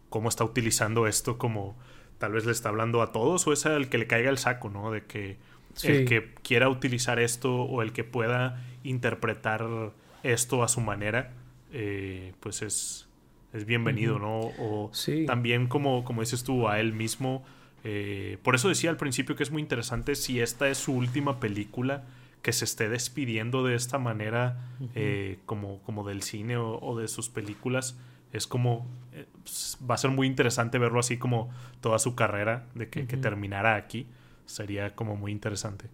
cómo 0.10 0.30
está 0.30 0.44
utilizando 0.44 1.08
esto 1.08 1.38
como 1.38 1.76
tal 2.18 2.32
vez 2.32 2.46
le 2.46 2.52
está 2.52 2.70
hablando 2.70 3.02
a 3.02 3.12
todos 3.12 3.46
o 3.48 3.54
es 3.54 3.66
el 3.66 3.90
que 3.90 3.98
le 3.98 4.08
caiga 4.08 4.30
el 4.30 4.38
saco, 4.38 4.70
¿no? 4.70 4.92
De 4.92 5.06
que 5.06 5.38
el 5.84 6.06
que 6.06 6.34
quiera 6.42 6.70
utilizar 6.70 7.20
esto 7.20 7.54
o 7.56 7.82
el 7.82 7.92
que 7.92 8.04
pueda 8.04 8.64
interpretar 8.84 9.92
esto 10.24 10.64
a 10.64 10.68
su 10.68 10.82
manera, 10.82 11.34
eh, 11.72 12.34
pues 12.40 12.62
es, 12.64 13.08
es 13.54 13.66
bienvenido, 13.66 14.18
¿no? 14.18 14.40
O 14.60 14.92
también 15.28 15.68
como, 15.68 16.04
como 16.04 16.22
dices 16.22 16.44
tú, 16.44 16.68
a 16.68 16.80
él 16.80 16.94
mismo. 16.94 17.46
Eh, 17.84 18.38
por 18.42 18.56
eso 18.56 18.70
decía 18.70 18.90
al 18.90 18.98
principio 18.98 19.36
que 19.36 19.44
es 19.44 19.52
muy 19.52 19.62
interesante 19.62 20.16
si 20.16 20.40
esta 20.40 20.68
es 20.68 20.80
su 20.80 20.94
última 20.94 21.40
película 21.40 22.06
que 22.42 22.54
se 22.54 22.66
esté 22.66 22.90
despidiendo 22.90 23.64
de 23.64 23.76
esta 23.76 24.00
manera 24.00 24.58
eh, 24.96 25.38
como, 25.46 25.80
como 25.84 26.08
del 26.08 26.24
cine 26.24 26.58
o 26.58 26.98
de 26.98 27.08
sus 27.08 27.30
películas 27.30 27.98
es 28.32 28.48
como 28.48 28.86
eh, 29.14 29.26
pues, 29.44 29.78
va 29.90 29.96
a 29.96 29.98
ser 29.98 30.12
muy 30.12 30.28
interesante 30.28 30.78
verlo 30.78 31.00
así 31.00 31.18
como 31.18 31.50
toda 31.82 32.00
su 32.00 32.16
carrera 32.16 32.68
de 32.76 32.90
que, 32.90 33.04
terminara 33.06 33.76
aquí. 33.76 34.08
Sería 34.46 34.96
como 34.96 35.16
muy 35.16 35.32
interesante. 35.32 35.90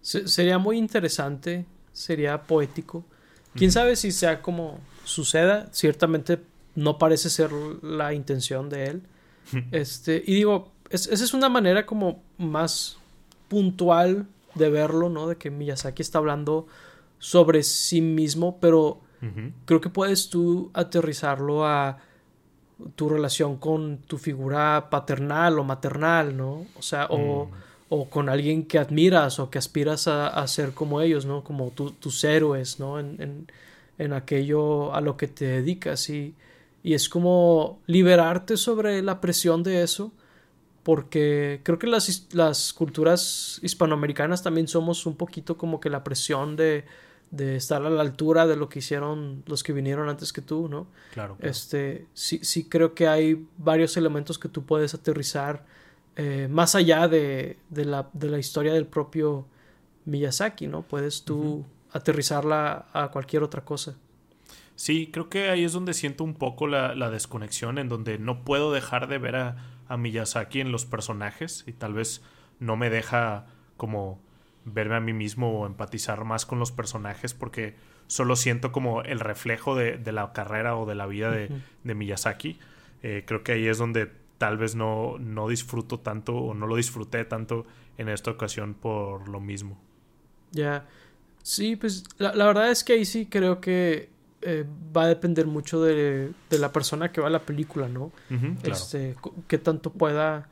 Sería 0.00 0.58
muy 0.58 0.78
interesante 0.78 1.66
sería 1.94 2.42
poético. 2.42 3.04
Quién 3.54 3.70
sabe 3.70 3.94
si 3.96 4.10
sea 4.10 4.42
como 4.42 4.80
suceda 5.04 5.68
ciertamente 5.70 6.40
no 6.74 6.98
parece 6.98 7.30
ser 7.30 7.52
la 7.52 8.12
intención 8.12 8.68
de 8.68 8.86
él. 8.86 9.02
Este 9.70 10.22
y 10.26 10.34
digo 10.34 10.72
esa 10.90 11.12
es 11.12 11.34
una 11.34 11.48
manera 11.48 11.86
como 11.86 12.22
más 12.36 12.98
puntual 13.48 14.26
de 14.54 14.70
verlo 14.70 15.08
no 15.08 15.28
de 15.28 15.36
que 15.36 15.50
Miyazaki 15.50 16.02
está 16.02 16.18
hablando 16.18 16.66
sobre 17.18 17.62
sí 17.62 18.00
mismo 18.00 18.58
pero 18.58 19.00
Creo 19.64 19.80
que 19.80 19.88
puedes 19.88 20.28
tú 20.28 20.70
aterrizarlo 20.74 21.66
a 21.66 21.98
tu 22.96 23.08
relación 23.08 23.56
con 23.56 23.98
tu 23.98 24.18
figura 24.18 24.88
paternal 24.90 25.58
o 25.58 25.64
maternal, 25.64 26.36
¿no? 26.36 26.66
O 26.76 26.82
sea, 26.82 27.06
o, 27.10 27.46
mm. 27.90 28.08
con 28.10 28.28
alguien 28.28 28.64
que 28.64 28.78
admiras 28.78 29.38
o 29.38 29.50
que 29.50 29.58
aspiras 29.58 30.08
a, 30.08 30.46
ser 30.46 30.72
como 30.72 31.00
ellos, 31.00 31.26
¿no? 31.26 31.44
Como 31.44 31.70
tus 31.70 32.24
héroes, 32.24 32.80
¿no? 32.80 32.98
En, 32.98 33.46
aquello 34.12 34.92
a 34.92 35.00
lo 35.00 35.16
que 35.16 35.28
te 35.28 35.44
dedicas 35.44 36.10
y, 36.10 36.34
y 36.82 36.94
es 36.94 37.08
como 37.08 37.78
liberarte 37.86 38.56
sobre 38.56 39.02
la 39.02 39.20
presión 39.20 39.62
de 39.62 39.82
eso 39.82 40.12
porque 40.84 41.60
creo 41.64 41.78
que 41.78 41.86
las, 41.86 42.28
las 42.32 42.72
culturas 42.72 43.58
hispanoamericanas 43.62 44.42
también 44.42 44.68
somos 44.68 45.06
un 45.06 45.16
poquito 45.16 45.56
como 45.56 45.80
que 45.80 45.90
la 45.90 46.04
presión 46.04 46.56
de 46.56 46.84
de 47.34 47.56
estar 47.56 47.84
a 47.84 47.90
la 47.90 48.00
altura 48.00 48.46
de 48.46 48.56
lo 48.56 48.68
que 48.68 48.78
hicieron 48.78 49.42
los 49.46 49.62
que 49.62 49.72
vinieron 49.72 50.08
antes 50.08 50.32
que 50.32 50.40
tú, 50.40 50.68
¿no? 50.68 50.86
Claro. 51.12 51.36
Este, 51.40 52.06
sí, 52.14 52.38
sí 52.42 52.68
creo 52.68 52.94
que 52.94 53.08
hay 53.08 53.46
varios 53.58 53.96
elementos 53.96 54.38
que 54.38 54.48
tú 54.48 54.64
puedes 54.64 54.94
aterrizar 54.94 55.64
eh, 56.16 56.46
más 56.48 56.76
allá 56.76 57.08
de, 57.08 57.58
de, 57.70 57.84
la, 57.84 58.08
de, 58.12 58.28
la, 58.28 58.38
historia 58.38 58.72
del 58.72 58.86
propio 58.86 59.46
Miyazaki, 60.04 60.68
¿no? 60.68 60.82
Puedes 60.82 61.24
tú 61.24 61.64
aterrizarla 61.90 62.86
a 62.92 63.08
cualquier 63.08 63.42
otra 63.42 63.64
cosa. 63.64 63.96
Sí, 64.76 65.10
creo 65.12 65.28
que 65.28 65.48
ahí 65.48 65.64
es 65.64 65.72
donde 65.72 65.92
siento 65.92 66.22
un 66.22 66.34
poco 66.34 66.68
la, 66.68 66.94
la 66.94 67.10
desconexión, 67.10 67.78
en 67.78 67.88
donde 67.88 68.18
no 68.18 68.44
puedo 68.44 68.72
dejar 68.72 69.08
de 69.08 69.18
ver 69.18 69.34
a, 69.34 69.56
a 69.88 69.96
Miyazaki 69.96 70.60
en 70.60 70.70
los 70.70 70.84
personajes 70.84 71.64
y 71.66 71.72
tal 71.72 71.94
vez 71.94 72.22
no 72.60 72.76
me 72.76 72.90
deja 72.90 73.46
como 73.76 74.20
verme 74.64 74.96
a 74.96 75.00
mí 75.00 75.12
mismo 75.12 75.60
o 75.60 75.66
empatizar 75.66 76.24
más 76.24 76.46
con 76.46 76.58
los 76.58 76.72
personajes 76.72 77.34
porque 77.34 77.74
solo 78.06 78.36
siento 78.36 78.72
como 78.72 79.02
el 79.02 79.20
reflejo 79.20 79.74
de, 79.74 80.00
la 80.12 80.32
carrera 80.32 80.76
o 80.76 80.86
de 80.86 80.94
la 80.94 81.06
vida 81.06 81.30
de, 81.30 81.94
Miyazaki. 81.94 82.58
Eh, 83.02 83.24
creo 83.26 83.42
que 83.42 83.52
ahí 83.52 83.66
es 83.66 83.78
donde 83.78 84.10
tal 84.38 84.56
vez 84.56 84.74
no, 84.74 85.16
no 85.18 85.48
disfruto 85.48 86.00
tanto 86.00 86.34
o 86.34 86.54
no 86.54 86.66
lo 86.66 86.76
disfruté 86.76 87.24
tanto 87.24 87.66
en 87.98 88.08
esta 88.08 88.30
ocasión 88.30 88.74
por 88.74 89.28
lo 89.28 89.40
mismo. 89.40 89.78
Ya, 90.52 90.86
sí, 91.42 91.76
pues 91.76 92.04
la, 92.18 92.32
verdad 92.32 92.70
es 92.70 92.84
que 92.84 92.94
ahí 92.94 93.04
sí 93.04 93.26
creo 93.26 93.60
que 93.60 94.08
eh, 94.42 94.64
va 94.96 95.04
a 95.04 95.08
depender 95.08 95.46
mucho 95.46 95.82
de, 95.82 96.32
la 96.50 96.72
persona 96.72 97.10
que 97.10 97.20
va 97.20 97.28
a 97.28 97.30
la 97.30 97.40
película, 97.40 97.88
¿no? 97.88 98.12
Este, 98.62 99.16
qué 99.48 99.58
tanto 99.58 99.90
pueda 99.90 100.48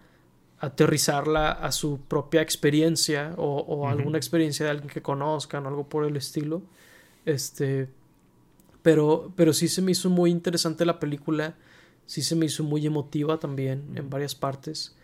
aterrizarla 0.63 1.51
a 1.51 1.73
su 1.73 1.99
propia 2.03 2.41
experiencia 2.41 3.35
o, 3.37 3.89
alguna 3.89 4.17
experiencia 4.17 4.65
de 4.65 4.71
alguien 4.71 4.89
que 4.89 5.03
conozcan 5.03 5.67
o 5.67 5.69
algo 5.69 5.89
por 5.89 6.05
el 6.05 6.17
estilo. 6.17 6.63
Este, 7.27 7.89
pero, 8.81 9.33
pero 9.35 9.53
sí 9.53 9.67
se 9.67 9.83
me 9.83 9.91
hizo 9.91 10.09
muy 10.09 10.31
interesante 10.31 10.85
la 10.85 11.01
película, 11.01 11.57
sí 12.07 12.23
se 12.23 12.37
me 12.37 12.47
hizo 12.47 12.63
muy 12.63 12.87
emotiva 12.87 13.41
también 13.41 13.83
en 13.97 14.09
varias 14.09 14.37
partes 14.37 14.95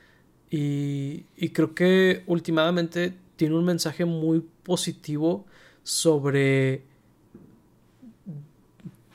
y, 0.49 1.25
y 1.37 1.49
creo 1.49 1.75
que 1.75 2.23
últimamente 2.29 3.15
tiene 3.35 3.57
un 3.57 3.65
mensaje 3.65 4.05
muy 4.05 4.45
positivo 4.63 5.45
sobre 5.83 6.85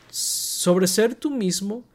sobre 0.10 0.88
ser 0.88 1.16
tú 1.16 1.32
mismo 1.32 1.86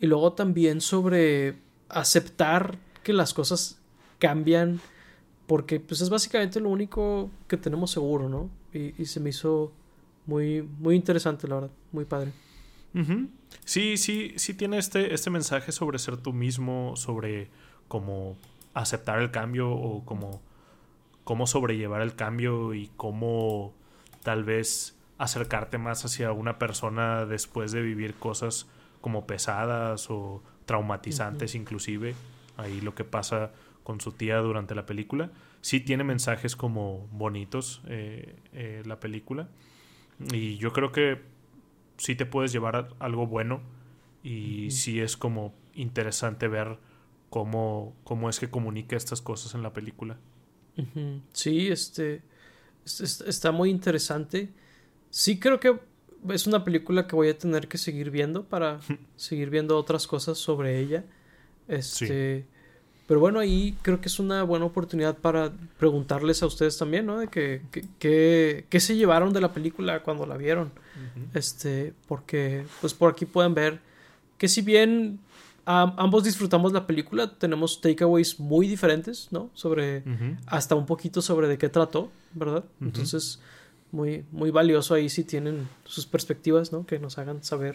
y 0.00 0.06
luego 0.06 0.32
también 0.32 0.80
sobre 0.80 1.58
aceptar 1.90 2.78
que 3.02 3.12
las 3.12 3.34
cosas 3.34 3.79
cambian 4.20 4.80
porque 5.50 5.80
pues 5.80 6.00
es 6.00 6.10
básicamente 6.10 6.60
lo 6.60 6.68
único 6.68 7.28
que 7.48 7.56
tenemos 7.56 7.90
seguro, 7.90 8.28
¿no? 8.28 8.48
Y, 8.72 9.04
se 9.06 9.18
me 9.18 9.30
hizo 9.30 9.72
muy, 10.24 10.62
muy 10.62 10.94
interesante, 10.94 11.48
la 11.48 11.56
verdad, 11.56 11.70
muy 11.90 12.04
padre. 12.04 12.30
Sí, 13.64 13.96
sí, 13.96 14.32
sí 14.36 14.54
tiene 14.54 14.78
este, 14.78 15.12
este 15.12 15.28
mensaje 15.28 15.72
sobre 15.72 15.98
ser 15.98 16.18
tú 16.18 16.32
mismo, 16.32 16.94
sobre 16.94 17.48
cómo 17.88 18.36
aceptar 18.74 19.18
el 19.18 19.32
cambio 19.32 19.72
o 19.72 20.04
cómo, 20.04 20.40
cómo 21.24 21.48
sobrellevar 21.48 22.02
el 22.02 22.14
cambio 22.14 22.72
y 22.72 22.88
cómo 22.96 23.74
tal 24.22 24.44
vez 24.44 24.96
acercarte 25.18 25.78
más 25.78 26.04
hacia 26.04 26.30
una 26.30 26.60
persona 26.60 27.26
después 27.26 27.72
de 27.72 27.82
vivir 27.82 28.14
cosas 28.14 28.68
como 29.00 29.26
pesadas 29.26 30.10
o 30.10 30.44
traumatizantes 30.64 31.56
inclusive. 31.56 32.14
Ahí 32.56 32.80
lo 32.80 32.94
que 32.94 33.02
pasa 33.04 33.50
con 33.82 34.00
su 34.00 34.12
tía 34.12 34.38
durante 34.38 34.74
la 34.74 34.86
película. 34.86 35.30
Sí 35.60 35.80
tiene 35.80 36.04
mensajes 36.04 36.56
como 36.56 37.08
bonitos 37.12 37.82
eh, 37.88 38.36
eh, 38.52 38.82
la 38.86 39.00
película. 39.00 39.48
Y 40.32 40.56
yo 40.58 40.72
creo 40.72 40.92
que 40.92 41.20
sí 41.96 42.14
te 42.14 42.26
puedes 42.26 42.52
llevar 42.52 42.88
algo 42.98 43.26
bueno. 43.26 43.60
Y 44.22 44.70
sí 44.70 45.00
es 45.00 45.16
como 45.16 45.54
interesante 45.74 46.46
ver 46.46 46.78
cómo, 47.30 47.94
cómo 48.04 48.28
es 48.28 48.38
que 48.38 48.50
comunica 48.50 48.96
estas 48.96 49.22
cosas 49.22 49.54
en 49.54 49.62
la 49.62 49.72
película. 49.72 50.18
Sí, 51.32 51.68
este 51.68 52.22
está 52.84 53.52
muy 53.52 53.70
interesante. 53.70 54.50
Sí 55.10 55.38
creo 55.38 55.60
que 55.60 55.78
es 56.28 56.46
una 56.46 56.64
película 56.64 57.06
que 57.06 57.16
voy 57.16 57.28
a 57.28 57.38
tener 57.38 57.68
que 57.68 57.78
seguir 57.78 58.10
viendo 58.10 58.44
para 58.44 58.80
seguir 59.16 59.50
viendo 59.50 59.76
otras 59.76 60.06
cosas 60.06 60.38
sobre 60.38 60.78
ella. 60.78 61.04
Este, 61.68 62.46
pero 63.10 63.18
bueno, 63.18 63.40
ahí 63.40 63.76
creo 63.82 64.00
que 64.00 64.06
es 64.06 64.20
una 64.20 64.44
buena 64.44 64.66
oportunidad 64.66 65.18
para 65.18 65.50
preguntarles 65.80 66.44
a 66.44 66.46
ustedes 66.46 66.78
también, 66.78 67.06
¿no? 67.06 67.18
De 67.18 67.26
que, 67.26 67.60
qué 67.98 68.80
se 68.80 68.94
llevaron 68.94 69.32
de 69.32 69.40
la 69.40 69.52
película 69.52 70.04
cuando 70.04 70.26
la 70.26 70.36
vieron. 70.36 70.70
Este, 71.34 71.92
porque 72.06 72.64
pues 72.80 72.94
por 72.94 73.10
aquí 73.10 73.26
pueden 73.26 73.52
ver 73.52 73.80
que 74.38 74.46
si 74.46 74.62
bien 74.62 75.18
ambos 75.64 76.22
disfrutamos 76.22 76.72
la 76.72 76.86
película, 76.86 77.36
tenemos 77.36 77.80
takeaways 77.80 78.38
muy 78.38 78.68
diferentes, 78.68 79.26
¿no? 79.32 79.50
Sobre, 79.54 80.04
hasta 80.46 80.76
un 80.76 80.86
poquito 80.86 81.20
sobre 81.20 81.48
de 81.48 81.58
qué 81.58 81.68
trató, 81.68 82.12
¿verdad? 82.32 82.62
Entonces, 82.80 83.40
muy, 83.90 84.24
muy 84.30 84.52
valioso 84.52 84.94
ahí 84.94 85.08
si 85.08 85.24
tienen 85.24 85.68
sus 85.84 86.06
perspectivas, 86.06 86.70
¿no? 86.70 86.86
Que 86.86 87.00
nos 87.00 87.18
hagan 87.18 87.42
saber 87.42 87.74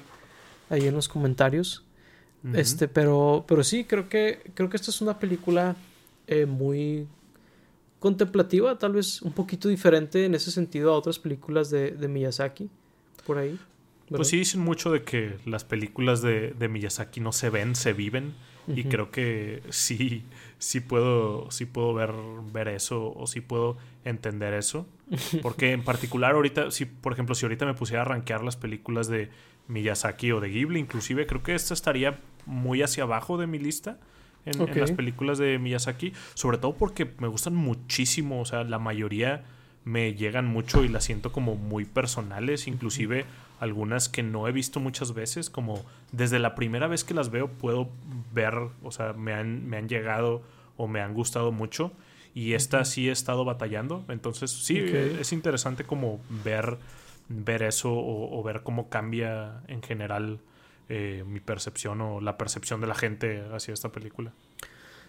ahí 0.69 0.87
en 0.87 0.95
los 0.95 1.09
comentarios. 1.09 1.83
Este, 2.53 2.87
pero, 2.87 3.43
pero 3.47 3.63
sí, 3.63 3.85
creo 3.85 4.07
que, 4.07 4.51
creo 4.53 4.69
que 4.69 4.77
esta 4.77 4.91
es 4.91 5.01
una 5.01 5.17
película 5.17 5.75
eh, 6.27 6.45
muy 6.45 7.07
contemplativa, 7.99 8.77
tal 8.77 8.93
vez 8.93 9.21
un 9.21 9.31
poquito 9.31 9.67
diferente 9.67 10.25
en 10.25 10.35
ese 10.35 10.51
sentido 10.51 10.93
a 10.93 10.97
otras 10.97 11.17
películas 11.17 11.71
de, 11.71 11.91
de 11.91 12.07
Miyazaki, 12.07 12.69
por 13.25 13.39
ahí. 13.39 13.57
Pues 14.09 14.27
sí 14.27 14.37
dicen 14.37 14.61
mucho 14.61 14.91
de 14.91 15.01
que 15.01 15.37
las 15.45 15.63
películas 15.63 16.21
de, 16.21 16.51
de 16.51 16.67
Miyazaki 16.67 17.19
no 17.19 17.31
se 17.31 17.49
ven, 17.49 17.75
se 17.75 17.93
viven. 17.93 18.33
Y 18.67 18.85
creo 18.85 19.11
que 19.11 19.61
sí, 19.69 20.23
sí 20.57 20.79
puedo, 20.79 21.51
sí 21.51 21.65
puedo 21.67 21.93
ver, 21.93 22.11
ver 22.51 22.67
eso 22.67 23.13
o 23.15 23.27
sí 23.27 23.39
puedo 23.39 23.77
entender 24.03 24.55
eso. 24.55 24.87
Porque 25.43 25.71
en 25.71 25.83
particular 25.83 26.33
ahorita, 26.33 26.71
si, 26.71 26.85
por 26.85 27.13
ejemplo, 27.13 27.35
si 27.35 27.45
ahorita 27.45 27.67
me 27.67 27.75
pusiera 27.75 28.01
a 28.01 28.05
rankear 28.05 28.43
las 28.43 28.55
películas 28.55 29.07
de 29.07 29.29
Miyazaki 29.67 30.31
o 30.31 30.39
de 30.39 30.49
Ghibli, 30.49 30.79
inclusive 30.79 31.25
creo 31.25 31.43
que 31.43 31.55
esta 31.55 31.73
estaría 31.73 32.19
muy 32.45 32.81
hacia 32.81 33.03
abajo 33.03 33.37
de 33.37 33.47
mi 33.47 33.59
lista. 33.59 33.97
En, 34.45 34.61
en, 34.61 34.79
las 34.79 34.91
películas 34.91 35.39
de 35.39 35.57
Miyazaki, 35.57 36.13
sobre 36.35 36.59
todo 36.59 36.75
porque 36.75 37.09
me 37.17 37.27
gustan 37.27 37.55
muchísimo, 37.55 38.41
o 38.41 38.45
sea, 38.45 38.63
la 38.63 38.77
mayoría 38.77 39.43
me 39.85 40.13
llegan 40.13 40.45
mucho 40.45 40.83
y 40.83 40.87
las 40.87 41.05
siento 41.05 41.31
como 41.31 41.55
muy 41.55 41.85
personales, 41.85 42.67
inclusive 42.67 43.25
algunas 43.59 44.09
que 44.09 44.23
no 44.23 44.47
he 44.47 44.51
visto 44.51 44.79
muchas 44.79 45.13
veces, 45.13 45.49
como 45.49 45.85
desde 46.11 46.39
la 46.39 46.55
primera 46.55 46.87
vez 46.87 47.03
que 47.03 47.13
las 47.13 47.29
veo 47.29 47.47
puedo 47.47 47.89
ver, 48.33 48.55
o 48.83 48.91
sea, 48.91 49.13
me 49.13 49.33
han, 49.33 49.67
me 49.69 49.77
han 49.77 49.87
llegado 49.87 50.41
o 50.77 50.87
me 50.87 51.01
han 51.01 51.13
gustado 51.13 51.51
mucho. 51.51 51.91
Y 52.33 52.53
esta 52.53 52.83
sí 52.83 53.07
he 53.07 53.11
estado 53.13 53.45
batallando, 53.45 54.03
entonces 54.09 54.51
sí, 54.51 54.77
es 54.77 55.31
interesante 55.31 55.85
como 55.85 56.19
ver, 56.43 56.77
ver 57.27 57.63
eso 57.63 57.91
o, 57.93 58.41
ver 58.43 58.61
cómo 58.63 58.89
cambia 58.89 59.61
en 59.67 59.81
general 59.81 60.39
eh, 60.89 61.23
mi 61.25 61.39
percepción 61.39 62.01
o 62.01 62.21
la 62.21 62.37
percepción 62.37 62.81
de 62.81 62.87
la 62.87 62.95
gente 62.95 63.43
hacia 63.51 63.73
esta 63.73 63.91
película. 63.91 64.33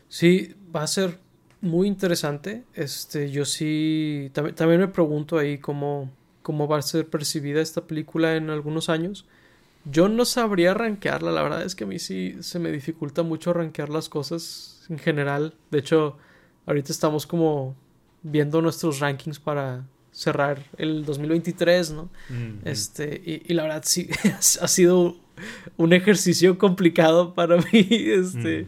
Sí, 0.08 0.54
va 0.74 0.82
a 0.82 0.86
ser 0.86 1.18
muy 1.60 1.88
interesante. 1.88 2.64
Este, 2.74 3.30
yo 3.30 3.44
sí, 3.44 4.30
también, 4.32 4.80
me 4.80 4.88
pregunto 4.88 5.38
ahí 5.38 5.58
cómo, 5.58 6.10
cómo 6.42 6.68
va 6.68 6.78
a 6.78 6.82
ser 6.82 7.08
percibida 7.08 7.60
esta 7.60 7.86
película 7.86 8.36
en 8.36 8.50
algunos 8.50 8.88
años. 8.88 9.26
Yo 9.84 10.08
no 10.08 10.24
sabría 10.24 10.74
rankearla, 10.74 11.30
la 11.30 11.42
verdad 11.42 11.62
es 11.62 11.76
que 11.76 11.84
a 11.84 11.86
mí 11.86 11.98
sí 11.98 12.36
se 12.40 12.58
me 12.58 12.72
dificulta 12.72 13.22
mucho 13.22 13.52
rankear 13.52 13.88
las 13.88 14.08
cosas 14.08 14.84
en 14.88 14.98
general. 14.98 15.54
De 15.70 15.78
hecho, 15.78 16.16
ahorita 16.66 16.90
estamos 16.90 17.26
como 17.26 17.76
viendo 18.22 18.60
nuestros 18.62 18.98
rankings 18.98 19.38
para 19.38 19.86
cerrar 20.16 20.64
el 20.78 21.04
2023, 21.04 21.90
¿no? 21.90 22.08
Este, 22.64 23.42
y, 23.46 23.52
la 23.52 23.64
verdad 23.64 23.82
sí 23.84 24.08
ha 24.62 24.66
sido 24.66 25.16
un 25.76 25.92
ejercicio 25.92 26.56
complicado 26.56 27.34
para 27.34 27.56
mí, 27.72 27.86
este, 27.90 28.66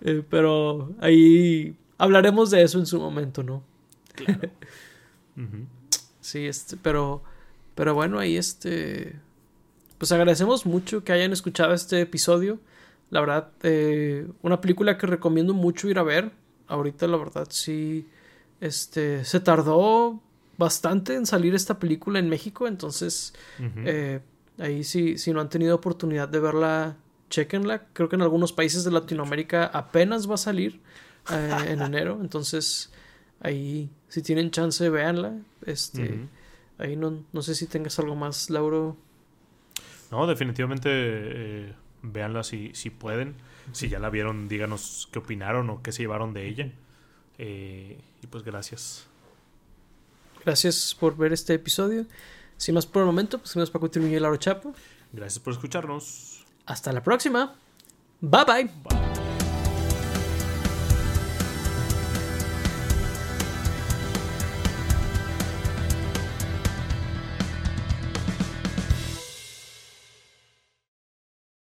eh, 0.00 0.24
pero 0.28 0.92
ahí 1.00 1.76
hablaremos 1.98 2.50
de 2.50 2.62
eso 2.62 2.80
en 2.80 2.86
su 2.86 2.98
momento, 2.98 3.42
¿no? 3.42 3.62
Claro. 4.14 4.50
Sí, 6.20 6.46
este, 6.46 6.76
pero, 6.76 7.22
pero 7.74 7.94
bueno, 7.94 8.18
ahí 8.18 8.36
este, 8.36 9.14
pues 9.96 10.12
agradecemos 10.12 10.66
mucho 10.66 11.02
que 11.04 11.12
hayan 11.12 11.32
escuchado 11.32 11.72
este 11.72 12.02
episodio. 12.02 12.58
La 13.08 13.20
verdad, 13.20 13.52
eh, 13.62 14.26
una 14.42 14.60
película 14.60 14.98
que 14.98 15.06
recomiendo 15.06 15.54
mucho 15.54 15.88
ir 15.88 15.98
a 15.98 16.02
ver. 16.02 16.32
Ahorita, 16.66 17.06
la 17.06 17.16
verdad, 17.16 17.46
sí, 17.48 18.06
este, 18.60 19.24
se 19.24 19.40
tardó 19.40 20.20
bastante 20.58 21.14
en 21.14 21.24
salir 21.24 21.54
esta 21.54 21.78
película 21.78 22.18
en 22.18 22.28
México, 22.28 22.66
entonces, 22.66 23.32
eh, 23.84 24.20
ahí 24.58 24.84
sí, 24.84 25.16
si 25.16 25.32
no 25.32 25.40
han 25.40 25.48
tenido 25.48 25.76
oportunidad 25.76 26.28
de 26.28 26.40
verla, 26.40 26.96
chequenla. 27.30 27.86
Creo 27.92 28.08
que 28.08 28.16
en 28.16 28.22
algunos 28.22 28.52
países 28.52 28.84
de 28.84 28.90
Latinoamérica 28.90 29.66
apenas 29.66 30.28
va 30.28 30.34
a 30.34 30.38
salir 30.38 30.80
eh, 31.30 31.64
en 31.68 31.80
enero, 31.80 32.18
entonces 32.20 32.92
ahí 33.40 33.88
si 34.08 34.20
tienen 34.22 34.50
chance 34.50 34.88
véanla. 34.90 35.38
Este 35.64 36.28
ahí 36.78 36.96
no, 36.96 37.24
no 37.32 37.42
sé 37.42 37.54
si 37.54 37.66
tengas 37.66 37.98
algo 37.98 38.16
más 38.16 38.50
Lauro. 38.50 38.96
No 40.10 40.26
definitivamente 40.26 40.88
eh, 40.90 41.74
véanla 42.02 42.42
si, 42.42 42.70
si 42.74 42.90
pueden. 42.90 43.34
Si 43.72 43.88
ya 43.88 43.98
la 43.98 44.10
vieron 44.10 44.48
díganos 44.48 45.08
qué 45.12 45.18
opinaron 45.18 45.68
o 45.70 45.82
qué 45.82 45.92
se 45.92 46.02
llevaron 46.02 46.32
de 46.32 46.48
ella. 46.48 46.72
Eh, 47.36 48.00
y 48.22 48.26
pues 48.26 48.42
gracias 48.42 49.06
gracias 50.44 50.96
por 50.98 51.16
ver 51.16 51.32
este 51.32 51.54
episodio 51.54 52.06
sin 52.56 52.74
más 52.74 52.86
por 52.86 53.02
el 53.02 53.06
momento 53.06 53.38
pues 53.38 53.70
para 53.70 53.80
continuar 53.80 54.12
y 54.12 54.20
Lauro 54.20 54.36
Chapo 54.36 54.74
gracias 55.12 55.38
por 55.38 55.52
escucharnos 55.52 56.44
hasta 56.66 56.92
la 56.92 57.02
próxima 57.02 57.54
bye. 58.20 58.44
bye. 58.44 59.07